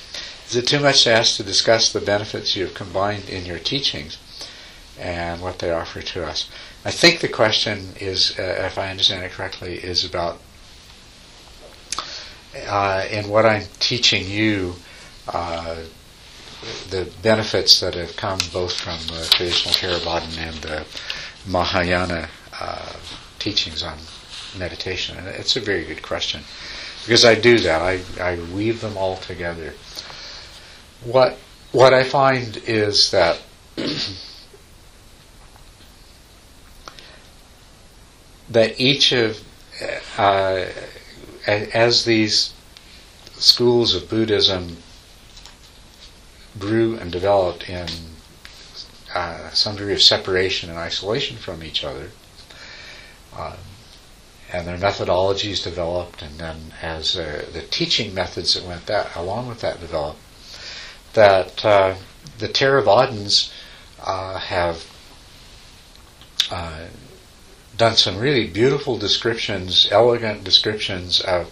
Is 0.48 0.56
it 0.56 0.68
too 0.68 0.80
much 0.80 1.04
to 1.04 1.12
ask 1.12 1.38
to 1.38 1.44
discuss 1.44 1.92
the 1.92 2.02
benefits 2.02 2.56
you 2.56 2.66
have 2.66 2.74
combined 2.74 3.30
in 3.30 3.46
your 3.46 3.60
teachings 3.60 4.18
and 5.00 5.42
what 5.42 5.60
they 5.60 5.72
offer 5.72 6.02
to 6.02 6.26
us? 6.26 6.50
I 6.84 6.92
think 6.92 7.22
the 7.22 7.30
question 7.30 7.94
is, 8.00 8.38
uh, 8.38 8.42
if 8.66 8.78
I 8.78 8.90
understand 8.90 9.24
it 9.24 9.32
correctly, 9.32 9.76
is 9.76 10.04
about 10.04 10.40
uh, 12.68 13.06
in 13.10 13.30
what 13.30 13.46
I'm 13.46 13.64
teaching 13.80 14.30
you. 14.30 14.76
Uh, 15.28 15.78
the 16.90 17.12
benefits 17.22 17.80
that 17.80 17.94
have 17.96 18.16
come 18.16 18.40
both 18.52 18.74
from 18.80 19.00
the 19.08 19.26
traditional 19.32 19.74
Theravadan 19.74 20.38
and 20.38 20.56
the 20.58 20.86
Mahayana 21.48 22.30
uh, 22.60 22.94
teachings 23.40 23.84
on 23.84 23.98
meditation? 24.58 25.18
And 25.18 25.28
it's 25.28 25.56
a 25.56 25.62
very 25.62 25.86
good 25.86 26.02
question 26.02 26.42
because 27.02 27.26
I 27.26 27.36
do 27.36 27.60
that. 27.60 27.82
I, 27.82 28.00
I 28.22 28.40
weave 28.54 28.82
them 28.82 28.98
all 28.98 29.18
together. 29.18 29.74
What 31.04 31.38
what 31.72 31.94
I 31.94 32.04
find 32.04 32.58
is 32.66 33.12
that 33.12 33.42
that 38.50 38.80
each 38.80 39.12
of 39.12 39.38
uh, 40.18 40.66
as 41.46 42.06
these 42.06 42.54
schools 43.34 43.96
of 43.96 44.10
Buddhism 44.10 44.78
grew 46.60 46.98
and 46.98 47.12
developed 47.12 47.70
in 47.70 47.88
uh, 49.14 49.50
some 49.52 49.76
degree 49.76 49.94
of 49.94 50.02
separation 50.02 50.70
and 50.70 50.80
isolation 50.80 51.38
from 51.38 51.64
each 51.64 51.84
other, 51.84 52.10
uh, 53.36 53.56
and 54.52 54.68
their 54.68 54.78
methodologies 54.78 55.64
developed, 55.64 56.22
and 56.22 56.40
then 56.40 56.74
as 56.82 57.16
uh, 57.18 57.46
the 57.54 57.62
teaching 57.62 58.14
methods 58.14 58.54
that 58.54 58.64
went 58.64 58.86
that 58.86 59.16
along 59.16 59.48
with 59.48 59.62
that 59.62 59.80
developed, 59.80 60.20
that 61.14 61.64
uh, 61.66 61.96
the 62.40 62.48
Theravadins 62.48 63.52
uh, 64.04 64.38
have 64.38 64.86
uh, 66.52 66.88
done 67.78 67.96
some 67.96 68.18
really 68.18 68.48
beautiful 68.48 68.98
descriptions, 68.98 69.88
elegant 69.92 70.44
descriptions 70.44 71.20
of 71.22 71.52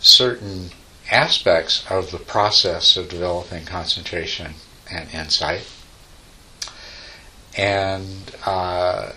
certain 0.00 0.70
aspects 1.10 1.84
of 1.90 2.10
the 2.10 2.18
process 2.18 2.96
of 2.96 3.08
developing 3.08 3.64
concentration 3.64 4.54
and 4.90 5.12
insight. 5.12 5.68
And 7.56 8.34
uh, 8.46 9.12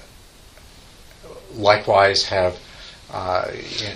likewise 1.53 2.25
have 2.25 2.59
uh, 3.11 3.49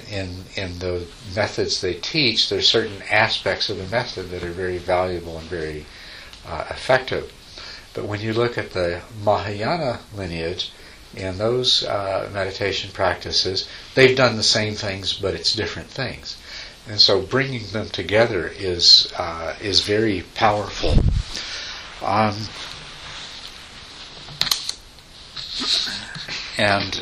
in, 0.09 0.13
in, 0.13 0.43
in 0.55 0.79
the 0.79 1.05
methods 1.35 1.81
they 1.81 1.95
teach, 1.95 2.49
there's 2.49 2.67
certain 2.67 3.01
aspects 3.09 3.69
of 3.69 3.77
the 3.77 3.87
method 3.87 4.29
that 4.29 4.43
are 4.43 4.51
very 4.51 4.77
valuable 4.77 5.37
and 5.37 5.47
very 5.49 5.85
uh, 6.47 6.65
effective. 6.69 7.31
But 7.93 8.05
when 8.05 8.21
you 8.21 8.33
look 8.33 8.57
at 8.57 8.71
the 8.71 9.01
Mahayana 9.23 9.99
lineage, 10.15 10.71
in 11.15 11.37
those 11.39 11.83
uh, 11.83 12.29
meditation 12.31 12.91
practices, 12.91 13.67
they've 13.95 14.15
done 14.15 14.37
the 14.37 14.43
same 14.43 14.75
things, 14.75 15.13
but 15.13 15.33
it's 15.33 15.55
different 15.55 15.89
things. 15.89 16.37
And 16.87 16.99
so 16.99 17.21
bringing 17.21 17.67
them 17.71 17.89
together 17.89 18.47
is 18.47 19.11
uh, 19.17 19.55
is 19.61 19.81
very 19.81 20.23
powerful. 20.35 20.95
Um, 22.01 22.35
and 26.57 27.01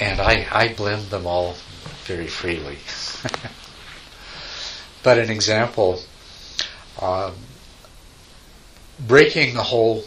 and 0.00 0.20
I, 0.20 0.46
I 0.50 0.74
blend 0.74 1.10
them 1.10 1.26
all 1.26 1.56
very 2.04 2.26
freely. 2.26 2.78
but 5.02 5.18
an 5.18 5.30
example, 5.30 6.00
um, 7.00 7.34
breaking 8.98 9.54
the 9.54 9.62
whole 9.62 10.04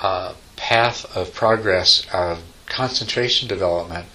uh, 0.00 0.34
path 0.56 1.16
of 1.16 1.32
progress 1.34 2.06
of 2.12 2.42
concentration 2.66 3.48
development 3.48 4.06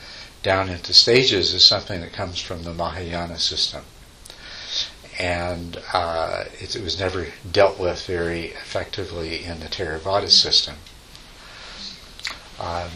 down 0.43 0.69
into 0.69 0.93
stages 0.93 1.53
is 1.53 1.63
something 1.63 2.01
that 2.01 2.13
comes 2.13 2.39
from 2.39 2.63
the 2.63 2.73
Mahayana 2.73 3.39
system. 3.39 3.83
And 5.19 5.81
uh, 5.93 6.43
it, 6.59 6.75
it, 6.75 6.83
was 6.83 6.99
never 6.99 7.27
dealt 7.49 7.79
with 7.79 8.05
very 8.05 8.47
effectively 8.47 9.43
in 9.43 9.59
the 9.59 9.67
Theravada 9.67 10.29
system. 10.29 10.75
Um, 12.59 12.89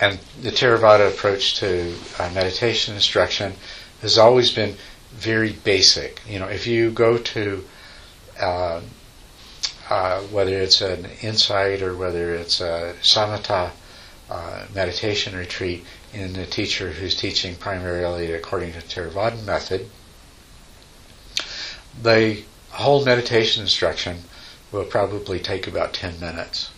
and 0.00 0.18
the 0.40 0.50
Theravada 0.50 1.08
approach 1.12 1.56
to 1.56 1.94
uh, 2.18 2.30
meditation 2.32 2.94
instruction 2.94 3.54
has 4.02 4.16
always 4.16 4.50
been 4.52 4.76
very 5.12 5.52
basic. 5.52 6.20
You 6.26 6.38
know, 6.38 6.48
if 6.48 6.66
you 6.66 6.90
go 6.90 7.18
to 7.18 7.64
uh, 8.40 8.80
uh, 9.88 10.20
whether 10.20 10.54
it's 10.56 10.80
an 10.80 11.06
insight 11.20 11.82
or 11.82 11.96
whether 11.96 12.34
it's 12.34 12.60
a 12.60 12.94
samatha 13.02 13.72
uh, 14.30 14.64
meditation 14.74 15.36
retreat 15.36 15.84
in 16.12 16.36
a 16.36 16.46
teacher 16.46 16.92
who's 16.92 17.14
teaching 17.16 17.56
primarily 17.56 18.32
according 18.32 18.72
to 18.72 18.80
the 18.80 18.86
Theravada 18.86 19.44
method, 19.44 19.88
the 22.02 22.42
whole 22.70 23.04
meditation 23.04 23.62
instruction 23.62 24.22
will 24.72 24.84
probably 24.84 25.40
take 25.40 25.66
about 25.66 25.92
10 25.92 26.20
minutes. 26.20 26.70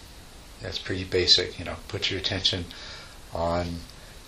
That's 0.63 0.79
pretty 0.79 1.05
basic, 1.05 1.59
you 1.59 1.65
know, 1.65 1.77
put 1.89 2.11
your 2.11 2.19
attention 2.19 2.65
on 3.35 3.81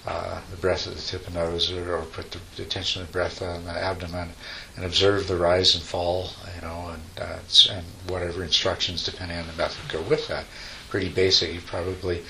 uh, 0.07 0.41
the 0.51 0.57
breath 0.59 0.87
at 0.87 0.95
the 0.95 1.01
tip 1.01 1.27
of 1.27 1.33
the 1.33 1.41
nose 1.41 1.73
or, 1.73 1.97
or 1.97 2.03
put 2.03 2.31
the, 2.33 2.39
the, 2.57 2.63
attention 2.63 3.01
of 3.01 3.09
the 3.09 3.13
breath 3.13 3.41
on 3.41 3.65
the 3.65 3.71
abdomen 3.71 4.31
and 4.77 4.85
observe 4.85 5.27
the 5.29 5.37
rise 5.37 5.75
and 5.75 5.83
fall, 5.83 6.29
you 6.55 6.61
know, 6.61 6.91
and, 6.91 7.03
uh, 7.19 7.39
and 7.71 7.87
whatever 8.09 8.45
instructions 8.45 9.05
depending 9.05 9.39
on 9.39 9.47
the 9.47 9.53
method 9.55 9.89
go 9.91 10.03
with 10.03 10.29
that. 10.29 10.45
Pretty 10.91 11.09
basic. 11.09 11.55
You 11.55 11.61
probably, 11.63 12.23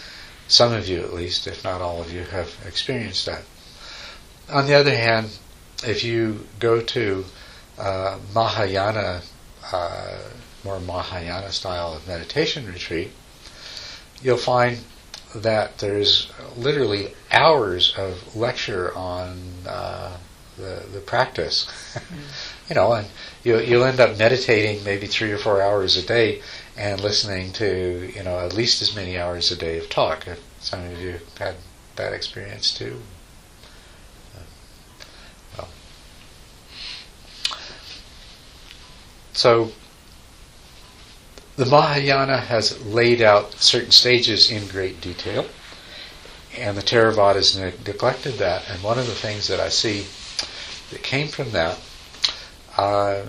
some 0.48 0.72
of 0.72 0.88
you 0.88 1.00
at 1.00 1.14
least, 1.14 1.46
if 1.46 1.64
not 1.64 1.80
all 1.80 2.00
of 2.00 2.12
you, 2.12 2.22
have 2.24 2.54
experienced 2.66 3.26
that. 3.26 3.42
On 4.50 4.66
the 4.66 4.74
other 4.74 4.94
hand, 4.94 5.30
if 5.84 6.04
you 6.04 6.46
go 6.58 6.80
to 6.80 7.24
uh, 7.78 8.18
Mahayana, 8.34 9.22
uh, 9.72 10.18
more 10.64 10.80
Mahayana 10.80 11.50
style 11.50 11.94
of 11.94 12.06
meditation 12.06 12.66
retreat, 12.66 13.10
you'll 14.22 14.36
find 14.36 14.78
that 15.34 15.78
there's 15.78 16.30
literally 16.56 17.12
hours 17.30 17.94
of 17.96 18.36
lecture 18.36 18.94
on 18.96 19.40
uh, 19.66 20.16
the 20.56 20.84
the 20.92 21.00
practice. 21.00 21.66
mm. 21.94 22.00
you 22.68 22.74
know, 22.74 22.92
and 22.92 23.06
you 23.42 23.58
you'll 23.58 23.84
end 23.84 24.00
up 24.00 24.18
meditating 24.18 24.84
maybe 24.84 25.06
three 25.06 25.32
or 25.32 25.38
four 25.38 25.60
hours 25.62 25.96
a 25.96 26.02
day 26.02 26.42
and 26.76 27.00
listening 27.00 27.52
to 27.52 28.10
you 28.14 28.22
know 28.22 28.38
at 28.38 28.54
least 28.54 28.82
as 28.82 28.94
many 28.94 29.18
hours 29.18 29.50
a 29.50 29.56
day 29.56 29.78
of 29.78 29.88
talk. 29.88 30.26
If 30.26 30.40
some 30.60 30.84
of 30.84 31.00
you 31.00 31.20
had 31.38 31.56
that 31.96 32.12
experience 32.12 32.72
too. 32.72 33.00
Well. 35.56 35.68
So 39.32 39.72
the 41.56 41.66
Mahayana 41.66 42.38
has 42.38 42.84
laid 42.84 43.22
out 43.22 43.54
certain 43.54 43.92
stages 43.92 44.50
in 44.50 44.66
great 44.66 45.00
detail, 45.00 45.46
and 46.56 46.76
the 46.76 46.82
Theravada 46.82 47.36
has 47.36 47.56
neglected 47.56 48.34
that. 48.38 48.68
And 48.68 48.82
one 48.82 48.98
of 48.98 49.06
the 49.06 49.14
things 49.14 49.46
that 49.48 49.60
I 49.60 49.68
see 49.68 50.06
that 50.94 51.02
came 51.02 51.26
from 51.26 51.50
that, 51.50 51.76
uh, 52.76 53.22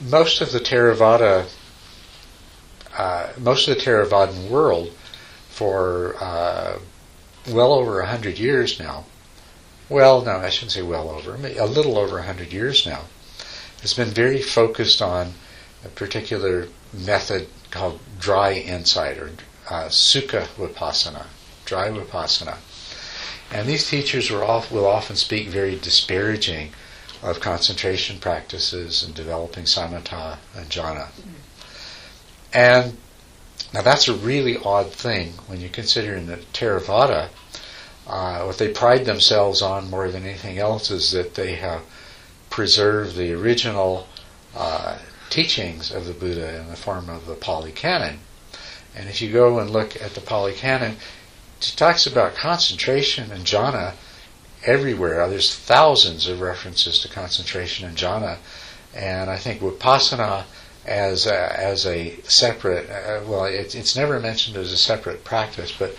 most 0.00 0.42
of 0.42 0.52
the 0.52 0.60
Theravada, 0.60 1.48
uh, 2.96 3.28
most 3.38 3.68
of 3.68 3.76
the 3.76 3.82
Theravadan 3.82 4.50
world, 4.50 4.92
for 5.48 6.14
uh, 6.20 6.78
well 7.48 7.72
over 7.72 8.00
a 8.00 8.06
hundred 8.06 8.38
years 8.38 8.78
now, 8.78 9.06
well, 9.88 10.20
no, 10.20 10.32
I 10.32 10.50
shouldn't 10.50 10.72
say 10.72 10.82
well 10.82 11.08
over, 11.08 11.36
a 11.36 11.64
little 11.64 11.96
over 11.96 12.18
a 12.18 12.24
hundred 12.24 12.52
years 12.52 12.84
now, 12.84 13.04
has 13.80 13.94
been 13.94 14.10
very 14.10 14.42
focused 14.42 15.00
on 15.00 15.32
a 15.84 15.88
particular 15.88 16.68
method 16.92 17.48
called 17.70 17.98
dry 18.18 18.52
insight 18.52 19.16
or 19.16 19.30
uh, 19.70 19.84
sukkha 19.86 20.48
vipassana, 20.58 21.26
dry 21.64 21.88
vipassana. 21.88 22.58
And 23.50 23.66
these 23.66 23.88
teachers 23.88 24.30
will 24.30 24.86
often 24.86 25.16
speak 25.16 25.48
very 25.48 25.76
disparaging 25.76 26.72
of 27.22 27.40
concentration 27.40 28.18
practices 28.18 29.02
and 29.02 29.14
developing 29.14 29.64
samatha 29.64 30.38
and 30.54 30.68
jhana. 30.68 31.08
And 32.52 32.96
now 33.72 33.82
that's 33.82 34.08
a 34.08 34.14
really 34.14 34.56
odd 34.56 34.92
thing 34.92 35.32
when 35.46 35.60
you 35.60 35.68
consider 35.68 36.14
in 36.14 36.26
the 36.26 36.36
Theravada, 36.52 37.28
uh, 38.06 38.44
what 38.44 38.58
they 38.58 38.68
pride 38.68 39.04
themselves 39.04 39.62
on 39.62 39.90
more 39.90 40.10
than 40.10 40.24
anything 40.24 40.58
else 40.58 40.90
is 40.90 41.10
that 41.10 41.34
they 41.34 41.56
have 41.56 41.82
preserved 42.50 43.16
the 43.16 43.32
original 43.32 44.06
uh, 44.54 44.98
teachings 45.28 45.90
of 45.90 46.06
the 46.06 46.12
Buddha 46.12 46.60
in 46.60 46.68
the 46.68 46.76
form 46.76 47.10
of 47.10 47.26
the 47.26 47.34
Pali 47.34 47.72
Canon. 47.72 48.20
And 48.94 49.08
if 49.08 49.20
you 49.20 49.32
go 49.32 49.58
and 49.58 49.70
look 49.70 50.00
at 50.00 50.14
the 50.14 50.20
Pali 50.20 50.54
Canon, 50.54 50.96
it 51.60 51.74
talks 51.76 52.06
about 52.06 52.34
concentration 52.34 53.32
and 53.32 53.44
jhana 53.44 53.94
everywhere. 54.66 55.28
There's 55.28 55.54
thousands 55.54 56.28
of 56.28 56.40
references 56.40 56.98
to 57.00 57.08
concentration 57.08 57.86
and 57.88 57.96
jhana. 57.96 58.38
And 58.94 59.30
I 59.30 59.38
think 59.38 59.60
vipassana 59.60 60.44
as 60.84 61.26
a, 61.26 61.60
as 61.60 61.86
a 61.86 62.16
separate, 62.22 62.88
uh, 62.90 63.20
well, 63.26 63.44
it, 63.44 63.74
it's 63.74 63.96
never 63.96 64.20
mentioned 64.20 64.56
as 64.56 64.72
a 64.72 64.76
separate 64.76 65.24
practice, 65.24 65.72
but 65.76 65.96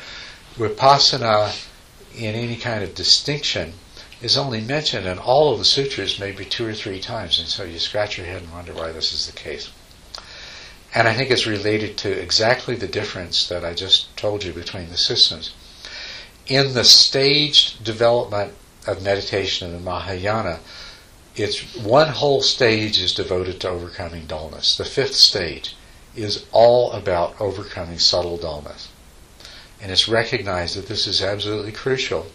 vipassana 0.55 1.67
in 2.15 2.35
any 2.35 2.55
kind 2.55 2.83
of 2.83 2.95
distinction 2.95 3.73
is 4.21 4.37
only 4.37 4.61
mentioned 4.61 5.05
in 5.05 5.19
all 5.19 5.53
of 5.53 5.59
the 5.59 5.65
sutras 5.65 6.19
maybe 6.19 6.43
two 6.43 6.65
or 6.65 6.73
three 6.73 6.99
times, 6.99 7.39
and 7.39 7.47
so 7.47 7.63
you 7.63 7.77
scratch 7.77 8.17
your 8.17 8.25
head 8.25 8.41
and 8.41 8.51
wonder 8.51 8.73
why 8.73 8.91
this 8.91 9.13
is 9.13 9.27
the 9.27 9.33
case. 9.33 9.69
And 10.95 11.07
I 11.07 11.13
think 11.13 11.29
it's 11.29 11.45
related 11.45 11.97
to 11.99 12.11
exactly 12.11 12.75
the 12.75 12.87
difference 12.87 13.47
that 13.49 13.63
I 13.63 13.73
just 13.73 14.15
told 14.17 14.43
you 14.43 14.53
between 14.53 14.89
the 14.89 14.97
systems. 14.97 15.51
In 16.47 16.73
the 16.73 16.83
staged 16.85 17.83
development 17.83 18.53
of 18.85 19.03
meditation 19.03 19.67
in 19.67 19.73
the 19.73 19.79
Mahayana, 19.79 20.59
it's 21.35 21.75
one 21.75 22.07
whole 22.07 22.41
stage 22.41 22.99
is 22.99 23.13
devoted 23.13 23.59
to 23.61 23.69
overcoming 23.69 24.25
dullness. 24.25 24.77
The 24.77 24.85
fifth 24.85 25.15
stage 25.15 25.75
is 26.15 26.45
all 26.51 26.91
about 26.93 27.39
overcoming 27.39 27.99
subtle 27.99 28.37
dullness. 28.37 28.89
and 29.79 29.91
it's 29.91 30.07
recognized 30.07 30.75
that 30.75 30.87
this 30.87 31.05
is 31.05 31.21
absolutely 31.21 31.71
crucial. 31.71 32.25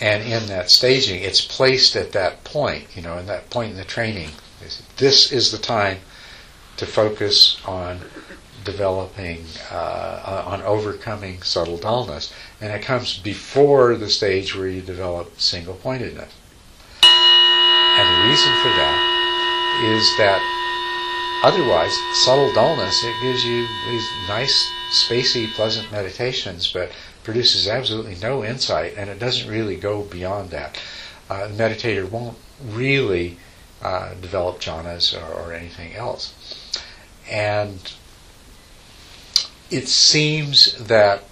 And 0.00 0.22
in 0.22 0.46
that 0.46 0.70
staging, 0.70 1.22
it's 1.22 1.40
placed 1.44 1.96
at 1.96 2.12
that 2.12 2.44
point, 2.44 2.86
you 2.96 3.02
know, 3.02 3.18
in 3.18 3.26
that 3.26 3.50
point 3.50 3.72
in 3.72 3.76
the 3.76 3.84
training. 3.84 4.30
This 4.96 5.30
is 5.30 5.52
the 5.52 5.58
time 5.58 5.98
to 6.78 6.86
focus 6.86 7.58
on 7.66 8.00
developing, 8.64 9.44
uh, 9.70 10.44
on 10.46 10.62
overcoming 10.62 11.42
subtle 11.42 11.76
dullness. 11.76 12.32
And 12.60 12.72
it 12.72 12.82
comes 12.82 13.18
before 13.18 13.96
the 13.96 14.08
stage 14.08 14.56
where 14.56 14.68
you 14.68 14.80
develop 14.80 15.40
single 15.40 15.74
pointedness. 15.74 16.32
And 17.02 18.08
the 18.08 18.28
reason 18.28 18.52
for 18.62 18.70
that 18.70 19.14
is 19.84 20.16
that 20.18 20.40
otherwise, 21.44 21.94
subtle 22.24 22.52
dullness, 22.52 23.04
it 23.04 23.22
gives 23.22 23.44
you 23.44 23.66
these 23.88 24.08
nice, 24.28 24.68
spacey, 24.90 25.52
pleasant 25.54 25.92
meditations, 25.92 26.72
but 26.72 26.90
produces 27.22 27.68
absolutely 27.68 28.16
no 28.16 28.44
insight, 28.44 28.94
and 28.96 29.08
it 29.10 29.18
doesn't 29.18 29.48
really 29.48 29.76
go 29.76 30.02
beyond 30.02 30.50
that. 30.50 30.80
Uh, 31.30 31.48
the 31.48 31.54
meditator 31.54 32.08
won't 32.08 32.36
really 32.62 33.36
uh, 33.82 34.14
develop 34.14 34.60
jhanas 34.60 35.14
or, 35.14 35.34
or 35.34 35.52
anything 35.52 35.94
else. 35.94 36.34
And 37.30 37.92
it 39.70 39.88
seems 39.88 40.74
that 40.86 41.24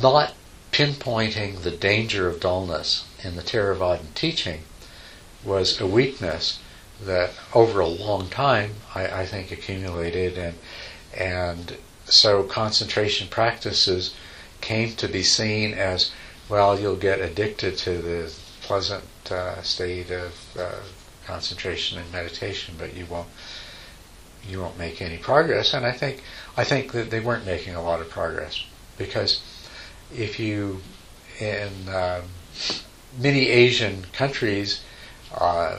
not 0.00 0.34
pinpointing 0.72 1.62
the 1.62 1.70
danger 1.70 2.28
of 2.28 2.40
dullness 2.40 3.04
in 3.22 3.36
the 3.36 3.42
Theravadan 3.42 4.14
teaching 4.14 4.62
was 5.44 5.80
a 5.80 5.86
weakness 5.86 6.58
that 7.04 7.30
over 7.52 7.80
a 7.80 7.86
long 7.86 8.28
time 8.28 8.74
I, 8.94 9.22
I 9.22 9.26
think 9.26 9.50
accumulated 9.50 10.38
and 10.38 10.54
and 11.16 11.76
so 12.06 12.42
concentration 12.44 13.28
practices 13.28 14.14
came 14.60 14.94
to 14.96 15.08
be 15.08 15.22
seen 15.22 15.74
as 15.74 16.10
well 16.48 16.78
you'll 16.78 16.96
get 16.96 17.20
addicted 17.20 17.76
to 17.78 17.98
the 18.00 18.32
pleasant 18.62 19.04
uh, 19.30 19.60
state 19.62 20.10
of 20.10 20.32
uh, 20.58 20.70
concentration 21.26 21.98
and 21.98 22.10
meditation 22.12 22.74
but 22.78 22.94
you 22.94 23.06
won't 23.06 23.28
you 24.48 24.60
won't 24.60 24.78
make 24.78 25.00
any 25.00 25.18
progress 25.18 25.74
and 25.74 25.86
I 25.86 25.92
think 25.92 26.22
I 26.56 26.64
think 26.64 26.92
that 26.92 27.10
they 27.10 27.20
weren't 27.20 27.46
making 27.46 27.74
a 27.74 27.82
lot 27.82 28.00
of 28.00 28.10
progress 28.10 28.64
because 28.98 29.40
if 30.14 30.38
you 30.38 30.80
in 31.40 31.88
um, 31.88 32.22
many 33.18 33.48
Asian 33.48 34.04
countries, 34.12 34.82
uh, 35.34 35.78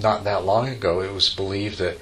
not 0.00 0.24
that 0.24 0.44
long 0.44 0.68
ago, 0.68 1.00
it 1.00 1.12
was 1.12 1.34
believed 1.34 1.78
that 1.78 1.98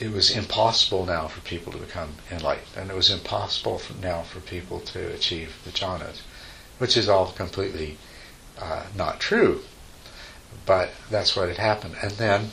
it 0.00 0.10
was 0.10 0.30
impossible 0.30 1.06
now 1.06 1.28
for 1.28 1.40
people 1.42 1.72
to 1.72 1.78
become 1.78 2.14
enlightened, 2.30 2.76
and 2.76 2.90
it 2.90 2.96
was 2.96 3.10
impossible 3.10 3.78
for 3.78 3.94
now 3.94 4.22
for 4.22 4.40
people 4.40 4.80
to 4.80 5.12
achieve 5.12 5.54
the 5.64 5.70
jhanas, 5.70 6.20
which 6.78 6.96
is 6.96 7.08
all 7.08 7.30
completely 7.32 7.98
uh, 8.60 8.84
not 8.96 9.20
true. 9.20 9.62
But 10.66 10.90
that's 11.10 11.36
what 11.36 11.48
had 11.48 11.58
happened. 11.58 11.96
And 12.02 12.12
then, 12.12 12.50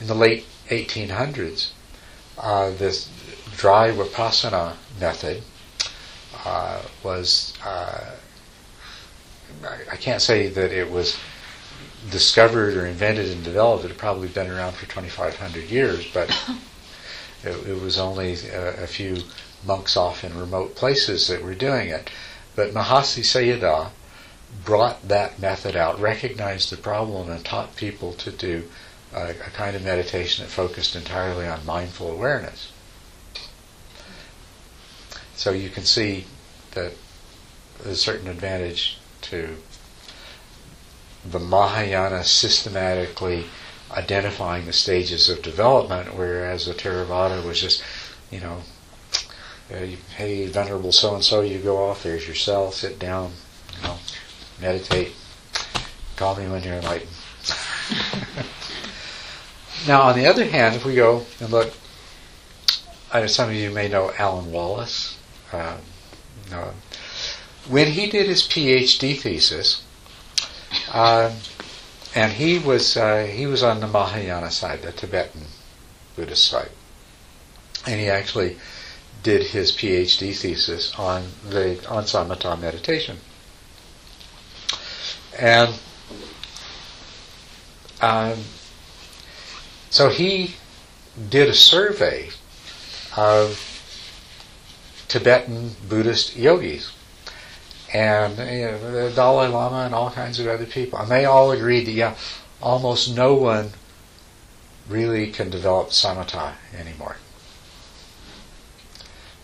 in 0.00 0.06
the 0.06 0.14
late 0.14 0.46
1800s, 0.68 1.70
uh, 2.38 2.70
this 2.70 3.10
dry 3.56 3.90
vipassana 3.90 4.74
method 5.00 5.42
uh, 6.44 6.82
was 7.02 7.54
uh, 7.64 8.16
I 9.90 9.96
can't 9.96 10.22
say 10.22 10.48
that 10.48 10.72
it 10.72 10.90
was 10.90 11.18
discovered 12.10 12.76
or 12.76 12.86
invented 12.86 13.30
and 13.30 13.42
developed. 13.42 13.84
It 13.84 13.88
had 13.88 13.98
probably 13.98 14.28
been 14.28 14.50
around 14.50 14.74
for 14.74 14.86
2,500 14.86 15.64
years, 15.70 16.06
but 16.12 16.30
it, 17.44 17.68
it, 17.68 17.80
was 17.80 17.98
only 17.98 18.34
a, 18.52 18.84
a, 18.84 18.86
few 18.86 19.22
monks 19.66 19.96
off 19.96 20.22
in 20.22 20.38
remote 20.38 20.76
places 20.76 21.28
that 21.28 21.42
were 21.42 21.54
doing 21.54 21.88
it. 21.88 22.10
But 22.54 22.72
Mahasi 22.72 23.22
Sayadaw 23.22 23.90
brought 24.64 25.08
that 25.08 25.38
method 25.38 25.76
out, 25.76 26.00
recognized 26.00 26.70
the 26.70 26.76
problem, 26.76 27.30
and 27.30 27.44
taught 27.44 27.76
people 27.76 28.12
to 28.14 28.30
do 28.30 28.64
a, 29.14 29.30
a 29.30 29.50
kind 29.54 29.76
of 29.76 29.84
meditation 29.84 30.44
that 30.44 30.50
focused 30.50 30.94
entirely 30.96 31.46
on 31.46 31.64
mindful 31.64 32.10
awareness. 32.10 32.72
So 35.34 35.52
you 35.52 35.70
can 35.70 35.84
see 35.84 36.24
that 36.72 36.92
there's 37.78 37.98
a 37.98 38.00
certain 38.00 38.28
advantage 38.28 38.98
to 39.22 39.56
the 41.24 41.38
Mahayana 41.38 42.24
systematically 42.24 43.46
identifying 43.90 44.66
the 44.66 44.72
stages 44.72 45.28
of 45.28 45.42
development, 45.42 46.14
whereas 46.16 46.66
the 46.66 46.74
Theravada 46.74 47.44
was 47.44 47.60
just, 47.60 47.82
you 48.30 48.40
know, 48.40 48.62
uh, 49.72 49.86
hey, 50.16 50.46
venerable 50.46 50.92
so 50.92 51.14
and 51.14 51.22
so, 51.22 51.42
you 51.42 51.58
go 51.58 51.76
off. 51.88 52.02
There's 52.02 52.26
yourself. 52.26 52.74
Sit 52.74 52.98
down. 52.98 53.32
You 53.76 53.82
know, 53.82 53.98
meditate. 54.60 55.12
Call 56.16 56.36
me 56.36 56.48
when 56.48 56.62
you're 56.62 56.76
enlightened. 56.76 57.10
now, 59.86 60.02
on 60.02 60.16
the 60.16 60.26
other 60.26 60.44
hand, 60.44 60.76
if 60.76 60.84
we 60.84 60.94
go 60.94 61.24
and 61.40 61.50
look, 61.50 61.72
uh, 63.12 63.26
some 63.26 63.48
of 63.48 63.54
you 63.54 63.70
may 63.70 63.88
know 63.88 64.12
Alan 64.18 64.52
Wallace. 64.52 65.16
You 65.52 65.58
know, 66.50 66.72
when 67.68 67.88
he 67.88 68.10
did 68.10 68.26
his 68.26 68.42
PhD 68.42 69.18
thesis, 69.18 69.82
uh, 70.92 71.32
and 72.14 72.32
he 72.32 72.58
was 72.58 72.96
uh, 72.96 73.24
he 73.24 73.46
was 73.46 73.62
on 73.62 73.80
the 73.80 73.86
Mahayana 73.86 74.50
side, 74.50 74.82
the 74.82 74.92
Tibetan 74.92 75.42
Buddhist 76.16 76.46
side, 76.46 76.70
and 77.86 78.00
he 78.00 78.08
actually 78.08 78.56
did 79.22 79.42
his 79.42 79.72
PhD 79.72 80.36
thesis 80.36 80.94
on 80.98 81.28
the 81.48 81.86
on 81.88 82.04
samatha 82.04 82.58
meditation, 82.60 83.18
and 85.38 85.74
um, 88.00 88.38
so 89.90 90.08
he 90.08 90.54
did 91.28 91.48
a 91.48 91.54
survey 91.54 92.30
of 93.16 93.64
Tibetan 95.08 95.74
Buddhist 95.88 96.36
yogis 96.36 96.92
and 97.92 98.36
you 98.38 98.66
know, 98.66 99.08
the 99.08 99.14
Dalai 99.14 99.48
Lama 99.48 99.86
and 99.86 99.94
all 99.94 100.10
kinds 100.10 100.38
of 100.38 100.46
other 100.46 100.66
people, 100.66 100.98
and 100.98 101.10
they 101.10 101.24
all 101.24 101.52
agreed 101.52 101.86
that 101.86 101.92
yeah, 101.92 102.16
almost 102.60 103.14
no 103.14 103.34
one 103.34 103.70
really 104.88 105.30
can 105.30 105.50
develop 105.50 105.88
samatha 105.88 106.54
anymore. 106.76 107.16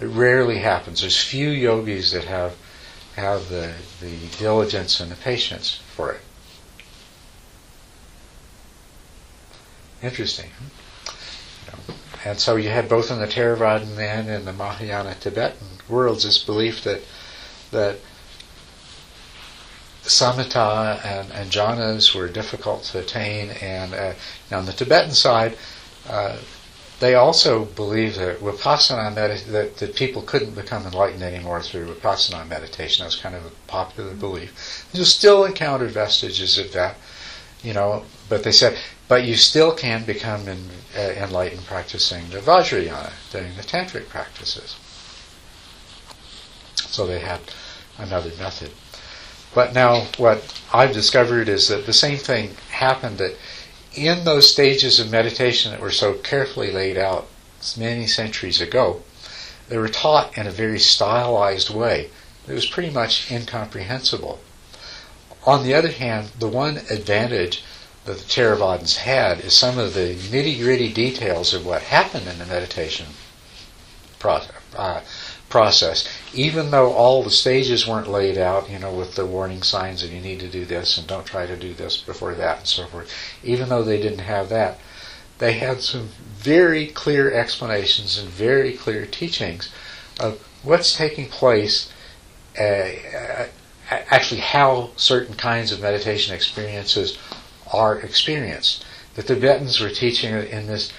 It 0.01 0.07
rarely 0.07 0.59
happens. 0.59 1.01
There's 1.01 1.23
few 1.23 1.49
yogis 1.49 2.13
that 2.13 2.25
have 2.25 2.57
have 3.17 3.49
the 3.49 3.73
the 4.01 4.17
diligence 4.39 5.01
and 5.01 5.11
the 5.11 5.17
patience 5.17 5.81
for 5.95 6.13
it. 6.13 6.21
Interesting. 10.05 10.51
And 12.27 12.39
so 12.39 12.57
you 12.57 12.69
had 12.69 12.89
both 12.89 13.11
in 13.11 13.19
the 13.21 13.27
Theravadan 13.27 13.99
and 13.99 14.29
in 14.29 14.45
the 14.45 14.53
Mahayana 14.53 15.15
Tibetan 15.15 15.67
worlds 15.89 16.25
this 16.25 16.39
belief 16.39 16.85
that 16.85 17.01
that 17.71 17.97
samatha 20.03 21.03
and, 21.05 21.33
and 21.33 21.51
jhanas 21.51 22.15
were 22.15 22.29
difficult 22.29 22.85
to 22.85 22.99
attain, 23.01 23.51
and 23.63 23.95
uh, 23.95 24.13
on 24.53 24.67
the 24.67 24.73
Tibetan 24.73 25.13
side, 25.13 25.57
uh, 26.09 26.37
they 27.01 27.15
also 27.15 27.65
believed 27.65 28.19
that 28.19 28.41
vipassana 28.41 29.15
that, 29.15 29.77
that 29.79 29.97
people 29.97 30.23
couldn't 30.23 30.55
become 30.55 30.87
enlightened 30.87 31.23
anymore 31.23 31.63
through 31.63 31.95
vipassana 31.95 32.47
meditation. 32.47 33.03
That 33.03 33.07
was 33.07 33.17
kind 33.17 33.35
of 33.35 33.47
a 33.47 33.51
popular 33.67 34.13
belief. 34.15 34.87
You 34.93 35.05
still 35.05 35.45
encountered 35.45 35.91
vestiges 35.91 36.59
of 36.59 36.73
that, 36.73 36.97
you 37.63 37.73
know, 37.73 38.05
but 38.35 38.43
they 38.43 38.51
said, 38.51 38.77
but 39.07 39.23
you 39.23 39.37
still 39.37 39.73
can 39.73 40.05
become 40.05 40.49
uh, 40.49 40.99
enlightened 40.99 41.65
practicing 41.67 42.31
the 42.31 42.41
Vajrayana, 42.41 43.13
doing 43.31 43.55
the 43.55 43.63
tantric 43.63 44.09
practices. 44.09 44.75
So 46.75 47.07
they 47.07 47.21
had 47.21 47.39
another 47.97 48.33
method. 48.37 48.73
But 49.55 49.73
now, 49.73 50.09
what 50.17 50.61
I've 50.73 50.93
discovered 50.93 51.49
is 51.49 51.69
that 51.69 51.87
the 51.87 51.93
same 51.93 52.19
thing 52.19 52.57
happened 52.71 53.19
that 53.19 53.37
in 53.95 54.25
those 54.25 54.51
stages 54.51 54.99
of 54.99 55.13
meditation 55.13 55.71
that 55.71 55.81
were 55.81 55.93
so 55.93 56.15
carefully 56.15 56.73
laid 56.73 56.99
out 56.99 57.29
many 57.77 58.09
centuries 58.09 58.61
ago, 58.61 59.05
they 59.69 59.79
were 59.79 59.87
taught 59.87 60.37
in 60.37 60.49
a 60.49 60.51
very 60.51 60.81
stylized 60.81 61.71
way. 61.71 62.11
It 62.49 62.53
was 62.53 62.67
pretty 62.67 62.91
much 62.91 63.31
incomprehensible. 63.31 64.41
On 65.47 65.63
the 65.63 65.75
other 65.75 65.93
hand, 65.93 66.33
the 66.41 66.49
one 66.49 66.79
advantage 66.91 67.63
that 68.05 68.19
the 68.19 68.25
Theravadins 68.25 68.97
had 68.97 69.41
is 69.41 69.55
some 69.55 69.79
of 69.79 69.95
the 69.95 70.15
nitty 70.15 70.61
gritty 70.61 70.93
details 70.93 71.55
of 71.55 71.65
what 71.65 71.83
happened 71.83 72.27
in 72.27 72.39
the 72.39 72.47
meditation 72.47 73.07
process. 74.19 74.53
Uh, 74.77 75.01
process, 75.55 76.09
even 76.35 76.73
though 76.73 76.93
all 76.93 77.23
the 77.23 77.31
stages 77.31 77.87
weren't 77.87 78.09
laid 78.09 78.37
out, 78.37 78.69
you 78.69 78.77
know, 78.77 78.93
with 78.93 79.15
the 79.15 79.25
warning 79.25 79.63
signs 79.63 80.03
that 80.03 80.11
you 80.11 80.21
need 80.21 80.41
to 80.41 80.49
do 80.49 80.65
this 80.65 80.99
and 80.99 81.07
don't 81.07 81.25
try 81.25 81.47
to 81.47 81.57
do 81.57 81.73
this 81.75 81.97
before 81.97 82.35
that 82.35 82.59
and 82.59 82.67
so 82.67 82.85
forth, 82.87 83.09
even 83.45 83.69
though 83.69 83.85
they 83.85 84.03
didn't 84.03 84.19
have 84.19 84.49
that, 84.49 84.81
they 85.39 85.53
had 85.53 85.81
some 85.81 86.09
very 86.39 86.89
clear 86.89 87.33
explanations 87.33 88.19
and 88.19 88.29
very 88.29 88.73
clear 88.73 89.07
teachings 89.07 89.73
of 90.19 90.45
what's 90.65 90.97
taking 90.97 91.29
place, 91.29 91.89
uh, 92.59 92.63
uh, 92.63 93.47
actually 93.89 94.41
how 94.41 94.91
certain 94.97 95.37
kinds 95.37 95.71
of 95.71 95.81
meditation 95.81 96.35
experiences 96.35 97.17
are 97.75 97.99
experienced. 97.99 98.85
The 99.15 99.23
Tibetans 99.23 99.81
were 99.81 99.91
teaching 99.91 100.35
in 100.35 100.67
this, 100.67 100.93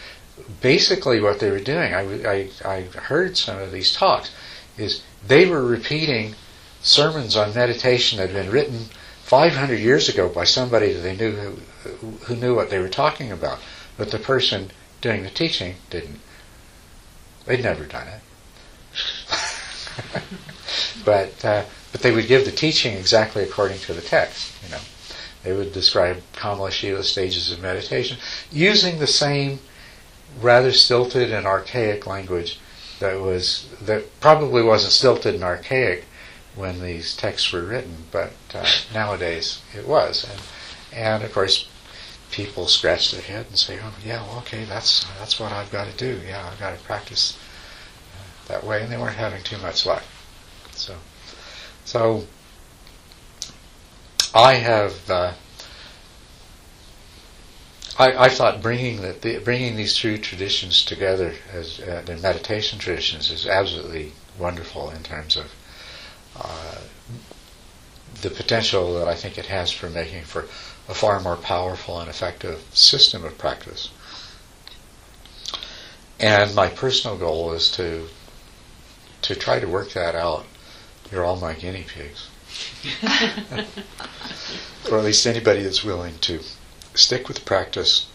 basically 0.61 1.19
what 1.19 1.39
they 1.39 1.51
were 1.51 1.59
doing, 1.59 1.93
I, 1.93 2.01
I, 2.27 2.49
I 2.65 2.81
heard 2.81 3.37
some 3.37 3.59
of 3.59 3.71
these 3.71 3.93
talks, 3.93 4.31
is 4.77 5.01
they 5.25 5.45
were 5.45 5.63
repeating 5.63 6.35
sermons 6.81 7.35
on 7.35 7.53
meditation 7.53 8.19
that 8.19 8.29
had 8.29 8.43
been 8.43 8.51
written 8.51 8.85
500 9.23 9.79
years 9.79 10.07
ago 10.07 10.29
by 10.29 10.43
somebody 10.43 10.93
that 10.93 10.99
they 10.99 11.15
knew 11.15 11.31
who, 11.31 12.09
who 12.25 12.35
knew 12.35 12.55
what 12.55 12.69
they 12.69 12.79
were 12.79 12.89
talking 12.89 13.31
about, 13.31 13.59
but 13.97 14.11
the 14.11 14.19
person 14.19 14.69
doing 15.01 15.23
the 15.23 15.29
teaching 15.29 15.75
didn't. 15.89 16.19
They'd 17.45 17.63
never 17.63 17.85
done 17.85 18.07
it. 18.07 18.21
but 21.05 21.45
uh, 21.45 21.65
but 21.91 22.01
they 22.01 22.11
would 22.11 22.27
give 22.27 22.45
the 22.45 22.51
teaching 22.51 22.97
exactly 22.97 23.43
according 23.43 23.79
to 23.79 23.93
the 23.93 24.01
text. 24.01 24.51
They 25.45 25.53
would 25.53 25.73
describe 25.73 26.23
Kamalashila 26.33 27.03
stages 27.03 27.51
of 27.51 27.61
meditation 27.61 28.17
using 28.51 28.97
the 28.97 29.07
same 29.07 29.59
rather 30.41 30.71
stilted 30.71 31.31
and 31.31 31.45
archaic 31.45 32.07
language 32.07 32.59
that 32.99 33.21
was 33.21 33.67
that 33.79 34.19
probably 34.19 34.63
wasn't 34.63 34.93
stilted 34.93 35.35
and 35.35 35.43
archaic 35.43 36.05
when 36.55 36.81
these 36.81 37.15
texts 37.15 37.51
were 37.51 37.61
written, 37.61 38.05
but 38.11 38.31
uh, 38.55 38.65
nowadays 38.91 39.61
it 39.77 39.87
was. 39.87 40.25
And, 40.27 40.41
and 40.93 41.23
of 41.23 41.31
course, 41.31 41.67
people 42.31 42.65
scratch 42.67 43.11
their 43.11 43.21
head 43.21 43.45
and 43.47 43.59
say, 43.59 43.77
"Oh, 43.83 43.93
yeah, 44.03 44.23
well, 44.23 44.39
okay, 44.39 44.63
that's 44.63 45.05
that's 45.19 45.39
what 45.39 45.51
I've 45.51 45.71
got 45.71 45.87
to 45.87 45.95
do. 45.95 46.21
Yeah, 46.25 46.49
I've 46.51 46.59
got 46.59 46.75
to 46.75 46.83
practice 46.83 47.37
uh, 48.15 48.47
that 48.47 48.63
way." 48.63 48.81
And 48.81 48.91
they 48.91 48.97
weren't 48.97 49.17
having 49.17 49.43
too 49.43 49.59
much 49.59 49.85
luck. 49.85 50.03
So, 50.71 50.95
so 51.83 52.25
I 54.35 54.55
have. 54.55 55.09
Uh, 55.09 55.33
I, 57.97 58.25
I 58.25 58.29
thought 58.29 58.61
bringing 58.61 59.01
the, 59.01 59.13
the, 59.13 59.37
bringing 59.39 59.77
these 59.77 59.95
two 59.95 60.17
traditions 60.17 60.83
together 60.83 61.33
as 61.53 61.79
uh, 61.79 62.03
the 62.05 62.17
meditation 62.17 62.77
traditions 62.77 63.31
is 63.31 63.47
absolutely 63.47 64.11
wonderful 64.37 64.89
in 64.89 65.03
terms 65.03 65.37
of 65.37 65.53
uh, 66.35 66.81
the 68.21 68.29
potential 68.29 68.95
that 68.99 69.07
I 69.07 69.15
think 69.15 69.37
it 69.37 69.45
has 69.45 69.71
for 69.71 69.89
making 69.89 70.23
for 70.23 70.41
a 70.89 70.93
far 70.93 71.21
more 71.21 71.37
powerful 71.37 72.01
and 72.01 72.09
effective 72.09 72.61
system 72.73 73.23
of 73.23 73.37
practice. 73.37 73.89
And 76.19 76.53
my 76.53 76.67
personal 76.67 77.17
goal 77.17 77.53
is 77.53 77.71
to 77.71 78.09
to 79.21 79.33
try 79.35 79.59
to 79.61 79.67
work 79.67 79.93
that 79.93 80.13
out. 80.13 80.45
You're 81.09 81.23
all 81.23 81.37
my 81.37 81.53
guinea 81.53 81.85
pigs. 81.87 82.27
or 84.91 84.97
at 84.99 85.03
least 85.03 85.25
anybody 85.25 85.63
that's 85.63 85.83
willing 85.83 86.17
to 86.19 86.39
stick 86.93 87.27
with 87.27 87.45
practice 87.45 88.07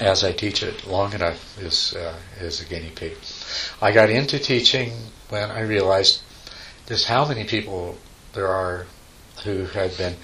as 0.00 0.24
I 0.24 0.32
teach 0.32 0.62
it 0.62 0.86
long 0.86 1.12
enough 1.12 1.58
is 1.58 1.94
uh, 1.94 2.16
is 2.40 2.60
a 2.60 2.64
guinea 2.64 2.90
pig. 2.94 3.16
I 3.80 3.92
got 3.92 4.10
into 4.10 4.38
teaching 4.38 4.92
when 5.28 5.50
I 5.50 5.60
realized 5.60 6.22
just 6.86 7.06
how 7.06 7.26
many 7.26 7.44
people 7.44 7.98
there 8.32 8.48
are 8.48 8.86
who 9.44 9.66
had 9.66 9.96
been 9.96 10.16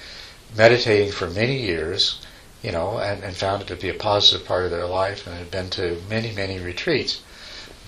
meditating 0.57 1.11
for 1.11 1.29
many 1.29 1.61
years, 1.61 2.19
you 2.61 2.71
know, 2.71 2.97
and, 2.97 3.23
and 3.23 3.35
found 3.35 3.61
it 3.61 3.67
to 3.67 3.75
be 3.75 3.89
a 3.89 3.93
positive 3.93 4.45
part 4.47 4.65
of 4.65 4.71
their 4.71 4.85
life 4.85 5.27
and 5.27 5.37
had 5.37 5.51
been 5.51 5.69
to 5.69 6.01
many, 6.09 6.31
many 6.31 6.59
retreats, 6.59 7.21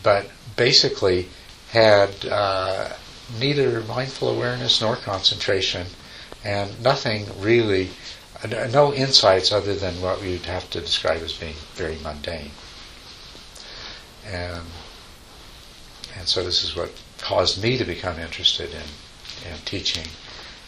but 0.03 0.29
basically 0.55 1.27
had 1.71 2.09
uh, 2.25 2.89
neither 3.39 3.81
mindful 3.81 4.29
awareness 4.29 4.81
nor 4.81 4.95
concentration 4.95 5.87
and 6.43 6.81
nothing 6.81 7.27
really 7.39 7.89
no 8.49 8.93
insights 8.93 9.51
other 9.51 9.75
than 9.75 10.01
what 10.01 10.21
we 10.21 10.31
would 10.31 10.45
have 10.45 10.69
to 10.71 10.81
describe 10.81 11.21
as 11.21 11.33
being 11.33 11.53
very 11.75 11.97
mundane. 11.97 12.51
And 14.25 14.61
and 16.17 16.27
so 16.27 16.43
this 16.43 16.63
is 16.63 16.75
what 16.75 16.91
caused 17.19 17.61
me 17.61 17.77
to 17.77 17.85
become 17.85 18.19
interested 18.19 18.71
in, 18.71 19.51
in 19.51 19.57
teaching 19.65 20.07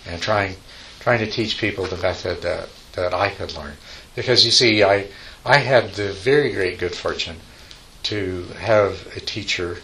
and 0.05 0.21
trying 0.21 0.55
trying 0.99 1.19
to 1.19 1.29
teach 1.29 1.57
people 1.57 1.85
the 1.85 1.97
method 1.97 2.41
that, 2.43 2.69
that 2.93 3.13
I 3.13 3.29
could 3.29 3.53
learn. 3.55 3.73
Because 4.15 4.45
you 4.45 4.51
see, 4.51 4.83
I 4.83 5.07
I 5.45 5.57
had 5.57 5.93
the 5.93 6.13
very 6.13 6.51
great 6.53 6.79
good 6.79 6.95
fortune 6.95 7.39
to 8.03 8.43
have 8.59 9.07
a 9.15 9.19
teacher 9.19 9.79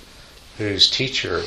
whose 0.58 0.90
teacher 0.90 1.44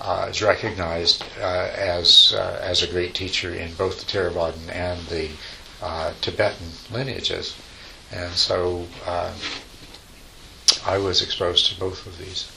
uh, 0.00 0.26
is 0.30 0.42
recognized 0.42 1.24
uh, 1.40 1.70
as 1.76 2.34
uh, 2.36 2.58
as 2.62 2.82
a 2.82 2.86
great 2.86 3.14
teacher 3.14 3.54
in 3.54 3.74
both 3.74 4.00
the 4.00 4.06
Theravadan 4.06 4.70
and 4.70 5.00
the 5.06 5.30
uh, 5.82 6.12
Tibetan 6.20 6.68
lineages, 6.90 7.54
and 8.12 8.32
so 8.32 8.86
uh, 9.06 9.32
I 10.86 10.98
was 10.98 11.22
exposed 11.22 11.66
to 11.66 11.78
both 11.78 12.06
of 12.06 12.18
these. 12.18 12.50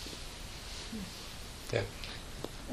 Yeah. 1.71 1.81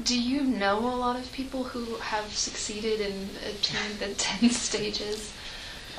Do 0.03 0.19
you 0.19 0.43
know 0.43 0.79
a 0.79 0.95
lot 0.95 1.17
of 1.17 1.31
people 1.31 1.63
who 1.63 1.95
have 1.95 2.33
succeeded 2.33 2.99
in 2.99 3.29
attaining 3.47 3.97
the 3.99 4.13
ten 4.17 4.49
stages 4.49 5.31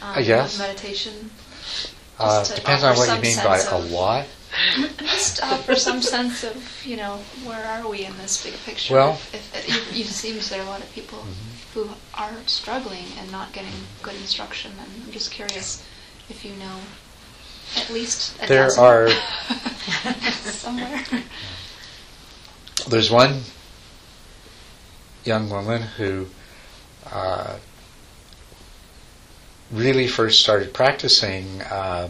um, 0.03 0.17
Uh, 0.17 0.21
yes. 0.21 0.55
of 0.55 0.61
meditation? 0.61 1.31
Uh, 2.19 2.45
depends 2.45 2.83
on 2.83 2.97
what 2.97 3.15
you 3.15 3.21
mean 3.23 3.37
by 3.37 3.59
a 3.59 3.79
lot. 3.79 4.27
Just 4.99 5.43
offer 5.43 5.75
some 5.77 6.01
sense 6.03 6.43
of, 6.45 6.83
you 6.85 6.97
know, 6.97 7.19
where 7.45 7.65
are 7.65 7.89
we 7.89 8.05
in 8.05 8.17
this 8.19 8.43
big 8.43 8.55
picture? 8.65 8.95
Well- 8.95 9.13
if, 9.33 9.55
if, 9.55 9.69
it, 9.95 10.01
it 10.01 10.07
seems 10.07 10.49
there 10.51 10.61
are 10.61 10.67
a 10.67 10.71
lot 10.71 10.81
of 10.81 10.91
people 10.93 11.19
Mm-hmm. 11.19 11.79
who 11.81 11.91
are 12.15 12.33
struggling 12.47 13.05
and 13.19 13.31
not 13.31 13.53
getting 13.53 13.73
good 14.03 14.15
instruction, 14.15 14.73
and 14.81 14.91
I'm 15.05 15.13
just 15.13 15.31
curious 15.31 15.85
if 16.31 16.43
you 16.45 16.53
know 16.57 16.79
at 17.77 17.91
least 17.91 18.39
There 18.49 18.65
dozen 18.65 18.85
are- 18.85 19.09
somewhere. 20.31 21.05
There's 22.89 23.11
one 23.11 23.43
young 25.25 25.51
woman 25.51 25.83
who 25.83 26.27
uh, 27.13 27.59
really 29.73 30.07
first 30.07 30.41
started 30.41 30.73
practicing 30.73 31.61
uh, 31.63 32.09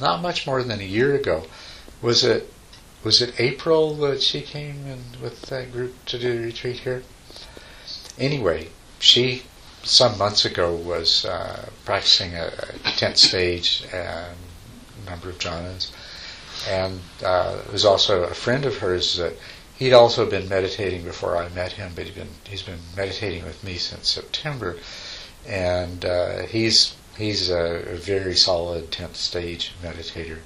not 0.00 0.22
much 0.22 0.46
more 0.46 0.62
than 0.62 0.80
a 0.80 0.84
year 0.84 1.14
ago. 1.14 1.44
Was 2.02 2.24
it 2.24 2.52
was 3.04 3.22
it 3.22 3.40
April 3.40 3.94
that 3.96 4.22
she 4.22 4.42
came 4.42 4.86
in 4.86 5.22
with 5.22 5.42
that 5.42 5.72
group 5.72 6.04
to 6.06 6.18
do 6.18 6.36
the 6.36 6.44
retreat 6.44 6.80
here? 6.80 7.04
Anyway, 8.18 8.68
she 8.98 9.44
some 9.84 10.18
months 10.18 10.44
ago 10.44 10.74
was 10.74 11.24
uh, 11.24 11.68
practicing 11.84 12.34
a, 12.34 12.52
a 12.84 12.90
tenth 12.96 13.18
stage 13.18 13.84
and 13.92 14.36
a 15.06 15.10
number 15.10 15.30
of 15.30 15.38
jhanas, 15.38 15.90
and 16.68 17.00
uh, 17.24 17.58
was 17.72 17.84
also 17.84 18.24
a 18.24 18.34
friend 18.34 18.64
of 18.64 18.78
hers 18.78 19.16
that 19.16 19.34
he'd 19.76 19.92
also 19.92 20.28
been 20.28 20.48
meditating 20.48 21.02
before 21.02 21.36
I 21.36 21.48
met 21.48 21.72
him, 21.72 21.92
but 21.94 22.04
he'd 22.06 22.14
been 22.14 22.34
he's 22.48 22.62
been 22.62 22.80
meditating 22.96 23.44
with 23.44 23.62
me 23.64 23.76
since 23.76 24.08
September, 24.08 24.76
and 25.46 26.04
uh, 26.04 26.42
he's 26.42 26.94
he's 27.16 27.50
a, 27.50 27.94
a 27.94 27.96
very 27.96 28.34
solid 28.36 28.90
tenth 28.90 29.16
stage 29.16 29.72
meditator, 29.82 30.38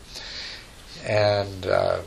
and 1.06 1.66
uh, 1.66 1.98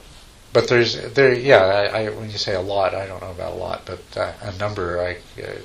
but 0.53 0.67
there's 0.67 1.13
there 1.13 1.33
yeah 1.33 1.63
I, 1.63 2.03
I, 2.03 2.09
when 2.09 2.29
you 2.29 2.37
say 2.37 2.55
a 2.55 2.61
lot 2.61 2.93
I 2.93 3.07
don't 3.07 3.21
know 3.21 3.31
about 3.31 3.53
a 3.53 3.55
lot, 3.55 3.85
but 3.85 4.01
uh, 4.17 4.33
a 4.41 4.51
number 4.57 5.01
I. 5.01 5.41
Uh, 5.41 5.55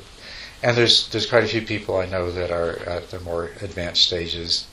and 0.63 0.77
there's 0.79 1.09
there's 1.09 1.27
quite 1.27 1.45
a 1.45 1.49
few 1.49 1.61
people 1.61 1.99
I 1.99 2.07
know 2.07 2.31
that 2.31 2.51
are 2.51 2.79
at 2.89 3.11
the 3.11 3.21
more 3.21 3.51
advanced 3.61 4.05
stages. 4.05 4.67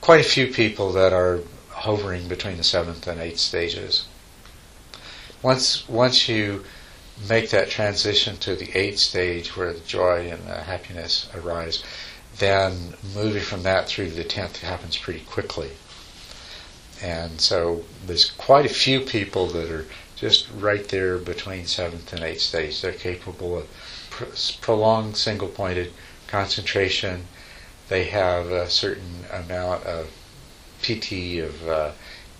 Quite 0.00 0.20
a 0.20 0.28
few 0.28 0.46
people 0.46 0.92
that 0.92 1.12
are 1.12 1.40
hovering 1.70 2.28
between 2.28 2.56
the 2.56 2.64
seventh 2.64 3.06
and 3.06 3.20
eighth 3.20 3.38
stages. 3.38 4.06
Once 5.42 5.86
once 5.88 6.28
you 6.28 6.64
make 7.28 7.50
that 7.50 7.68
transition 7.68 8.36
to 8.38 8.54
the 8.54 8.70
eighth 8.76 8.98
stage 8.98 9.56
where 9.56 9.72
the 9.72 9.80
joy 9.80 10.30
and 10.30 10.46
the 10.46 10.62
happiness 10.62 11.28
arise, 11.34 11.82
then 12.38 12.94
moving 13.14 13.42
from 13.42 13.64
that 13.64 13.88
through 13.88 14.08
to 14.08 14.14
the 14.14 14.24
tenth 14.24 14.60
happens 14.60 14.96
pretty 14.96 15.20
quickly. 15.20 15.72
And 17.02 17.40
so 17.40 17.84
there's 18.06 18.30
quite 18.30 18.66
a 18.66 18.74
few 18.74 19.00
people 19.00 19.46
that 19.48 19.70
are 19.70 19.86
just 20.16 20.48
right 20.56 20.86
there 20.88 21.16
between 21.18 21.66
seventh 21.66 22.12
and 22.12 22.24
eighth 22.24 22.40
stage. 22.40 22.80
They're 22.80 22.92
capable 22.92 23.58
of 23.58 23.68
pr- 24.10 24.24
prolonged 24.60 25.16
single-pointed 25.16 25.92
concentration. 26.26 27.26
They 27.88 28.04
have 28.04 28.50
a 28.50 28.68
certain 28.68 29.24
amount 29.32 29.84
of 29.84 30.10
piti 30.82 31.38
of 31.38 31.68
uh, 31.68 31.92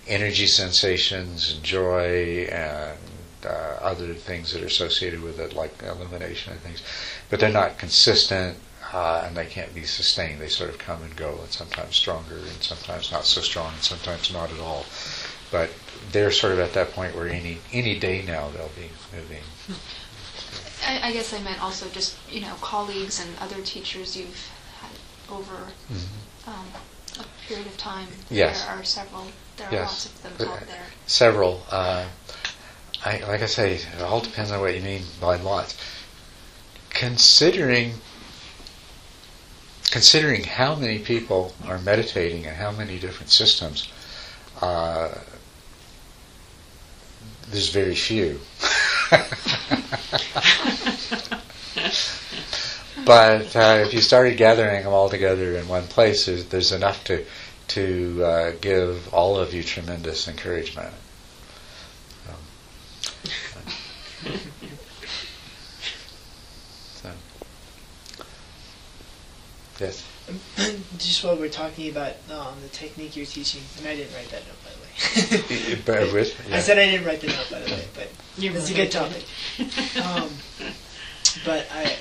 energy 0.07 0.47
sensations 0.47 1.53
joy 1.61 2.47
and 2.51 2.97
uh, 3.45 3.77
other 3.81 4.13
things 4.13 4.51
that 4.51 4.61
are 4.61 4.67
associated 4.67 5.21
with 5.21 5.39
it, 5.39 5.53
like 5.53 5.81
illumination 5.81 6.53
and 6.53 6.61
things. 6.61 6.83
But 7.29 7.39
they're 7.39 7.49
not 7.49 7.77
consistent. 7.77 8.57
Uh, 8.93 9.23
and 9.25 9.35
they 9.37 9.45
can't 9.45 9.73
be 9.73 9.83
sustained. 9.83 10.41
They 10.41 10.47
sort 10.49 10.69
of 10.69 10.77
come 10.77 11.01
and 11.03 11.15
go, 11.15 11.37
and 11.41 11.51
sometimes 11.51 11.95
stronger, 11.95 12.37
and 12.37 12.61
sometimes 12.63 13.11
not 13.11 13.25
so 13.25 13.41
strong, 13.41 13.73
and 13.73 13.81
sometimes 13.83 14.31
not 14.33 14.51
at 14.51 14.59
all. 14.59 14.85
But 15.51 15.71
they're 16.11 16.31
sort 16.31 16.53
of 16.53 16.59
at 16.59 16.73
that 16.73 16.91
point 16.91 17.15
where 17.15 17.27
any 17.27 17.59
any 17.73 17.97
day 17.99 18.23
now 18.25 18.49
they'll 18.49 18.69
be 18.75 18.89
moving. 19.15 19.43
I, 20.85 21.09
I 21.09 21.11
guess 21.11 21.33
I 21.33 21.39
meant 21.41 21.61
also 21.61 21.87
just 21.89 22.17
you 22.31 22.41
know 22.41 22.53
colleagues 22.61 23.19
and 23.19 23.29
other 23.39 23.61
teachers 23.63 24.15
you've 24.15 24.47
had 24.79 24.91
over 25.33 25.55
um, 26.47 26.65
a 27.19 27.25
period 27.47 27.67
of 27.67 27.77
time. 27.77 28.07
Yes. 28.29 28.63
There 28.63 28.75
are 28.75 28.83
several. 28.83 29.25
There 29.57 29.67
are 29.67 29.73
Yes. 29.73 29.87
lots 29.89 30.05
of 30.05 30.23
them 30.23 30.33
But- 30.37 30.47
out 30.47 30.67
there. 30.67 30.85
Several. 31.07 31.63
Uh, 31.69 32.05
I, 33.05 33.17
like 33.19 33.41
I 33.41 33.45
say, 33.45 33.75
it 33.75 34.01
all 34.01 34.19
depends 34.21 34.51
on 34.51 34.59
what 34.59 34.75
you 34.75 34.81
mean 34.81 35.03
by 35.21 35.37
lots. 35.37 35.77
Considering 36.89 37.93
considering 39.91 40.43
how 40.43 40.75
many 40.75 40.99
people 40.99 41.53
are 41.65 41.79
meditating 41.79 42.45
and 42.45 42.55
how 42.55 42.71
many 42.71 42.99
different 42.99 43.29
systems, 43.31 43.91
uh, 44.61 45.09
there's 47.49 47.69
very 47.69 47.95
few. 47.95 48.39
but 53.05 53.55
uh, 53.55 53.83
if 53.85 53.93
you 53.93 54.01
started 54.01 54.37
gathering 54.37 54.83
them 54.83 54.93
all 54.93 55.09
together 55.09 55.55
in 55.55 55.67
one 55.67 55.87
place, 55.87 56.25
there's, 56.27 56.45
there's 56.45 56.71
enough 56.71 57.03
to 57.05 57.25
to 57.69 58.23
uh, 58.23 58.51
give 58.61 59.13
all 59.13 59.37
of 59.37 59.53
you 59.53 59.61
tremendous 59.63 60.27
encouragement. 60.27 60.91
Um, 62.27 62.35
so, 66.95 67.11
yes. 69.79 70.05
Just 70.97 71.23
while 71.23 71.35
we're 71.35 71.49
talking 71.49 71.89
about 71.89 72.13
um, 72.31 72.55
the 72.61 72.69
technique 72.69 73.15
you're 73.15 73.25
teaching, 73.25 73.61
and 73.77 73.87
I 73.87 73.95
didn't 73.95 74.13
write 74.13 74.29
that 74.29 74.43
note 74.45 74.63
by 74.63 74.69
the 74.71 75.37
way. 75.71 75.81
Bear 75.85 76.13
with. 76.13 76.39
I 76.53 76.59
said 76.59 76.77
I 76.77 76.85
didn't 76.85 77.05
write 77.05 77.21
the 77.21 77.27
note 77.27 77.47
by 77.49 77.59
the 77.59 77.71
way, 77.71 77.85
but 77.95 78.09
it's 78.37 78.69
a 78.69 78.73
good 78.73 78.91
topic. 78.91 79.23
Um, 80.03 80.29
but 81.45 81.67
I, 81.73 81.95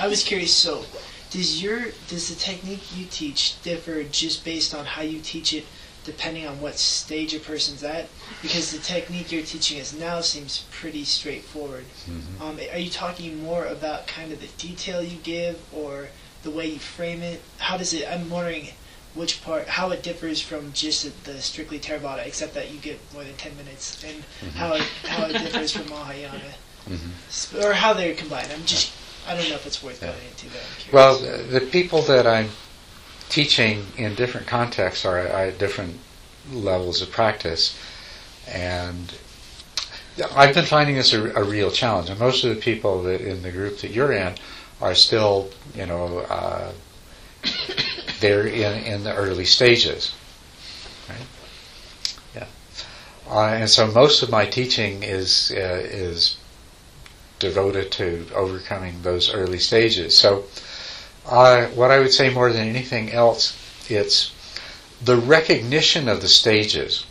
I 0.00 0.08
was 0.08 0.22
curious. 0.22 0.54
So, 0.54 0.84
does 1.30 1.62
your 1.62 1.86
does 2.08 2.28
the 2.28 2.34
technique 2.34 2.96
you 2.96 3.06
teach 3.06 3.60
differ 3.62 4.04
just 4.04 4.44
based 4.44 4.74
on 4.74 4.84
how 4.84 5.02
you 5.02 5.20
teach 5.20 5.52
it, 5.52 5.64
depending 6.04 6.46
on 6.46 6.60
what 6.60 6.78
stage 6.78 7.34
a 7.34 7.40
person's 7.40 7.82
at? 7.82 8.08
Because 8.42 8.72
the 8.72 8.78
technique 8.78 9.32
you're 9.32 9.42
teaching 9.42 9.80
us 9.80 9.92
now 9.92 10.20
seems 10.20 10.64
pretty 10.70 11.04
straightforward. 11.04 11.84
Mhm. 12.08 12.40
Um, 12.40 12.58
are 12.72 12.78
you 12.78 12.90
talking 12.90 13.42
more 13.42 13.66
about 13.66 14.06
kind 14.06 14.32
of 14.32 14.40
the 14.40 14.48
detail 14.58 15.02
you 15.02 15.18
give, 15.18 15.58
or 15.72 16.08
the 16.44 16.50
way 16.50 16.66
you 16.68 16.78
frame 16.78 17.22
it? 17.22 17.42
How 17.58 17.76
does 17.76 17.92
it? 17.92 18.06
I'm 18.08 18.30
wondering 18.30 18.68
which 19.14 19.42
part, 19.42 19.66
how 19.68 19.90
it 19.90 20.02
differs 20.02 20.40
from 20.40 20.72
just 20.72 21.24
the 21.24 21.40
strictly 21.40 21.78
Theravada, 21.78 22.26
except 22.26 22.54
that 22.54 22.70
you 22.70 22.78
get 22.78 22.98
more 23.12 23.24
than 23.24 23.34
ten 23.34 23.56
minutes, 23.56 24.04
and 24.04 24.22
how 24.54 24.74
it 24.74 24.82
how 25.08 25.24
it 25.26 25.32
differs 25.32 25.72
from 25.72 25.88
Mahayana, 25.88 26.54
Mhm. 26.88 27.64
Or 27.64 27.72
how 27.72 27.94
they're 27.94 28.14
combined. 28.14 28.48
I'm 28.52 28.64
just, 28.66 28.92
I 29.26 29.34
don't 29.34 29.48
know 29.48 29.54
if 29.54 29.66
it's 29.66 29.82
worth 29.82 30.02
Yeah. 30.02 30.08
going 30.08 30.26
into 30.30 30.46
that. 30.50 30.92
Well, 30.92 31.18
the 31.18 31.60
people 31.60 32.02
that 32.02 32.26
I'm 32.26 32.50
teaching 33.30 33.86
in 33.96 34.14
different 34.14 34.46
contexts 34.46 35.04
are 35.06 35.18
at 35.18 35.58
different 35.58 35.98
levels 36.52 37.00
of 37.00 37.10
practice, 37.10 37.74
and 38.46 39.14
I've 40.36 40.54
been 40.54 40.66
finding 40.66 40.96
this 40.96 41.12
a, 41.14 41.32
a 41.32 41.42
real 41.42 41.70
challenge. 41.70 42.10
And 42.10 42.20
most 42.20 42.44
of 42.44 42.54
the 42.54 42.60
people 42.60 43.02
that 43.04 43.20
in 43.20 43.42
the 43.42 43.50
group 43.50 43.78
that 43.78 43.90
you're 43.90 44.12
in 44.12 44.34
are 44.80 44.94
still, 44.94 45.50
you 45.74 45.86
know, 45.86 46.18
uh, 46.18 46.72
they're 48.20 48.46
in, 48.46 48.84
in 48.84 49.04
the 49.04 49.14
early 49.14 49.44
stages, 49.44 50.14
right? 51.08 51.26
Yeah, 52.34 52.46
uh, 53.28 53.48
and 53.48 53.70
so 53.70 53.86
most 53.86 54.22
of 54.22 54.30
my 54.30 54.46
teaching 54.46 55.02
is 55.02 55.52
uh, 55.54 55.80
is 55.84 56.36
devoted 57.38 57.92
to 57.92 58.26
overcoming 58.34 59.02
those 59.02 59.32
early 59.32 59.58
stages. 59.58 60.16
So, 60.16 60.44
uh, 61.26 61.66
what 61.68 61.90
I 61.90 61.98
would 61.98 62.12
say 62.12 62.30
more 62.30 62.52
than 62.52 62.68
anything 62.68 63.12
else, 63.12 63.56
it's 63.90 64.32
the 65.02 65.16
recognition 65.16 66.08
of 66.08 66.22
the 66.22 66.28
stages 66.28 67.04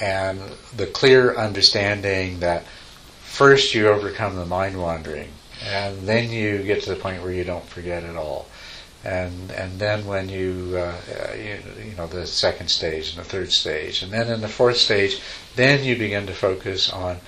and 0.00 0.40
the 0.76 0.86
clear 0.86 1.36
understanding 1.36 2.40
that 2.40 2.64
first 3.22 3.74
you 3.74 3.88
overcome 3.88 4.36
the 4.36 4.46
mind 4.46 4.80
wandering, 4.80 5.28
and 5.62 6.00
then 6.06 6.30
you 6.30 6.62
get 6.62 6.82
to 6.82 6.90
the 6.90 6.96
point 6.96 7.22
where 7.22 7.32
you 7.32 7.44
don't 7.44 7.66
forget 7.66 8.04
at 8.04 8.16
all. 8.16 8.46
And 9.04 9.50
and 9.50 9.78
then 9.78 10.06
when 10.06 10.30
you, 10.30 10.72
uh, 10.76 10.94
uh, 11.30 11.34
you 11.34 11.58
you 11.90 11.94
know 11.96 12.06
the 12.06 12.26
second 12.26 12.68
stage 12.68 13.10
and 13.10 13.18
the 13.24 13.28
third 13.28 13.52
stage, 13.52 14.02
and 14.02 14.10
then 14.10 14.28
in 14.30 14.40
the 14.40 14.48
fourth 14.48 14.78
stage, 14.78 15.20
then 15.56 15.84
you 15.84 15.94
begin 15.96 16.26
to 16.26 16.32
focus 16.32 16.90
on 16.90 17.18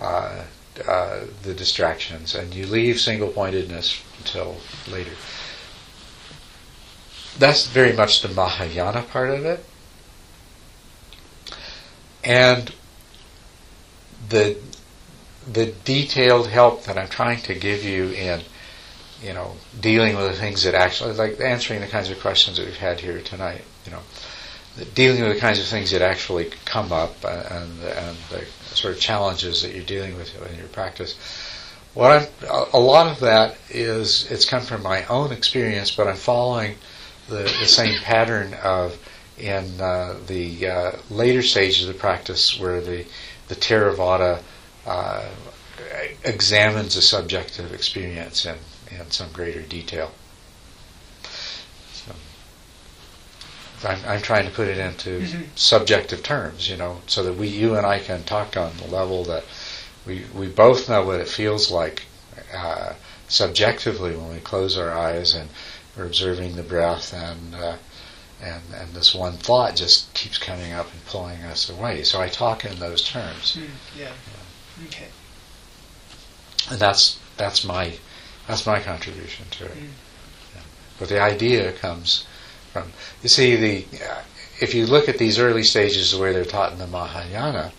uh, 0.00 0.42
uh, 0.86 1.20
the 1.42 1.54
distractions, 1.54 2.34
and 2.34 2.52
you 2.54 2.66
leave 2.66 2.98
single 2.98 3.28
pointedness 3.28 4.02
until 4.18 4.56
later. 4.90 5.12
That's 7.38 7.66
very 7.68 7.92
much 7.92 8.22
the 8.22 8.28
Mahayana 8.28 9.02
part 9.02 9.30
of 9.30 9.44
it. 9.44 9.64
And 12.24 12.72
the 14.28 14.56
the 15.52 15.72
detailed 15.84 16.48
help 16.48 16.84
that 16.84 16.98
I'm 16.98 17.08
trying 17.08 17.40
to 17.42 17.54
give 17.54 17.84
you 17.84 18.10
in, 18.10 18.42
you 19.22 19.32
know, 19.32 19.56
dealing 19.80 20.16
with 20.16 20.26
the 20.26 20.36
things 20.36 20.62
that 20.64 20.74
actually, 20.74 21.14
like 21.14 21.40
answering 21.40 21.80
the 21.80 21.86
kinds 21.86 22.10
of 22.10 22.20
questions 22.20 22.56
that 22.56 22.66
we've 22.66 22.76
had 22.76 23.00
here 23.00 23.20
tonight, 23.20 23.62
you 23.84 23.92
know, 23.92 24.00
dealing 24.94 25.22
with 25.22 25.34
the 25.34 25.40
kinds 25.40 25.58
of 25.58 25.66
things 25.66 25.90
that 25.90 26.02
actually 26.02 26.50
come 26.64 26.92
up 26.92 27.24
and, 27.24 27.46
and, 27.46 27.82
and 27.82 28.16
the 28.30 28.44
sort 28.74 28.94
of 28.94 29.00
challenges 29.00 29.62
that 29.62 29.74
you're 29.74 29.84
dealing 29.84 30.16
with 30.16 30.34
in 30.50 30.58
your 30.58 30.68
practice. 30.68 31.16
What 31.92 32.30
a, 32.42 32.64
a 32.72 32.78
lot 32.78 33.08
of 33.08 33.20
that 33.20 33.56
is, 33.68 34.30
it's 34.30 34.44
come 34.44 34.62
from 34.62 34.82
my 34.82 35.04
own 35.06 35.32
experience, 35.32 35.90
but 35.90 36.06
I'm 36.06 36.16
following 36.16 36.76
the, 37.28 37.42
the 37.42 37.66
same 37.66 38.00
pattern 38.00 38.54
of 38.62 38.96
in 39.36 39.80
uh, 39.80 40.16
the 40.26 40.68
uh, 40.68 40.92
later 41.08 41.42
stages 41.42 41.88
of 41.88 41.94
the 41.94 41.98
practice 41.98 42.60
where 42.60 42.80
the, 42.80 43.06
the 43.48 43.56
Theravada 43.56 44.40
uh, 44.86 45.28
examines 46.24 46.94
the 46.94 47.02
subjective 47.02 47.72
experience 47.72 48.44
in, 48.46 48.56
in 48.90 49.10
some 49.10 49.30
greater 49.32 49.62
detail. 49.62 50.12
So, 51.92 52.12
I'm, 53.88 53.98
I'm 54.06 54.22
trying 54.22 54.46
to 54.46 54.52
put 54.52 54.68
it 54.68 54.78
into 54.78 55.20
Mhm. 55.20 55.46
subjective 55.54 56.22
terms, 56.22 56.68
you 56.68 56.76
know, 56.76 57.00
so 57.06 57.22
that 57.22 57.34
we, 57.34 57.48
you 57.48 57.76
and 57.76 57.86
I 57.86 57.98
can 57.98 58.24
talk 58.24 58.56
on 58.56 58.76
the 58.78 58.86
level 58.86 59.24
that 59.24 59.44
we, 60.06 60.24
we 60.34 60.48
both 60.48 60.88
know 60.88 61.04
what 61.04 61.20
it 61.20 61.28
feels 61.28 61.70
like 61.70 62.04
uh, 62.54 62.94
subjectively 63.28 64.16
when 64.16 64.32
we 64.32 64.40
close 64.40 64.76
our 64.76 64.90
eyes 64.90 65.34
and 65.34 65.48
we're 65.96 66.06
observing 66.06 66.56
the 66.56 66.62
breath 66.62 67.12
and 67.12 67.54
uh, 67.54 67.76
and 68.42 68.62
and 68.74 68.94
this 68.94 69.14
one 69.14 69.34
thought 69.34 69.76
just 69.76 70.12
keeps 70.14 70.38
coming 70.38 70.72
up 70.72 70.90
and 70.92 71.04
pulling 71.04 71.42
us 71.42 71.68
away. 71.68 72.02
So 72.02 72.20
I 72.20 72.28
talk 72.28 72.64
in 72.64 72.78
those 72.78 73.02
terms, 73.02 73.54
Hmm, 73.54 73.64
yeah. 73.98 74.12
Okay. 74.86 75.08
and 76.70 76.78
that's 76.78 77.18
that's 77.36 77.64
my 77.64 77.92
that's 78.46 78.66
my 78.66 78.80
contribution 78.80 79.46
to 79.50 79.64
it. 79.66 79.76
Mm. 79.76 79.88
Yeah. 80.54 80.60
But 80.98 81.08
the 81.08 81.20
idea 81.20 81.72
comes 81.72 82.26
from 82.72 82.92
you 83.22 83.28
see 83.28 83.56
the 83.56 83.84
uh, 84.04 84.22
if 84.60 84.74
you 84.74 84.86
look 84.86 85.08
at 85.08 85.18
these 85.18 85.38
early 85.38 85.62
stages 85.62 86.12
the 86.12 86.18
way 86.18 86.32
they're 86.32 86.44
taught 86.44 86.72
in 86.72 86.78
the 86.78 86.86
Mahayana, 86.86 87.72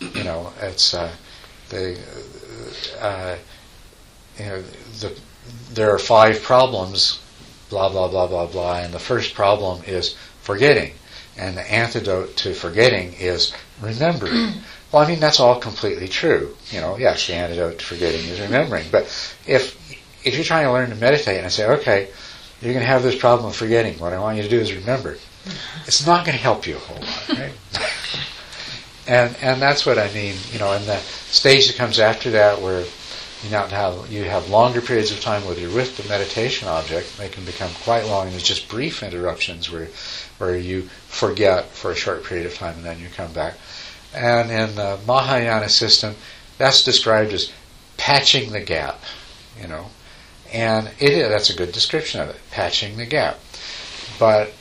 you 0.00 0.24
know 0.24 0.52
it's 0.60 0.94
uh, 0.94 1.10
the 1.70 1.98
uh, 3.00 3.36
you 4.38 4.44
know 4.44 4.62
the 5.00 5.18
there 5.72 5.94
are 5.94 5.98
five 5.98 6.42
problems 6.42 7.20
blah 7.70 7.88
blah 7.88 8.08
blah 8.08 8.26
blah 8.26 8.46
blah 8.46 8.78
and 8.78 8.92
the 8.92 8.98
first 8.98 9.34
problem 9.34 9.82
is 9.86 10.16
forgetting 10.40 10.92
and 11.36 11.56
the 11.56 11.72
antidote 11.72 12.36
to 12.36 12.54
forgetting 12.54 13.12
is 13.14 13.52
remembering 13.80 14.52
well 14.92 15.02
i 15.02 15.08
mean 15.08 15.20
that's 15.20 15.40
all 15.40 15.58
completely 15.58 16.08
true 16.08 16.56
you 16.70 16.80
know 16.80 16.96
yes 16.96 17.26
the 17.26 17.34
antidote 17.34 17.78
to 17.78 17.84
forgetting 17.84 18.20
is 18.26 18.40
remembering 18.40 18.84
but 18.90 19.02
if 19.46 19.76
if 20.24 20.34
you're 20.34 20.44
trying 20.44 20.64
to 20.64 20.72
learn 20.72 20.90
to 20.90 20.96
meditate 20.96 21.36
and 21.36 21.46
i 21.46 21.48
say 21.48 21.66
okay 21.66 22.08
you're 22.60 22.72
going 22.72 22.84
to 22.84 22.90
have 22.90 23.02
this 23.02 23.18
problem 23.18 23.48
of 23.48 23.56
forgetting 23.56 23.98
what 23.98 24.12
i 24.12 24.18
want 24.18 24.36
you 24.36 24.42
to 24.42 24.48
do 24.48 24.58
is 24.58 24.74
remember 24.74 25.16
it's 25.86 26.06
not 26.06 26.24
going 26.24 26.36
to 26.36 26.42
help 26.42 26.66
you 26.66 26.76
a 26.76 26.78
whole 26.78 26.96
lot 26.96 27.28
right 27.28 27.52
and 29.08 29.36
and 29.42 29.62
that's 29.62 29.86
what 29.86 29.98
i 29.98 30.10
mean 30.12 30.34
you 30.52 30.58
know 30.58 30.72
and 30.72 30.84
the 30.86 30.96
stage 30.98 31.66
that 31.68 31.76
comes 31.76 31.98
after 31.98 32.30
that 32.30 32.60
where 32.60 32.84
you 33.42 33.50
now 33.50 33.66
have 33.66 34.10
you 34.10 34.24
have 34.24 34.48
longer 34.48 34.80
periods 34.80 35.12
of 35.12 35.20
time 35.20 35.44
where 35.44 35.56
you're 35.58 35.72
with 35.72 35.96
the 35.96 36.08
meditation 36.08 36.68
object. 36.68 37.16
They 37.18 37.28
can 37.28 37.44
become 37.44 37.70
quite 37.84 38.06
long, 38.06 38.24
and 38.24 38.32
there's 38.32 38.42
just 38.42 38.68
brief 38.68 39.02
interruptions 39.02 39.70
where 39.70 39.88
where 40.38 40.56
you 40.56 40.82
forget 41.08 41.66
for 41.66 41.90
a 41.90 41.94
short 41.94 42.24
period 42.24 42.46
of 42.46 42.54
time, 42.54 42.76
and 42.76 42.84
then 42.84 42.98
you 42.98 43.08
come 43.14 43.32
back. 43.32 43.54
And 44.16 44.50
in 44.50 44.74
the 44.76 44.98
Mahayana 45.06 45.68
system, 45.68 46.16
that's 46.58 46.82
described 46.82 47.32
as 47.32 47.52
patching 47.98 48.52
the 48.52 48.60
gap. 48.60 49.00
You 49.60 49.68
know, 49.68 49.86
And 50.52 50.88
it 50.98 51.12
is, 51.12 51.28
that's 51.28 51.50
a 51.50 51.56
good 51.56 51.72
description 51.72 52.20
of 52.20 52.30
it, 52.30 52.36
patching 52.50 52.96
the 52.96 53.06
gap. 53.06 53.38
But 54.18 54.52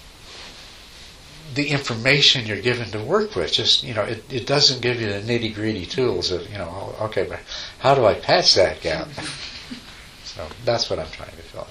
the 1.54 1.70
information 1.70 2.46
you're 2.46 2.62
given 2.62 2.90
to 2.92 3.00
work 3.02 3.36
with, 3.36 3.52
just, 3.54 3.84
you 3.84 3.94
know, 3.94 4.04
it, 4.04 4.24
it 4.32 4.46
doesn't 4.48 4.82
give 4.82 5.00
you 5.00 5.08
the 5.08 5.22
nitty 5.22 5.54
gritty 5.54 5.86
tools 5.86 6.32
of, 6.32 6.50
you 6.52 6.58
know, 6.58 6.96
oh, 7.00 7.06
okay, 7.06 7.26
but 7.28 7.40
how 7.80 7.96
do 7.96 8.06
I 8.06 8.14
patch 8.16 8.56
that 8.56 8.82
gap? 8.82 9.08
so 10.24 10.46
that's 10.66 10.90
what 10.90 11.00
I'm 11.00 11.12
trying 11.12 11.32
to 11.32 11.36
fill 11.38 11.62
in. 11.62 11.68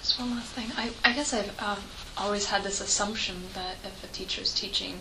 Just 0.00 0.18
one 0.18 0.30
last 0.32 0.41
thing. 0.52 0.70
I, 0.76 0.92
I 1.04 1.12
guess 1.12 1.32
I've 1.32 1.60
um, 1.60 1.78
always 2.16 2.46
had 2.46 2.62
this 2.62 2.80
assumption 2.80 3.36
that 3.54 3.76
if 3.84 4.04
a 4.04 4.06
teacher's 4.08 4.54
teaching 4.54 5.00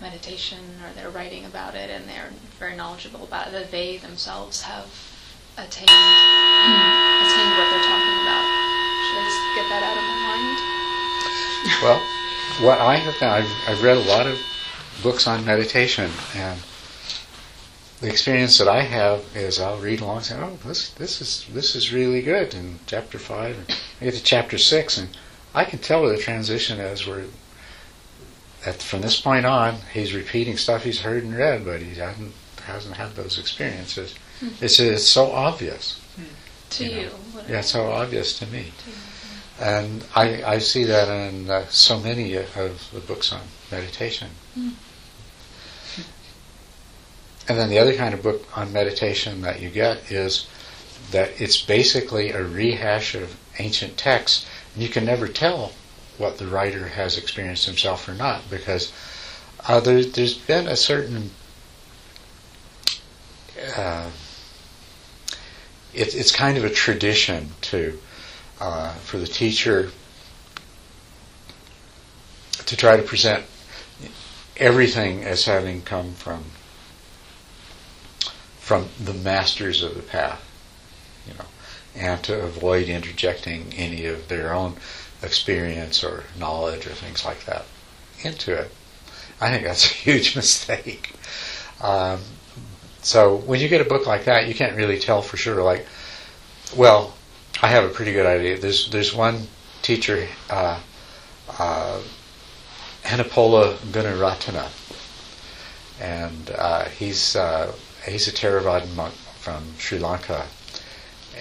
meditation 0.00 0.58
or 0.84 0.92
they're 0.94 1.10
writing 1.10 1.44
about 1.44 1.74
it 1.74 1.90
and 1.90 2.08
they're 2.08 2.30
very 2.58 2.76
knowledgeable 2.76 3.24
about 3.24 3.48
it, 3.48 3.52
that 3.52 3.70
they 3.70 3.98
themselves 3.98 4.62
have 4.62 4.86
attained 5.58 5.90
attained 5.90 7.52
what 7.58 7.66
they're 7.70 7.88
talking 7.90 8.18
about. 8.22 8.46
Should 9.02 9.18
I 9.18 9.24
just 9.26 9.42
get 9.58 9.66
that 9.68 9.82
out 9.82 9.96
of 9.98 10.04
my 10.06 10.18
mind? 10.30 10.56
Well, 11.82 12.00
what 12.62 12.78
I 12.80 12.96
have 12.96 13.14
found, 13.16 13.44
I've, 13.44 13.68
I've 13.68 13.82
read 13.82 13.96
a 13.96 14.06
lot 14.08 14.26
of 14.26 14.38
books 15.02 15.26
on 15.26 15.44
meditation, 15.44 16.10
and 16.34 16.58
the 18.00 18.08
experience 18.08 18.58
that 18.58 18.68
I 18.68 18.82
have 18.82 19.24
is 19.34 19.58
I'll 19.58 19.78
read 19.78 20.00
along 20.00 20.18
and 20.18 20.26
say, 20.26 20.36
"Oh, 20.38 20.58
this 20.64 20.90
this 20.90 21.20
is 21.20 21.44
this 21.52 21.74
is 21.74 21.92
really 21.92 22.22
good." 22.22 22.54
In 22.54 22.78
chapter 22.86 23.18
five, 23.18 23.56
and 23.56 23.76
I 24.00 24.04
get 24.04 24.14
to 24.14 24.22
chapter 24.22 24.58
six, 24.58 24.96
and 24.98 25.08
I 25.54 25.64
can 25.64 25.78
tell 25.80 26.02
where 26.02 26.14
the 26.16 26.22
transition 26.22 26.78
is. 26.80 27.06
Where 27.06 27.24
at, 28.66 28.82
from 28.82 29.00
this 29.02 29.20
point 29.20 29.46
on, 29.46 29.76
he's 29.92 30.14
repeating 30.14 30.56
stuff 30.56 30.84
he's 30.84 31.00
heard 31.00 31.22
and 31.24 31.36
read, 31.36 31.64
but 31.64 31.80
he 31.80 31.94
hasn't 31.96 32.34
hasn't 32.66 32.96
had 32.96 33.14
those 33.16 33.38
experiences. 33.38 34.14
It's 34.60 34.78
it's 34.78 35.04
so 35.06 35.32
obvious. 35.32 36.00
To 36.70 36.84
You 36.84 36.90
know. 36.90 37.00
you. 37.00 37.10
Yeah, 37.48 37.58
it's 37.60 37.70
so 37.70 37.90
obvious 37.90 38.38
to 38.38 38.46
me. 38.46 38.72
to. 38.84 39.64
And 39.64 40.04
I, 40.14 40.44
I 40.44 40.58
see 40.58 40.84
that 40.84 41.08
in 41.08 41.50
uh, 41.50 41.66
so 41.68 41.98
many 41.98 42.34
of 42.36 42.54
the 42.92 43.00
books 43.00 43.32
on 43.32 43.40
meditation. 43.72 44.28
Mm. 44.56 44.74
And 47.48 47.58
then 47.58 47.70
the 47.70 47.78
other 47.78 47.94
kind 47.94 48.12
of 48.12 48.22
book 48.22 48.44
on 48.56 48.72
meditation 48.72 49.40
that 49.40 49.60
you 49.60 49.70
get 49.70 50.12
is 50.12 50.46
that 51.10 51.40
it's 51.40 51.60
basically 51.60 52.30
a 52.30 52.44
rehash 52.44 53.14
of 53.14 53.38
ancient 53.58 53.96
texts. 53.96 54.46
And 54.74 54.82
you 54.82 54.90
can 54.90 55.06
never 55.06 55.26
tell 55.26 55.72
what 56.18 56.36
the 56.36 56.46
writer 56.46 56.88
has 56.88 57.16
experienced 57.16 57.64
himself 57.64 58.06
or 58.06 58.14
not 58.14 58.42
because 58.50 58.92
uh, 59.66 59.80
there, 59.80 60.04
there's 60.04 60.34
been 60.34 60.66
a 60.66 60.76
certain. 60.76 61.30
Uh, 63.76 64.10
it, 65.94 66.14
it's 66.14 66.32
kind 66.32 66.58
of 66.58 66.64
a 66.64 66.70
tradition 66.70 67.50
to 67.62 67.98
uh, 68.60 68.92
for 68.94 69.16
the 69.16 69.26
teacher 69.26 69.90
to 72.66 72.76
try 72.76 72.96
to 72.96 73.02
present 73.02 73.44
everything 74.58 75.24
as 75.24 75.44
having 75.46 75.80
come 75.80 76.12
from 76.12 76.44
from 78.68 78.86
the 79.02 79.14
masters 79.14 79.82
of 79.82 79.94
the 79.94 80.02
path, 80.02 80.44
you 81.26 81.32
know, 81.32 81.46
and 81.96 82.22
to 82.22 82.38
avoid 82.38 82.86
interjecting 82.86 83.72
any 83.74 84.04
of 84.04 84.28
their 84.28 84.52
own 84.52 84.76
experience 85.22 86.04
or 86.04 86.24
knowledge 86.38 86.86
or 86.86 86.90
things 86.90 87.24
like 87.24 87.42
that 87.46 87.64
into 88.22 88.52
it. 88.52 88.70
I 89.40 89.50
think 89.50 89.64
that's 89.64 89.86
a 89.86 89.94
huge 89.94 90.36
mistake. 90.42 91.14
Um, 91.80 92.20
so 93.00 93.36
when 93.36 93.60
you 93.60 93.68
get 93.68 93.80
a 93.80 93.88
book 93.88 94.06
like 94.06 94.26
that, 94.26 94.48
you 94.48 94.54
can't 94.54 94.76
really 94.76 94.98
tell 94.98 95.22
for 95.22 95.38
sure. 95.38 95.62
Like, 95.62 95.86
well, 96.76 97.14
I 97.62 97.68
have 97.68 97.84
a 97.84 97.88
pretty 97.88 98.12
good 98.12 98.26
idea. 98.26 98.58
There's 98.58 98.90
there's 98.90 99.14
one 99.14 99.46
teacher, 99.80 100.28
uh, 100.50 100.78
uh, 101.58 102.02
Gunaratana, 103.02 104.68
and 106.02 106.50
uh, 106.50 106.84
he's 106.90 107.34
uh, 107.34 107.72
he's 108.08 108.28
a 108.28 108.32
Theravadan 108.32 108.94
monk 108.94 109.14
from 109.14 109.64
Sri 109.78 109.98
Lanka, 109.98 110.46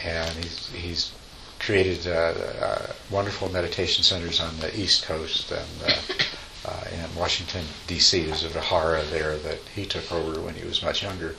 and 0.03 0.29
he's 0.35 0.69
he's 0.69 1.11
created 1.59 2.07
uh, 2.07 2.33
uh, 2.61 2.93
wonderful 3.09 3.49
meditation 3.51 4.03
centers 4.03 4.39
on 4.39 4.57
the 4.59 4.77
East 4.79 5.05
Coast 5.05 5.51
and. 5.51 5.69
Uh, 5.85 5.95
uh, 6.65 6.83
in 6.91 7.15
Washington 7.15 7.63
D.C. 7.87 8.23
There's 8.25 8.43
a 8.43 8.49
Vihara 8.49 9.03
there 9.05 9.37
that 9.37 9.59
he 9.73 9.85
took 9.85 10.11
over 10.11 10.41
when 10.41 10.53
he 10.53 10.65
was 10.65 10.83
much 10.83 11.01
younger, 11.01 11.35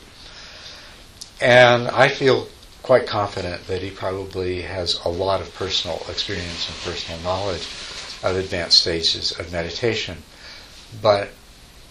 and 1.41 1.89
I 1.89 2.09
feel 2.09 2.49
quite 2.83 3.07
confident 3.07 3.67
that 3.67 3.83
he 3.83 3.91
probably 3.91 4.63
has 4.63 4.99
a 5.05 5.09
lot 5.09 5.43
of 5.43 5.55
personal 5.55 6.03
experience 6.09 6.69
and 6.69 6.95
personal 6.95 7.21
knowledge 7.21 7.67
of 8.23 8.37
advanced 8.37 8.79
stages 8.79 9.39
of 9.39 9.53
meditation. 9.53 10.23
But 11.03 11.29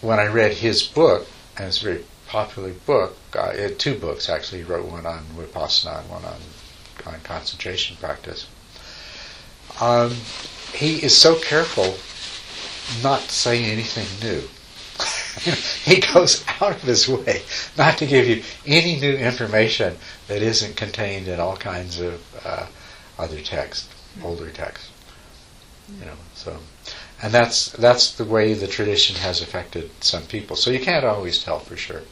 when 0.00 0.18
I 0.18 0.26
read 0.26 0.52
his 0.54 0.82
book, 0.82 1.28
and 1.56 1.68
it's 1.68 1.78
very 1.78 2.04
popular 2.28 2.72
book, 2.86 3.16
uh, 3.34 3.52
had 3.52 3.78
two 3.78 3.98
books 3.98 4.28
actually. 4.28 4.58
He 4.58 4.64
wrote 4.64 4.86
one 4.86 5.06
on 5.06 5.24
vipassana 5.36 6.00
and 6.00 6.10
one 6.10 6.24
on, 6.24 6.40
on 7.06 7.20
concentration 7.20 7.96
practice. 7.96 8.46
Um, 9.80 10.14
he 10.72 11.02
is 11.02 11.16
so 11.16 11.36
careful 11.36 11.96
not 13.02 13.22
to 13.22 13.34
say 13.34 13.64
anything 13.64 14.06
new. 14.22 14.42
he 15.84 16.00
goes 16.12 16.44
out 16.60 16.72
of 16.72 16.82
his 16.82 17.08
way 17.08 17.42
not 17.76 17.98
to 17.98 18.06
give 18.06 18.26
you 18.26 18.42
any 18.66 18.98
new 18.98 19.14
information 19.14 19.96
that 20.26 20.42
isn't 20.42 20.76
contained 20.76 21.28
in 21.28 21.38
all 21.38 21.56
kinds 21.56 22.00
of 22.00 22.20
uh, 22.44 22.66
other 23.18 23.40
text, 23.40 23.88
older 24.22 24.50
text. 24.50 24.90
You 26.00 26.04
know, 26.04 26.16
so, 26.34 26.58
and 27.22 27.32
that's 27.32 27.70
that's 27.72 28.12
the 28.12 28.24
way 28.24 28.52
the 28.52 28.66
tradition 28.66 29.16
has 29.16 29.40
affected 29.40 29.90
some 30.00 30.24
people. 30.24 30.54
So 30.56 30.70
you 30.70 30.80
can't 30.80 31.04
always 31.04 31.42
tell 31.42 31.60
for 31.60 31.76
sure. 31.76 32.02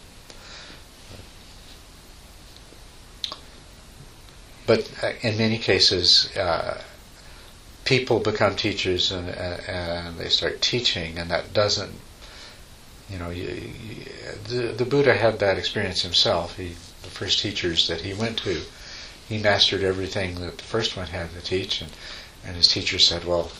But 4.67 4.91
uh, 5.03 5.13
in 5.23 5.39
many 5.39 5.59
cases, 5.59 6.35
uh, 6.37 6.83
people 7.85 8.19
become 8.21 8.57
teachers 8.57 9.13
and, 9.13 9.29
and, 9.29 9.61
and 9.69 10.19
they 10.19 10.29
start 10.29 10.61
teaching, 10.61 11.19
and 11.19 11.31
that 11.31 11.53
doesn't 11.53 11.93
you 13.09 13.19
know, 13.19 13.31
you, 13.31 13.45
you, 13.45 14.05
the 14.49 14.73
the 14.73 14.85
Buddha 14.85 15.15
had 15.15 15.39
that 15.39 15.59
experience 15.59 16.03
himself. 16.03 16.57
He, 16.57 16.71
the 17.03 17.11
first 17.11 17.39
teachers 17.39 17.87
that 17.87 18.01
he 18.01 18.15
went 18.15 18.39
to, 18.39 18.63
he 19.29 19.39
mastered 19.39 19.85
everything 19.85 20.41
that 20.41 20.59
the 20.59 20.65
first 20.65 20.97
one 20.97 21.07
had 21.07 21.33
to 21.33 21.41
teach, 21.41 21.81
and 21.83 21.91
and 22.45 22.57
his 22.57 22.69
teacher 22.69 22.99
said, 22.99 23.25
"Well, 23.25 23.53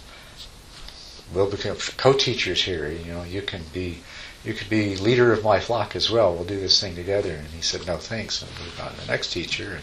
we'll 1.33 1.51
become 1.51 1.77
co-teachers 1.97 2.63
here. 2.65 2.91
You 2.91 3.05
know, 3.13 3.23
you 3.23 3.43
can 3.43 3.63
be." 3.73 4.03
You 4.47 4.55
could 4.55 4.71
be 4.71 4.97
leader 4.97 5.33
of 5.33 5.45
my 5.45 5.61
flock 5.61 5.97
as 5.97 6.09
well. 6.09 6.35
We'll 6.35 6.45
do 6.45 6.59
this 6.59 6.81
thing 6.81 6.95
together. 6.95 7.33
And 7.33 7.49
he 7.49 7.61
said, 7.61 7.87
no 7.87 7.99
thanks, 7.99 8.41
and 8.41 8.51
moved 8.59 8.81
on 8.81 8.95
to 8.95 9.01
the 9.01 9.13
next 9.13 9.33
teacher 9.33 9.75
and 9.75 9.83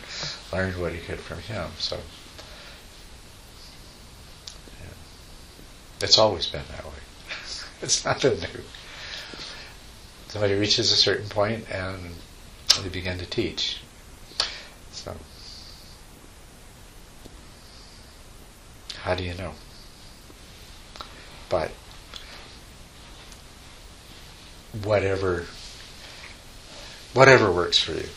learned 0.52 0.82
what 0.82 0.94
he 0.94 1.00
could 1.00 1.20
from 1.20 1.40
him. 1.40 1.70
So, 1.78 1.98
yeah. 4.80 4.88
it's 6.02 6.18
always 6.18 6.48
been 6.48 6.64
that 6.72 6.86
way. 6.86 6.92
it's 7.82 8.06
nothing 8.06 8.40
new 8.40 8.64
somebody 10.34 10.56
reaches 10.56 10.92
a 10.92 10.96
certain 10.96 11.30
point 11.30 11.64
and 11.70 12.00
they 12.82 12.90
begin 12.90 13.20
to 13.20 13.26
teach. 13.28 13.84
So, 14.92 15.16
how 18.96 19.14
do 19.14 19.24
you 19.24 19.36
know? 19.36 19.52
But 21.50 21.70
whatever 24.82 25.46
whatever 27.14 27.52
works 27.52 27.80
for 27.80 27.94
you. 27.94 28.10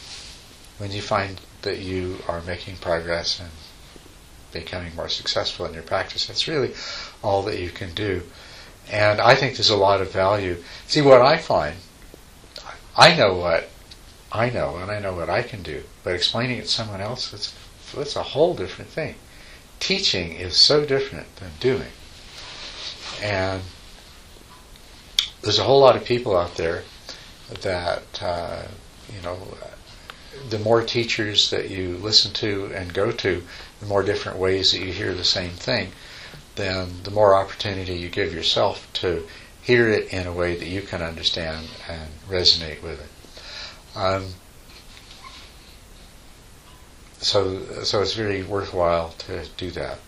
When 0.79 0.91
you 0.91 1.03
find 1.03 1.41
that 1.63 1.79
you 1.79 2.19
are 2.29 2.41
making 2.43 2.77
progress 2.77 3.41
and 3.41 3.51
becoming 4.53 4.95
more 4.95 5.09
successful 5.09 5.67
in 5.67 5.75
your 5.75 5.83
practice, 5.83 6.27
that's 6.27 6.49
really 6.49 6.73
all 7.23 7.43
that 7.43 7.59
you 7.59 7.71
can 7.71 7.93
do. 7.95 8.23
And 8.91 9.21
I 9.21 9.35
think 9.35 9.57
there's 9.57 9.71
a 9.71 9.77
lot 9.77 10.01
of 10.01 10.13
value. 10.13 10.63
See, 10.87 11.03
what 11.03 11.21
I 11.21 11.37
find 11.37 11.77
I 12.97 13.15
know 13.15 13.35
what 13.35 13.69
I 14.33 14.49
know, 14.49 14.77
and 14.77 14.91
I 14.91 14.99
know 15.01 15.15
what 15.15 15.29
I 15.29 15.43
can 15.43 15.63
do. 15.63 15.83
But 16.03 16.15
explaining 16.15 16.59
it 16.59 16.63
to 16.63 16.69
someone 16.69 17.01
else, 17.01 17.33
it's 17.95 18.17
a 18.17 18.23
whole 18.23 18.55
different 18.55 18.91
thing. 18.91 19.17
Teaching 19.81 20.33
is 20.33 20.57
so 20.57 20.87
different 20.87 21.37
than 21.37 21.51
doing. 21.61 21.93
And 23.23 23.63
there's 25.47 25.61
a 25.61 25.63
whole 25.63 25.79
lot 25.79 25.95
of 25.95 26.05
people 26.05 26.37
out 26.37 26.57
there 26.57 26.83
that, 27.61 28.21
uh, 28.21 28.63
you 29.15 29.23
know, 29.23 29.39
the 30.51 30.59
more 30.59 30.83
teachers 30.83 31.51
that 31.51 31.71
you 31.71 31.97
listen 31.99 32.33
to 32.33 32.67
and 32.75 32.93
go 32.93 33.13
to, 33.13 33.41
the 33.79 33.87
more 33.87 34.03
different 34.03 34.39
ways 34.39 34.73
that 34.73 34.81
you 34.81 34.93
hear 34.93 35.15
the 35.15 35.23
same 35.23 35.53
thing, 35.53 35.93
then 36.57 36.89
the 37.05 37.13
more 37.13 37.37
opportunity 37.37 37.95
you 37.95 38.09
give 38.09 38.35
yourself 38.35 38.93
to 38.95 39.25
hear 39.63 39.89
it 39.89 40.13
in 40.13 40.27
a 40.27 40.33
way 40.33 40.57
that 40.57 40.67
you 40.67 40.83
can 40.83 41.01
understand 41.01 41.69
and 41.89 42.11
resonate 42.29 42.83
with 42.83 43.01
it. 43.01 43.97
Um, 43.97 44.27
so, 47.19 47.85
so 47.85 48.03
it's 48.03 48.15
very 48.15 48.43
worthwhile 48.43 49.11
to 49.19 49.47
do 49.57 49.71
that. 49.71 49.99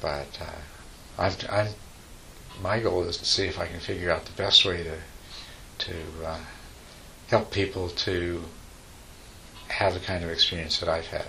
But 0.00 0.38
uh, 0.40 1.22
I'm, 1.22 1.32
I'm, 1.50 1.68
my 2.62 2.80
goal 2.80 3.04
is 3.04 3.16
to 3.18 3.24
see 3.24 3.46
if 3.46 3.58
I 3.58 3.66
can 3.66 3.80
figure 3.80 4.10
out 4.10 4.24
the 4.24 4.32
best 4.32 4.64
way 4.64 4.82
to 4.82 4.98
to 5.78 5.94
uh, 6.26 6.38
help 7.28 7.50
people 7.50 7.88
to 7.88 8.42
have 9.68 9.94
the 9.94 10.00
kind 10.00 10.22
of 10.22 10.30
experience 10.30 10.78
that 10.80 10.88
I've 10.88 11.06
had. 11.06 11.26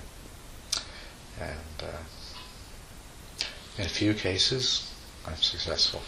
And 1.40 1.84
uh, 1.84 3.46
in 3.78 3.86
a 3.86 3.90
few 3.90 4.14
cases, 4.14 4.92
I'm 5.26 5.38
successful. 5.38 6.02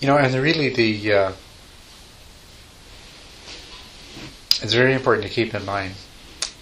You 0.00 0.08
know, 0.08 0.18
and 0.18 0.34
really 0.34 0.68
the 0.68 1.12
uh, 1.12 1.32
it's 4.62 4.74
very 4.74 4.92
important 4.92 5.26
to 5.26 5.32
keep 5.32 5.54
in 5.54 5.64
mind 5.64 5.94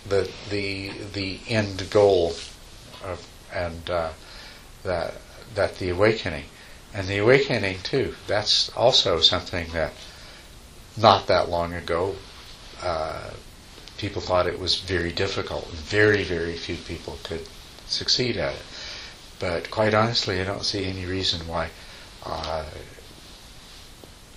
the 0.09 0.31
the 0.51 0.91
the 1.13 1.41
end 1.49 1.89
goal 1.91 2.35
of 3.05 3.27
and 3.53 3.89
uh, 3.91 4.11
that 4.83 5.15
that 5.55 5.79
the 5.79 5.91
awakening 5.91 6.45
and 6.93 7.09
the 7.09 7.19
awakening 7.19 7.79
too. 7.83 8.15
That's 8.27 8.71
also 8.77 9.21
something 9.21 9.69
that 9.73 9.93
not 10.97 11.27
that 11.27 11.49
long 11.49 11.73
ago 11.75 12.17
uh, 12.83 13.31
people 13.99 14.21
thought 14.21 14.47
it 14.47 14.59
was 14.59 14.77
very 14.81 15.13
difficult. 15.13 15.67
Very 15.69 16.23
very 16.25 16.57
few 16.57 16.77
people 16.77 17.19
could 17.23 17.47
succeed 17.87 18.37
at 18.37 18.55
it. 18.55 18.63
But 19.41 19.71
quite 19.71 19.95
honestly, 19.95 20.41
I 20.41 20.45
don't 20.45 20.65
see 20.65 20.85
any 20.85 21.05
reason 21.07 21.47
why 21.49 21.71
uh, 22.25 22.65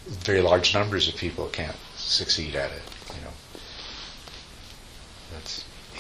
very 0.08 0.42
large 0.42 0.74
numbers 0.74 1.08
of 1.08 1.16
people 1.16 1.48
can't 1.48 1.76
succeed 1.96 2.56
at 2.56 2.72
it. 2.72 2.82
You 3.16 3.22
know, 3.22 3.34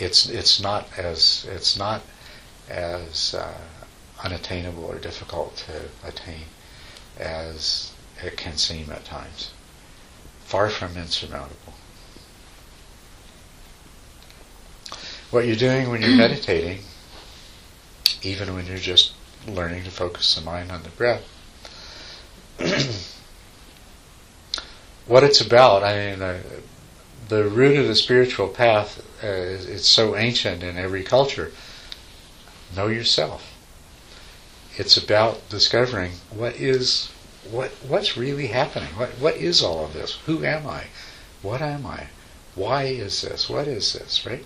it's 0.02 0.28
it's 0.30 0.60
not 0.60 0.88
as 0.98 1.46
it's 1.50 1.78
not 1.78 2.02
as 2.70 3.34
uh, 3.34 3.58
unattainable 4.24 4.86
or 4.86 4.98
difficult 4.98 5.56
to 5.58 5.90
attain 6.08 6.44
as 7.20 7.92
it 8.24 8.38
can 8.38 8.58
seem 8.58 8.92
at 8.92 9.06
times. 9.06 9.52
Far 10.46 10.70
from 10.70 10.98
insurmountable. 10.98 11.74
What 15.30 15.46
you're 15.46 15.56
doing 15.56 15.90
when 15.90 16.02
you're 16.02 16.16
meditating, 16.28 16.80
even 18.22 18.56
when 18.56 18.66
you're 18.66 18.78
just 18.78 19.14
learning 19.48 19.84
to 19.84 19.92
focus 19.92 20.36
the 20.36 20.42
mind 20.42 20.72
on 20.72 20.84
the 20.84 20.90
breath, 20.90 21.24
what 25.06 25.24
it's 25.24 25.42
about. 25.42 25.84
I 25.84 26.12
mean, 26.12 26.22
uh, 26.22 26.42
the 27.28 27.44
root 27.44 27.78
of 27.78 27.88
the 27.88 27.96
spiritual 27.96 28.48
path 28.48 29.04
uh, 29.24 29.28
it's 29.28 29.88
so 29.88 30.16
ancient 30.16 30.64
in 30.64 30.78
every 30.78 31.04
culture. 31.04 31.52
Know 32.76 32.88
yourself. 32.88 33.54
It's 34.78 34.98
about 34.98 35.50
discovering 35.50 36.14
what 36.30 36.56
is 36.56 37.10
what 37.50 37.72
what's 37.88 38.18
really 38.18 38.48
happening. 38.48 38.90
What 38.96 39.10
what 39.20 39.36
is 39.36 39.62
all 39.62 39.86
of 39.86 39.94
this? 39.94 40.18
Who 40.26 40.44
am 40.44 40.68
I? 40.68 40.86
What 41.42 41.62
am 41.62 41.86
I? 41.86 42.08
Why 42.56 42.84
is 42.84 43.22
this? 43.22 43.50
What 43.50 43.68
is 43.68 43.94
this? 43.94 44.26
Right? 44.26 44.46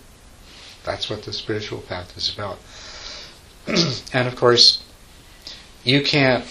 That's 0.83 1.09
what 1.09 1.23
the 1.23 1.33
spiritual 1.33 1.81
path 1.81 2.15
is 2.17 2.33
about. 2.33 2.59
and 4.13 4.27
of 4.27 4.35
course, 4.35 4.83
you 5.83 6.01
can't 6.01 6.45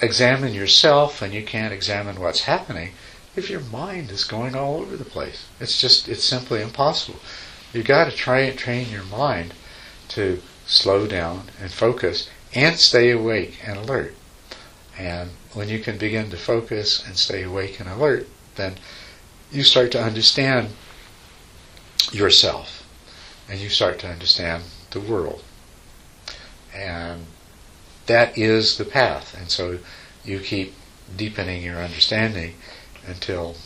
examine 0.00 0.54
yourself 0.54 1.22
and 1.22 1.32
you 1.32 1.42
can't 1.42 1.72
examine 1.72 2.20
what's 2.20 2.42
happening 2.42 2.92
if 3.36 3.50
your 3.50 3.60
mind 3.60 4.10
is 4.10 4.24
going 4.24 4.54
all 4.54 4.76
over 4.76 4.96
the 4.96 5.04
place. 5.04 5.46
It's 5.60 5.80
just, 5.80 6.08
it's 6.08 6.24
simply 6.24 6.62
impossible. 6.62 7.18
You've 7.74 7.86
got 7.86 8.08
to 8.08 8.16
try 8.16 8.40
and 8.40 8.56
train 8.56 8.88
your 8.88 9.02
mind 9.02 9.52
to 10.10 10.40
slow 10.64 11.08
down 11.08 11.50
and 11.60 11.72
focus 11.72 12.30
and 12.54 12.78
stay 12.78 13.10
awake 13.10 13.58
and 13.66 13.76
alert. 13.76 14.14
And 14.96 15.30
when 15.54 15.68
you 15.68 15.80
can 15.80 15.98
begin 15.98 16.30
to 16.30 16.36
focus 16.36 17.04
and 17.04 17.16
stay 17.16 17.42
awake 17.42 17.80
and 17.80 17.88
alert, 17.88 18.28
then 18.54 18.76
you 19.50 19.64
start 19.64 19.90
to 19.92 20.02
understand 20.02 20.68
yourself 22.12 22.86
and 23.48 23.58
you 23.58 23.68
start 23.68 23.98
to 23.98 24.08
understand 24.08 24.62
the 24.92 25.00
world. 25.00 25.42
And 26.72 27.26
that 28.06 28.38
is 28.38 28.78
the 28.78 28.84
path. 28.84 29.36
And 29.36 29.50
so 29.50 29.80
you 30.24 30.38
keep 30.38 30.74
deepening 31.16 31.64
your 31.64 31.78
understanding 31.78 32.54
until 33.04 33.56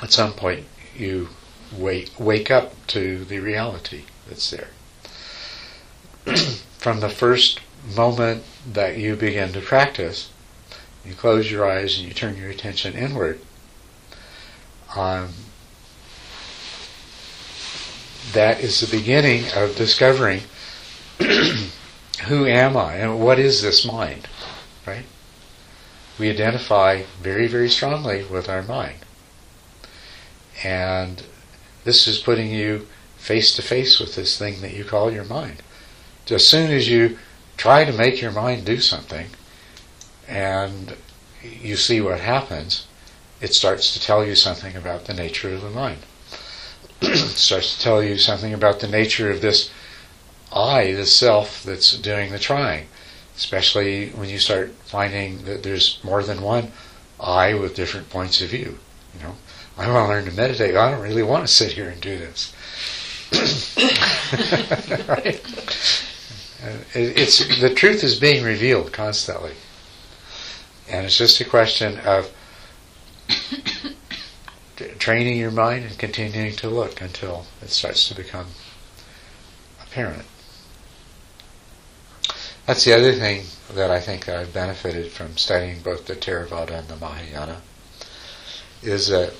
at 0.00 0.12
some 0.12 0.32
point 0.34 0.66
you 0.96 1.30
wake, 1.76 2.10
wake 2.18 2.50
up 2.50 2.74
to 2.88 3.24
the 3.24 3.38
reality 3.40 4.04
that's 4.28 4.50
there. 4.50 4.68
From 6.78 7.00
the 7.00 7.08
first 7.08 7.60
moment 7.96 8.44
that 8.70 8.98
you 8.98 9.16
begin 9.16 9.52
to 9.52 9.60
practice, 9.60 10.30
you 11.04 11.14
close 11.14 11.50
your 11.50 11.68
eyes 11.68 11.98
and 11.98 12.06
you 12.06 12.14
turn 12.14 12.36
your 12.36 12.50
attention 12.50 12.94
inward. 12.94 13.40
Um, 14.94 15.30
that 18.32 18.60
is 18.60 18.80
the 18.80 18.96
beginning 18.96 19.44
of 19.54 19.76
discovering 19.76 20.42
who 21.18 22.46
am 22.46 22.76
I 22.76 22.96
and 22.96 23.20
what 23.20 23.38
is 23.38 23.62
this 23.62 23.84
mind, 23.84 24.28
right? 24.86 25.04
we 26.18 26.30
identify 26.30 27.02
very, 27.22 27.46
very 27.46 27.70
strongly 27.70 28.24
with 28.24 28.48
our 28.48 28.62
mind. 28.62 28.98
And 30.64 31.22
this 31.88 32.06
is 32.06 32.18
putting 32.18 32.50
you 32.52 32.86
face 33.16 33.56
to 33.56 33.62
face 33.62 33.98
with 33.98 34.14
this 34.14 34.36
thing 34.38 34.60
that 34.60 34.74
you 34.74 34.84
call 34.84 35.10
your 35.10 35.24
mind. 35.24 35.62
As 36.30 36.46
soon 36.46 36.70
as 36.70 36.86
you 36.86 37.16
try 37.56 37.86
to 37.86 37.92
make 37.92 38.20
your 38.20 38.30
mind 38.30 38.66
do 38.66 38.78
something 38.78 39.28
and 40.28 40.94
you 41.42 41.76
see 41.76 42.02
what 42.02 42.20
happens, 42.20 42.86
it 43.40 43.54
starts 43.54 43.94
to 43.94 44.00
tell 44.00 44.22
you 44.22 44.34
something 44.34 44.76
about 44.76 45.06
the 45.06 45.14
nature 45.14 45.54
of 45.54 45.62
the 45.62 45.70
mind. 45.70 46.00
it 47.00 47.38
starts 47.38 47.74
to 47.74 47.82
tell 47.82 48.02
you 48.02 48.18
something 48.18 48.52
about 48.52 48.80
the 48.80 48.88
nature 48.88 49.30
of 49.30 49.40
this 49.40 49.70
I, 50.52 50.92
this 50.92 51.16
self 51.16 51.62
that's 51.62 51.96
doing 51.96 52.32
the 52.32 52.38
trying 52.38 52.88
especially 53.38 54.10
when 54.10 54.28
you 54.28 54.38
start 54.38 54.72
finding 54.84 55.44
that 55.44 55.62
there's 55.62 56.00
more 56.02 56.24
than 56.24 56.42
one 56.42 56.72
I 57.20 57.54
with 57.54 57.76
different 57.76 58.10
points 58.10 58.40
of 58.40 58.50
view. 58.50 58.80
You 59.14 59.22
know, 59.22 59.36
I 59.78 59.88
want 59.92 60.06
to 60.06 60.12
learn 60.12 60.24
to 60.24 60.32
meditate. 60.32 60.74
I 60.74 60.90
don't 60.90 61.00
really 61.00 61.22
want 61.22 61.46
to 61.46 61.52
sit 61.52 61.72
here 61.72 61.88
and 61.88 62.00
do 62.00 62.18
this. 62.18 62.52
right? 65.08 65.40
Uh, 66.60 66.78
it's 66.94 67.60
the 67.60 67.72
truth 67.72 68.02
is 68.02 68.18
being 68.18 68.42
revealed 68.44 68.92
constantly, 68.92 69.52
and 70.90 71.06
it's 71.06 71.16
just 71.16 71.40
a 71.40 71.44
question 71.44 71.98
of 71.98 72.28
training 74.98 75.36
your 75.36 75.52
mind 75.52 75.84
and 75.84 75.96
continuing 75.96 76.56
to 76.56 76.68
look 76.68 77.00
until 77.00 77.46
it 77.62 77.70
starts 77.70 78.08
to 78.08 78.16
become 78.16 78.48
apparent. 79.80 80.24
That's 82.66 82.84
the 82.84 82.94
other 82.94 83.12
thing 83.12 83.44
that 83.74 83.92
I 83.92 84.00
think 84.00 84.28
I've 84.28 84.52
benefited 84.52 85.12
from 85.12 85.36
studying 85.36 85.80
both 85.82 86.06
the 86.06 86.16
Theravada 86.16 86.80
and 86.80 86.88
the 86.88 86.96
Mahayana 86.96 87.62
is 88.82 89.08
that 89.08 89.32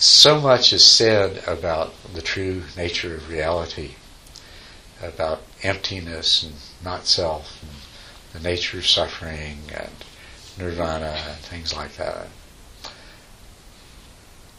so 0.00 0.40
much 0.40 0.72
is 0.72 0.84
said 0.84 1.42
about 1.46 1.92
the 2.12 2.22
true 2.22 2.62
nature 2.76 3.14
of 3.14 3.30
reality, 3.30 3.92
about 5.02 5.42
emptiness 5.62 6.42
and 6.42 6.54
not 6.84 7.06
self, 7.06 7.62
and 7.62 8.42
the 8.42 8.48
nature 8.48 8.78
of 8.78 8.86
suffering 8.86 9.58
and 9.74 9.92
nirvana 10.58 11.22
and 11.28 11.38
things 11.38 11.74
like 11.74 11.94
that. 11.96 12.26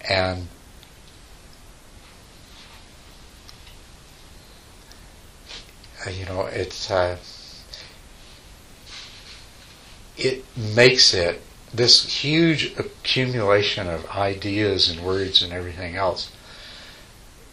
And 0.07 0.47
Uh, 6.05 6.09
you 6.09 6.25
know, 6.25 6.47
it's 6.47 6.89
uh, 6.89 7.15
it 10.17 10.43
makes 10.57 11.13
it 11.13 11.41
this 11.73 12.21
huge 12.23 12.77
accumulation 12.77 13.87
of 13.87 14.09
ideas 14.09 14.89
and 14.89 15.01
words 15.01 15.41
and 15.41 15.53
everything 15.53 15.95
else 15.95 16.31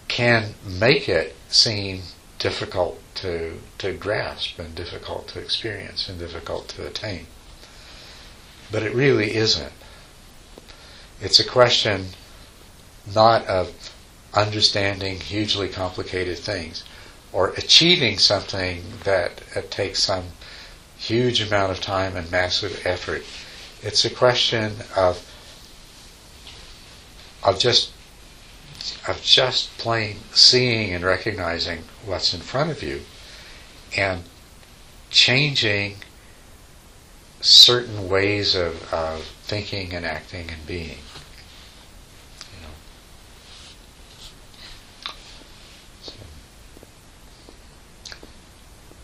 can 0.08 0.54
make 0.64 1.08
it 1.08 1.36
seem 1.48 2.02
difficult 2.38 3.00
to 3.14 3.58
to 3.78 3.92
grasp 3.92 4.58
and 4.58 4.74
difficult 4.74 5.28
to 5.28 5.38
experience 5.40 6.08
and 6.08 6.18
difficult 6.18 6.68
to 6.68 6.86
attain. 6.86 7.26
But 8.70 8.82
it 8.82 8.94
really 8.94 9.34
isn't. 9.34 9.72
It's 11.20 11.40
a 11.40 11.44
question 11.44 12.08
not 13.14 13.46
of 13.46 13.92
understanding 14.34 15.20
hugely 15.20 15.68
complicated 15.68 16.38
things, 16.38 16.84
or 17.32 17.50
achieving 17.50 18.18
something 18.18 18.82
that 19.04 19.70
takes 19.70 20.02
some 20.02 20.24
huge 20.96 21.40
amount 21.40 21.72
of 21.72 21.80
time 21.80 22.16
and 22.16 22.30
massive 22.30 22.82
effort. 22.84 23.22
It's 23.82 24.04
a 24.04 24.10
question 24.10 24.76
of 24.96 25.24
of 27.44 27.58
just 27.58 27.92
of 29.06 29.22
just 29.22 29.76
plain 29.78 30.18
seeing 30.32 30.92
and 30.92 31.04
recognizing 31.04 31.84
what's 32.04 32.34
in 32.34 32.40
front 32.40 32.70
of 32.70 32.82
you 32.82 33.02
and 33.96 34.24
changing 35.10 35.96
certain 37.40 38.08
ways 38.08 38.54
of, 38.54 38.92
of 38.92 39.24
thinking 39.42 39.94
and 39.94 40.04
acting 40.04 40.50
and 40.50 40.66
being. 40.66 40.98
You 42.52 42.60
know. 42.62 42.74
So, 46.02 46.12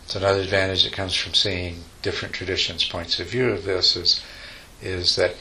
it's 0.05 0.17
another 0.17 0.41
advantage 0.41 0.85
that 0.85 0.93
comes 0.93 1.15
from 1.15 1.35
seeing 1.35 1.85
different 2.03 2.35
traditions' 2.35 2.85
points 2.85 3.21
of 3.21 3.29
view 3.29 3.51
of 3.51 3.65
this 3.65 3.97
is 3.97 4.21
is 4.85 5.17
that 5.17 5.35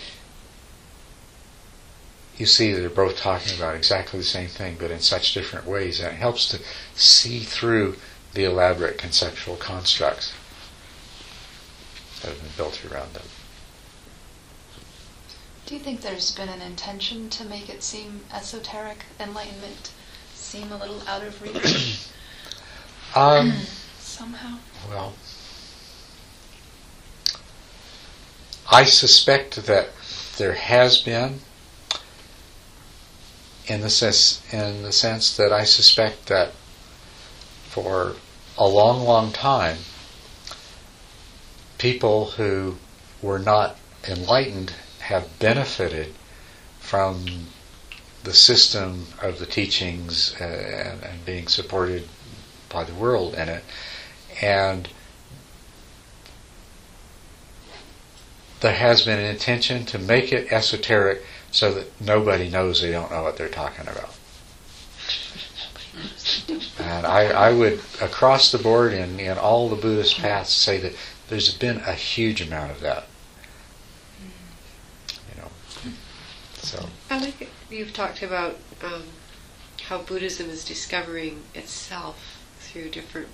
you 2.38 2.46
see 2.46 2.74
they're 2.74 2.90
both 2.90 3.18
talking 3.18 3.56
about 3.56 3.76
exactly 3.76 4.20
the 4.20 4.26
same 4.26 4.48
thing, 4.48 4.78
but 4.80 4.90
in 4.90 5.00
such 5.00 5.34
different 5.34 5.68
ways, 5.68 6.00
and 6.00 6.10
it 6.10 6.16
helps 6.16 6.48
to 6.50 6.60
see 6.96 7.40
through 7.40 7.96
the 8.34 8.44
elaborate 8.44 8.98
conceptual 8.98 9.56
constructs 9.56 10.34
that 12.22 12.30
have 12.30 12.42
been 12.42 12.52
built 12.58 12.84
around 12.86 13.14
them. 13.14 13.26
Do 15.66 15.76
you 15.76 15.80
think 15.80 16.02
there's 16.02 16.32
been 16.36 16.50
an 16.50 16.62
intention 16.62 17.30
to 17.32 17.46
make 17.46 17.70
it 17.70 17.84
seem 17.84 18.22
esoteric, 18.34 19.06
enlightenment 19.20 19.92
seem 20.34 20.72
a 20.72 20.78
little 20.78 21.02
out 21.08 21.24
of 21.24 21.42
reach 21.42 22.10
Um, 23.16 23.54
somehow? 24.00 24.58
well, 24.90 25.14
I 28.72 28.86
suspect 28.86 29.66
that 29.66 29.90
there 30.38 30.54
has 30.54 30.98
been, 31.02 31.42
in 33.68 33.82
the 33.82 33.90
sense, 33.90 34.42
in 34.54 34.84
the 34.84 34.92
sense 34.92 35.36
that 35.38 35.52
I 35.52 35.64
suspect 35.64 36.28
that 36.28 36.54
for 37.70 38.16
a 38.58 38.68
long, 38.68 39.04
long 39.04 39.32
time, 39.32 39.78
people 41.78 42.32
who 42.32 42.78
were 43.22 43.40
not 43.40 43.78
enlightened 44.08 44.74
have 45.00 45.40
benefited 45.40 46.14
from 46.80 47.48
the 48.24 48.34
system 48.34 49.08
of 49.22 49.40
the 49.40 49.46
teachings 49.46 50.36
uh, 50.40 50.44
and, 50.44 51.04
and 51.04 51.26
being 51.26 51.48
supported 51.48 52.08
by 52.70 52.84
the 52.84 52.94
world 52.94 53.34
in 53.36 53.50
it. 53.50 53.64
And 54.42 54.88
there 58.64 58.74
has 58.74 59.04
been 59.04 59.20
an 59.20 59.26
intention 59.26 59.86
to 59.86 60.00
make 60.00 60.32
it 60.32 60.52
esoteric 60.52 61.22
so 61.52 61.74
that 61.74 62.02
nobody 62.02 62.50
knows 62.50 62.82
they 62.82 62.92
don't 62.92 63.12
know 63.12 63.22
what 63.22 63.38
they're 63.38 63.50
talking 63.50 63.88
about. 63.88 64.10
And 66.80 67.06
I, 67.06 67.26
I 67.26 67.52
would, 67.52 67.82
across 68.02 68.54
the 68.54 68.58
board 68.58 68.94
in, 68.94 69.20
in 69.20 69.38
all 69.38 69.68
the 69.68 69.76
Buddhist 69.76 70.18
paths, 70.18 70.52
say 70.52 70.80
that 70.80 70.94
there's 71.28 71.54
been 71.54 71.78
a 71.80 71.94
huge 71.94 72.42
amount 72.42 72.72
of 72.72 72.80
that. 72.80 73.06
You 75.36 75.42
know, 75.42 75.52
so 76.56 76.88
I 77.10 77.20
like. 77.20 77.50
You've 77.70 77.94
talked 77.94 78.24
about 78.24 78.58
um, 78.82 79.04
how 79.84 80.02
Buddhism 80.02 80.50
is 80.50 80.64
discovering 80.64 81.44
itself 81.54 82.40
through 82.60 82.92
different, 82.92 83.28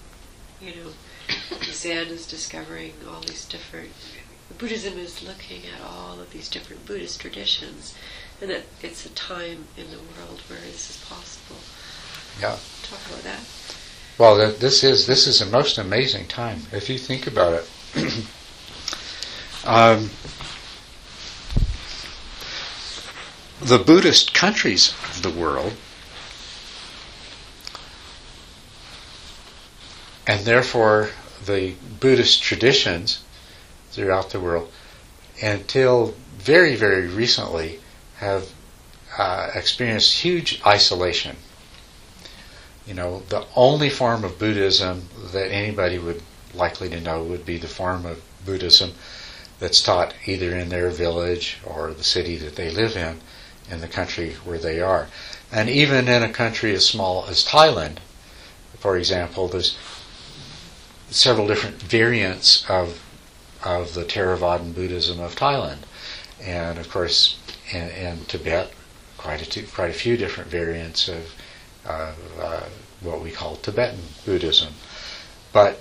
you 0.60 0.72
know, 0.72 0.92
Zen 1.64 2.08
is 2.08 2.26
discovering 2.26 2.94
all 3.08 3.22
these 3.22 3.46
different. 3.46 3.92
Buddhism 4.60 5.00
is 5.00 5.24
looking 5.24 5.62
at 5.74 5.82
all 5.90 6.20
of 6.20 6.32
these 6.32 6.50
different 6.50 6.86
Buddhist 6.86 7.22
traditions, 7.22 7.96
and 8.42 8.50
that 8.50 8.64
it's 8.82 9.06
a 9.06 9.10
time 9.10 9.66
in 9.78 9.90
the 9.90 9.98
world 9.98 10.42
where 10.50 10.60
this 10.60 10.90
is 10.90 10.98
possible. 11.06 11.56
yeah. 12.42 12.58
Talk 12.84 13.00
about 13.08 13.24
that. 13.24 13.40
Well, 14.18 14.36
th- 14.36 14.60
this 14.60 14.84
is 14.84 15.08
this 15.08 15.28
is 15.28 15.40
a 15.40 15.46
most 15.46 15.78
amazing 15.78 16.28
time 16.28 16.64
if 16.74 16.90
you 16.90 16.98
think 16.98 17.26
about 17.26 17.54
it. 17.54 17.70
um, 19.64 20.10
the 23.62 23.80
Buddhist 23.80 24.34
countries 24.34 24.94
of 25.16 25.22
the 25.24 25.30
world, 25.30 25.72
and 30.28 30.46
therefore 30.46 31.12
the 31.46 31.76
Buddhist 32.02 32.44
traditions 32.44 33.24
throughout 33.92 34.30
the 34.30 34.40
world, 34.40 34.72
until 35.42 36.14
very 36.38 36.76
very 36.76 37.08
recently, 37.08 37.80
have 38.18 38.50
uh, 39.18 39.52
experienced 39.54 40.22
huge 40.22 40.62
isolation 40.66 41.36
you 42.90 42.96
know, 42.96 43.22
the 43.30 43.46
only 43.56 43.88
form 43.88 44.24
of 44.24 44.40
Buddhism 44.40 45.10
that 45.32 45.52
anybody 45.52 46.00
would 46.00 46.24
likely 46.56 46.90
to 46.90 47.00
know 47.00 47.22
would 47.22 47.46
be 47.46 47.60
the 47.60 47.68
form 47.68 48.04
of 48.08 48.20
Buddhism 48.44 48.94
that's 49.60 49.84
taught 49.84 50.16
either 50.26 50.56
in 50.56 50.70
their 50.70 50.90
village 50.90 51.60
or 51.64 51.94
the 51.94 52.04
city 52.04 52.36
that 52.38 52.56
they 52.56 52.72
live 52.72 52.98
in, 52.98 53.22
in 53.70 53.82
the 53.82 53.88
country 53.88 54.34
where 54.44 54.58
they 54.58 54.82
are. 54.82 55.08
And 55.52 55.70
even 55.70 56.08
in 56.08 56.24
a 56.24 56.34
country 56.34 56.74
as 56.74 56.84
small 56.84 57.26
as 57.28 57.46
Thailand, 57.46 57.98
for 58.80 58.98
example, 58.98 59.48
there's 59.48 59.78
several 61.12 61.46
different 61.46 61.80
variants 61.80 62.68
of 62.68 63.00
of 63.64 63.94
the 63.94 64.04
Theravadan 64.04 64.74
Buddhism 64.74 65.20
of 65.20 65.36
Thailand, 65.36 65.80
and 66.42 66.78
of 66.78 66.90
course 66.90 67.38
in, 67.72 67.90
in 67.90 68.26
Tibet, 68.26 68.72
quite 69.18 69.58
a 69.58 69.64
quite 69.64 69.92
a 69.92 69.94
few 69.94 70.18
different 70.18 70.50
variants 70.50 71.08
of 71.08 71.34
uh, 71.86 72.14
what 73.02 73.22
we 73.22 73.32
call 73.32 73.56
Tibetan 73.56 74.02
Buddhism. 74.26 74.74
But 75.52 75.80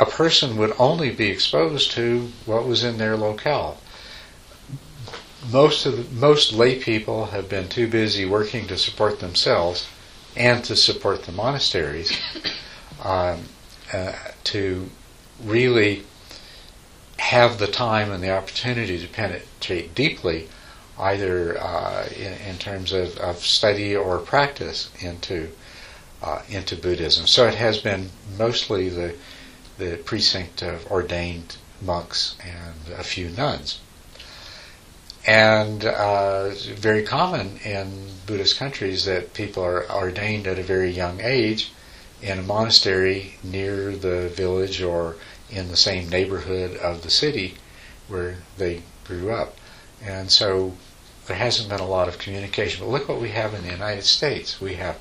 a 0.00 0.06
person 0.06 0.56
would 0.56 0.72
only 0.78 1.10
be 1.10 1.28
exposed 1.28 1.92
to 1.92 2.30
what 2.46 2.66
was 2.66 2.82
in 2.82 2.98
their 2.98 3.16
locale. 3.16 3.78
Most 5.50 5.86
of 5.86 5.96
the, 5.96 6.14
most 6.14 6.52
lay 6.52 6.80
people 6.80 7.26
have 7.26 7.48
been 7.48 7.68
too 7.68 7.86
busy 7.86 8.24
working 8.24 8.66
to 8.68 8.78
support 8.78 9.20
themselves 9.20 9.86
and 10.36 10.64
to 10.64 10.74
support 10.74 11.24
the 11.24 11.32
monasteries 11.32 12.18
um, 13.04 13.44
uh, 13.92 14.12
to 14.44 14.90
really 15.42 16.02
have 17.24 17.58
the 17.58 17.66
time 17.66 18.12
and 18.12 18.22
the 18.22 18.30
opportunity 18.30 18.98
to 19.00 19.08
penetrate 19.08 19.94
deeply 19.94 20.46
either 20.98 21.58
uh, 21.58 22.06
in, 22.14 22.32
in, 22.48 22.58
terms 22.58 22.92
of, 22.92 23.16
of, 23.16 23.38
study 23.38 23.96
or 23.96 24.18
practice 24.18 24.90
into 25.00 25.48
uh, 26.22 26.42
into 26.50 26.76
Buddhism. 26.76 27.26
So 27.26 27.46
it 27.48 27.54
has 27.54 27.78
been 27.78 28.10
mostly 28.38 28.90
the 28.90 29.14
the 29.78 29.96
precinct 30.04 30.62
of 30.62 30.86
ordained 30.90 31.56
monks 31.80 32.36
and 32.44 32.94
a 32.94 33.02
few 33.02 33.30
nuns. 33.30 33.80
And 35.26 35.82
uh, 35.84 36.50
very 36.50 37.02
common 37.02 37.56
in 37.64 38.10
Buddhist 38.26 38.58
countries 38.58 39.06
that 39.06 39.32
people 39.32 39.62
are 39.64 39.90
ordained 39.90 40.46
at 40.46 40.58
a 40.58 40.62
very 40.62 40.90
young 40.90 41.22
age 41.22 41.72
in 42.20 42.38
a 42.38 42.42
monastery 42.42 43.36
near 43.42 43.96
the 43.96 44.28
village 44.28 44.82
or 44.82 45.16
in 45.50 45.68
the 45.68 45.76
same 45.76 46.08
neighborhood 46.08 46.76
of 46.76 47.02
the 47.02 47.10
city 47.10 47.54
where 48.08 48.38
they 48.56 48.82
grew 49.04 49.30
up. 49.30 49.56
And 50.02 50.30
so 50.30 50.74
there 51.26 51.36
hasn't 51.36 51.68
been 51.68 51.80
a 51.80 51.86
lot 51.86 52.08
of 52.08 52.18
communication. 52.18 52.84
But 52.84 52.92
look 52.92 53.08
what 53.08 53.20
we 53.20 53.30
have 53.30 53.54
in 53.54 53.62
the 53.62 53.70
United 53.70 54.04
States. 54.04 54.60
We 54.60 54.74
have 54.74 54.98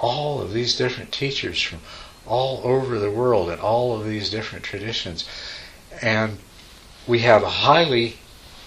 all 0.00 0.40
of 0.40 0.52
these 0.52 0.76
different 0.76 1.12
teachers 1.12 1.60
from 1.60 1.80
all 2.26 2.60
over 2.64 2.98
the 2.98 3.10
world 3.10 3.50
and 3.50 3.60
all 3.60 3.98
of 3.98 4.06
these 4.06 4.30
different 4.30 4.64
traditions. 4.64 5.26
And 6.02 6.38
we 7.06 7.20
have 7.20 7.42
a 7.42 7.48
highly 7.48 8.16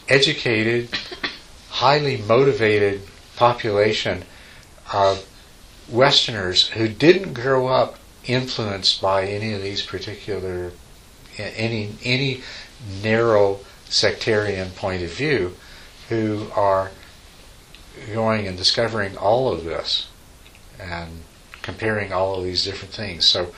educated, 0.08 0.90
highly 1.70 2.18
motivated 2.18 3.02
population 3.36 4.24
of 4.94 5.26
Westerners 5.88 6.68
who 6.70 6.88
didn't 6.88 7.34
grow 7.34 7.68
up 7.68 7.98
influenced 8.26 9.02
by 9.02 9.26
any 9.26 9.54
of 9.54 9.62
these 9.62 9.82
particular 9.82 10.72
any 11.40 11.96
any 12.04 12.42
narrow 13.02 13.60
sectarian 13.86 14.70
point 14.72 15.04
of 15.04 15.10
view 15.12 15.56
who 16.10 16.48
are 16.56 16.92
going 18.14 18.48
and 18.48 18.58
discovering 18.58 19.18
all 19.18 19.52
of 19.52 19.64
this 19.64 20.08
and 20.80 21.24
comparing 21.62 22.14
all 22.14 22.36
of 22.38 22.44
these 22.44 22.64
different 22.64 22.94
things. 22.94 23.26
So 23.26 23.54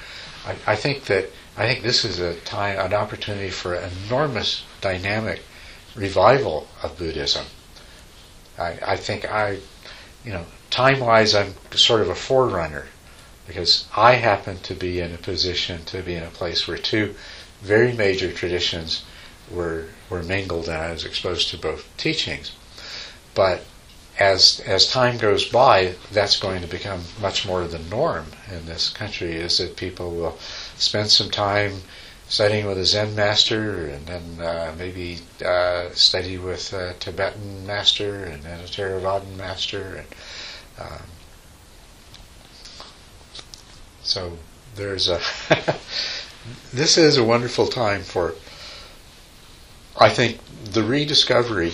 I, 0.45 0.55
I 0.73 0.75
think 0.75 1.05
that 1.05 1.29
I 1.57 1.67
think 1.67 1.83
this 1.83 2.05
is 2.05 2.19
a 2.19 2.35
time, 2.41 2.79
an 2.79 2.93
opportunity 2.93 3.49
for 3.49 3.73
an 3.73 3.91
enormous 4.07 4.63
dynamic 4.79 5.41
revival 5.95 6.67
of 6.81 6.97
Buddhism. 6.97 7.45
I, 8.57 8.79
I 8.85 8.95
think 8.97 9.29
I, 9.29 9.59
you 10.23 10.31
know, 10.31 10.45
time-wise, 10.69 11.35
I'm 11.35 11.53
sort 11.71 12.01
of 12.01 12.09
a 12.09 12.15
forerunner. 12.15 12.87
because 13.47 13.85
I 13.95 14.13
happen 14.13 14.59
to 14.59 14.73
be 14.73 14.99
in 15.01 15.13
a 15.13 15.17
position 15.17 15.83
to 15.85 16.01
be 16.01 16.15
in 16.15 16.23
a 16.23 16.29
place 16.29 16.67
where 16.67 16.77
two 16.77 17.15
very 17.61 17.93
major 17.93 18.31
traditions 18.31 19.03
were 19.49 19.85
were 20.09 20.23
mingled 20.23 20.67
and 20.67 20.77
I 20.77 20.91
was 20.91 21.05
exposed 21.05 21.49
to 21.49 21.57
both 21.57 21.85
teachings. 21.97 22.51
But 23.33 23.63
as 24.19 24.59
as 24.65 24.87
time 24.87 25.17
goes 25.17 25.45
by, 25.45 25.95
that's 26.11 26.37
going 26.39 26.61
to 26.61 26.67
become 26.67 27.03
much 27.19 27.45
more 27.45 27.65
the 27.67 27.79
norm 27.79 28.27
in 28.51 28.65
this 28.65 28.89
country. 28.89 29.35
Is 29.35 29.57
that 29.57 29.75
people 29.75 30.11
will 30.11 30.37
spend 30.77 31.09
some 31.09 31.31
time 31.31 31.81
studying 32.27 32.65
with 32.65 32.77
a 32.77 32.85
Zen 32.85 33.15
master, 33.15 33.87
and 33.87 34.05
then 34.05 34.45
uh, 34.45 34.73
maybe 34.77 35.19
uh, 35.45 35.89
study 35.91 36.37
with 36.37 36.71
a 36.73 36.93
Tibetan 36.99 37.65
master, 37.65 38.23
and 38.25 38.43
then 38.43 38.59
a 38.59 38.63
Theravadan 38.63 39.35
master, 39.37 40.05
and 40.05 40.87
um, 40.87 41.03
so 44.03 44.37
there's 44.75 45.09
a. 45.09 45.21
this 46.73 46.97
is 46.97 47.17
a 47.17 47.23
wonderful 47.23 47.67
time 47.67 48.03
for. 48.03 48.35
I 49.99 50.09
think 50.09 50.39
the 50.63 50.83
rediscovery 50.83 51.73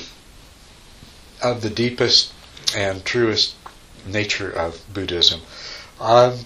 of 1.42 1.62
the 1.62 1.70
deepest 1.70 2.34
and 2.76 3.06
truest 3.06 3.56
nature 4.06 4.50
of 4.50 4.82
Buddhism. 4.94 5.42
Um, 6.00 6.40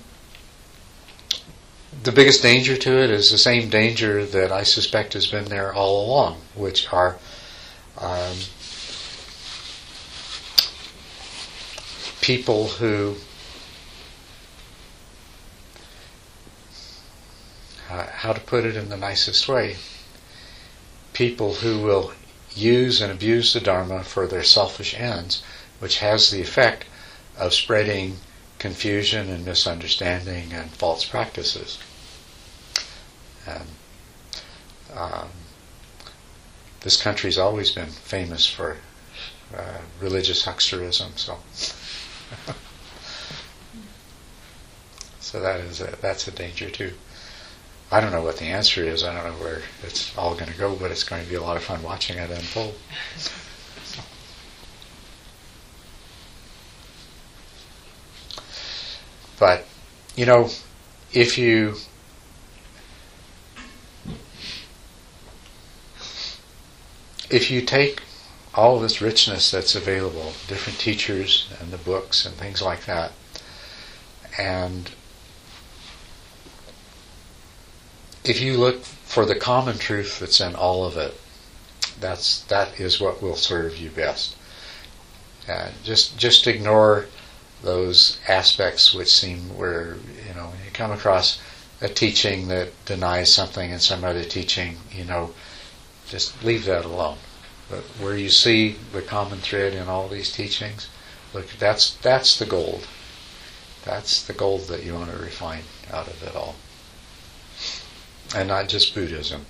the 2.03 2.11
biggest 2.11 2.41
danger 2.41 2.77
to 2.77 3.03
it 3.03 3.09
is 3.09 3.31
the 3.31 3.37
same 3.37 3.69
danger 3.69 4.25
that 4.25 4.51
I 4.51 4.63
suspect 4.63 5.13
has 5.13 5.27
been 5.27 5.45
there 5.45 5.73
all 5.73 6.05
along, 6.05 6.41
which 6.55 6.91
are 6.91 7.17
um, 7.97 8.37
people 12.21 12.67
who 12.67 13.15
uh, 17.91 18.07
how 18.07 18.31
to 18.31 18.39
put 18.39 18.63
it 18.65 18.75
in 18.75 18.87
the 18.89 18.97
nicest 18.97 19.47
way 19.47 19.75
people 21.13 21.55
who 21.55 21.79
will 21.79 22.13
use 22.55 23.01
and 23.01 23.11
abuse 23.11 23.53
the 23.53 23.59
Dharma 23.59 24.03
for 24.03 24.27
their 24.27 24.43
selfish 24.43 24.93
ends, 24.93 25.43
which 25.79 25.99
has 25.99 26.29
the 26.29 26.41
effect 26.41 26.85
of 27.37 27.53
spreading 27.53 28.17
confusion 28.59 29.29
and 29.29 29.45
misunderstanding 29.45 30.53
and 30.53 30.71
false 30.71 31.03
practices. 31.03 31.79
And 33.45 33.67
um, 34.95 35.29
this 36.81 37.01
country's 37.01 37.37
always 37.37 37.71
been 37.71 37.89
famous 37.89 38.45
for 38.47 38.77
uh, 39.55 39.79
religious 39.99 40.45
hucksterism, 40.45 41.17
so 41.17 41.39
so 45.19 45.41
that 45.41 45.59
is 45.59 45.81
a, 45.81 45.97
that's 46.01 46.27
a 46.27 46.31
danger 46.31 46.69
too. 46.69 46.93
I 47.91 47.99
don't 47.99 48.13
know 48.13 48.23
what 48.23 48.37
the 48.37 48.45
answer 48.45 48.83
is. 48.85 49.03
I 49.03 49.13
don't 49.13 49.33
know 49.33 49.43
where 49.43 49.61
it's 49.83 50.17
all 50.17 50.33
going 50.33 50.49
to 50.51 50.57
go, 50.57 50.75
but 50.75 50.91
it's 50.91 51.03
going 51.03 51.23
to 51.23 51.29
be 51.29 51.35
a 51.35 51.41
lot 51.41 51.57
of 51.57 51.63
fun 51.63 51.83
watching 51.83 52.17
it 52.17 52.29
unfold. 52.29 52.75
But, 59.37 59.65
you 60.15 60.25
know, 60.25 60.49
if 61.11 61.37
you 61.37 61.75
if 67.29 67.49
you 67.49 67.61
take 67.61 68.03
all 68.53 68.79
this 68.79 69.01
richness 69.01 69.51
that's 69.51 69.75
available, 69.75 70.33
different 70.47 70.79
teachers 70.79 71.49
and 71.59 71.71
the 71.71 71.77
books 71.77 72.25
and 72.25 72.35
things 72.35 72.61
like 72.61 72.85
that, 72.85 73.11
and 74.37 74.91
if 78.23 78.39
you 78.39 78.57
look 78.57 78.83
for 78.83 79.25
the 79.25 79.35
common 79.35 79.77
truth 79.77 80.19
that's 80.19 80.39
in 80.39 80.55
all 80.55 80.85
of 80.85 80.95
it, 80.95 81.19
that's 81.99 82.41
that 82.43 82.79
is 82.79 82.99
what 82.99 83.21
will 83.21 83.35
serve 83.35 83.77
you 83.77 83.89
best. 83.89 84.35
And 85.47 85.73
just 85.83 86.17
just 86.17 86.47
ignore 86.47 87.07
those 87.63 88.19
aspects 88.27 88.93
which 88.93 89.11
seem 89.11 89.57
where 89.57 89.97
you 90.27 90.33
know 90.35 90.53
you 90.63 90.71
come 90.71 90.91
across 90.91 91.41
a 91.81 91.89
teaching 91.89 92.47
that 92.49 92.69
denies 92.85 93.33
something 93.33 93.71
and 93.71 93.81
some 93.81 94.03
other 94.03 94.23
teaching, 94.23 94.77
you 94.91 95.03
know, 95.03 95.33
just 96.07 96.43
leave 96.43 96.65
that 96.65 96.85
alone. 96.85 97.17
But 97.69 97.83
where 97.99 98.15
you 98.15 98.29
see 98.29 98.75
the 98.93 99.01
common 99.01 99.39
thread 99.39 99.73
in 99.73 99.87
all 99.87 100.07
these 100.07 100.31
teachings, 100.31 100.89
look, 101.33 101.47
that's 101.57 101.95
that's 101.95 102.37
the 102.37 102.45
gold. 102.45 102.87
That's 103.83 104.21
the 104.23 104.33
gold 104.33 104.67
that 104.67 104.83
you 104.83 104.93
want 104.93 105.09
to 105.09 105.17
refine 105.17 105.63
out 105.91 106.07
of 106.07 106.21
it 106.21 106.35
all 106.35 106.55
and 108.35 108.47
not 108.47 108.69
just 108.69 108.93
Buddhism. 108.93 109.45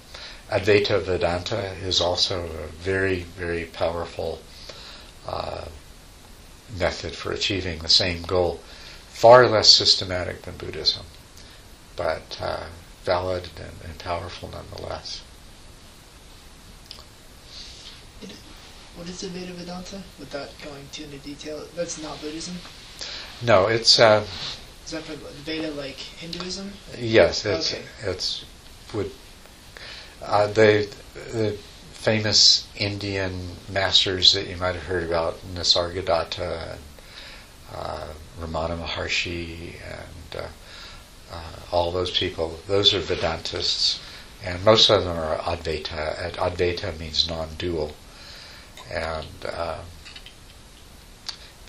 Advaita 0.49 1.01
Vedanta 1.01 1.73
is 1.83 2.01
also 2.01 2.45
a 2.45 2.67
very, 2.67 3.21
very 3.21 3.65
powerful 3.65 4.39
uh, 5.27 5.65
method 6.77 7.13
for 7.13 7.31
achieving 7.31 7.79
the 7.79 7.89
same 7.89 8.21
goal. 8.23 8.59
Far 9.09 9.47
less 9.47 9.69
systematic 9.69 10.41
than 10.41 10.57
Buddhism, 10.57 11.05
but 11.95 12.37
uh, 12.41 12.65
valid 13.03 13.49
and, 13.57 13.73
and, 13.83 13.99
powerful 13.99 14.49
nonetheless. 14.49 15.21
What 18.95 19.07
is 19.07 19.23
Advaita 19.23 19.53
Vedanta? 19.53 20.01
Without 20.19 20.49
going 20.63 20.87
too 20.91 21.03
into 21.03 21.17
detail, 21.19 21.65
that's 21.75 22.01
not 22.01 22.19
Buddhism. 22.21 22.55
No, 23.41 23.67
it's. 23.67 23.99
Uh, 23.99 24.25
is 24.85 24.91
that 24.91 25.03
for 25.03 25.13
Veda 25.13 25.71
like 25.71 25.95
Hinduism? 25.95 26.73
Yes, 26.97 27.45
it's 27.45 27.73
okay. 27.73 27.83
it's 28.03 28.43
would 28.93 29.11
uh, 30.21 30.47
the 30.47 30.87
the 31.31 31.57
famous 31.93 32.67
Indian 32.75 33.55
masters 33.69 34.33
that 34.33 34.47
you 34.47 34.57
might 34.57 34.73
have 34.73 34.83
heard 34.85 35.03
about, 35.03 35.39
Nisargadatta 35.53 36.73
and 36.73 36.81
uh, 37.73 38.07
Ramana 38.39 38.83
Maharshi 38.83 39.75
and 39.85 40.41
uh, 40.41 40.47
uh, 41.31 41.41
all 41.71 41.91
those 41.91 42.11
people, 42.11 42.59
those 42.67 42.93
are 42.93 42.99
Vedantists, 42.99 43.99
and 44.43 44.63
most 44.65 44.89
of 44.89 45.03
them 45.03 45.15
are 45.17 45.37
Advaita. 45.37 46.33
Advaita 46.33 46.99
means 46.99 47.29
non-dual, 47.29 47.93
and 48.91 49.27
uh, 49.45 49.79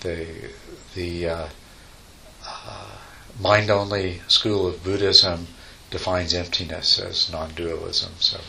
the 0.01 0.49
the 0.95 1.27
uh, 1.27 1.47
mind-only 3.39 4.21
school 4.27 4.67
of 4.67 4.83
Buddhism 4.83 5.47
defines 5.93 6.33
emptiness 6.33 6.99
as 6.99 7.31
non-dualism. 7.31 8.11
So, 8.19 8.39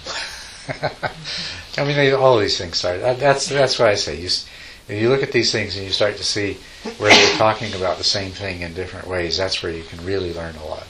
I 1.78 1.84
mean, 1.84 2.14
all 2.14 2.38
these 2.38 2.56
things 2.56 2.78
start. 2.78 3.00
That's 3.00 3.48
that's 3.48 3.78
what 3.78 3.88
I 3.88 3.94
say. 3.96 4.18
You, 4.18 4.26
if 4.26 5.00
you 5.00 5.10
look 5.10 5.22
at 5.22 5.30
these 5.30 5.52
things 5.52 5.76
and 5.76 5.84
you 5.84 5.92
start 5.92 6.16
to 6.16 6.24
see 6.24 6.56
where 6.96 7.14
they're 7.14 7.36
talking 7.36 7.74
about 7.74 7.98
the 7.98 8.04
same 8.04 8.32
thing 8.32 8.62
in 8.62 8.72
different 8.72 9.06
ways, 9.06 9.36
that's 9.36 9.62
where 9.62 9.70
you 9.70 9.84
can 9.84 10.02
really 10.06 10.32
learn 10.32 10.56
a 10.56 10.64
lot. 10.64 10.86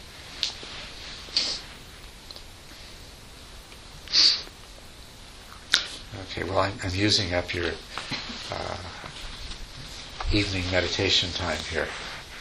Okay, 6.31 6.45
well, 6.45 6.61
I'm, 6.61 6.73
I'm 6.85 6.95
using 6.95 7.35
up 7.35 7.53
your 7.53 7.73
uh, 8.53 8.77
evening 10.33 10.65
meditation 10.71 11.31
time 11.33 11.59
here. 11.71 11.89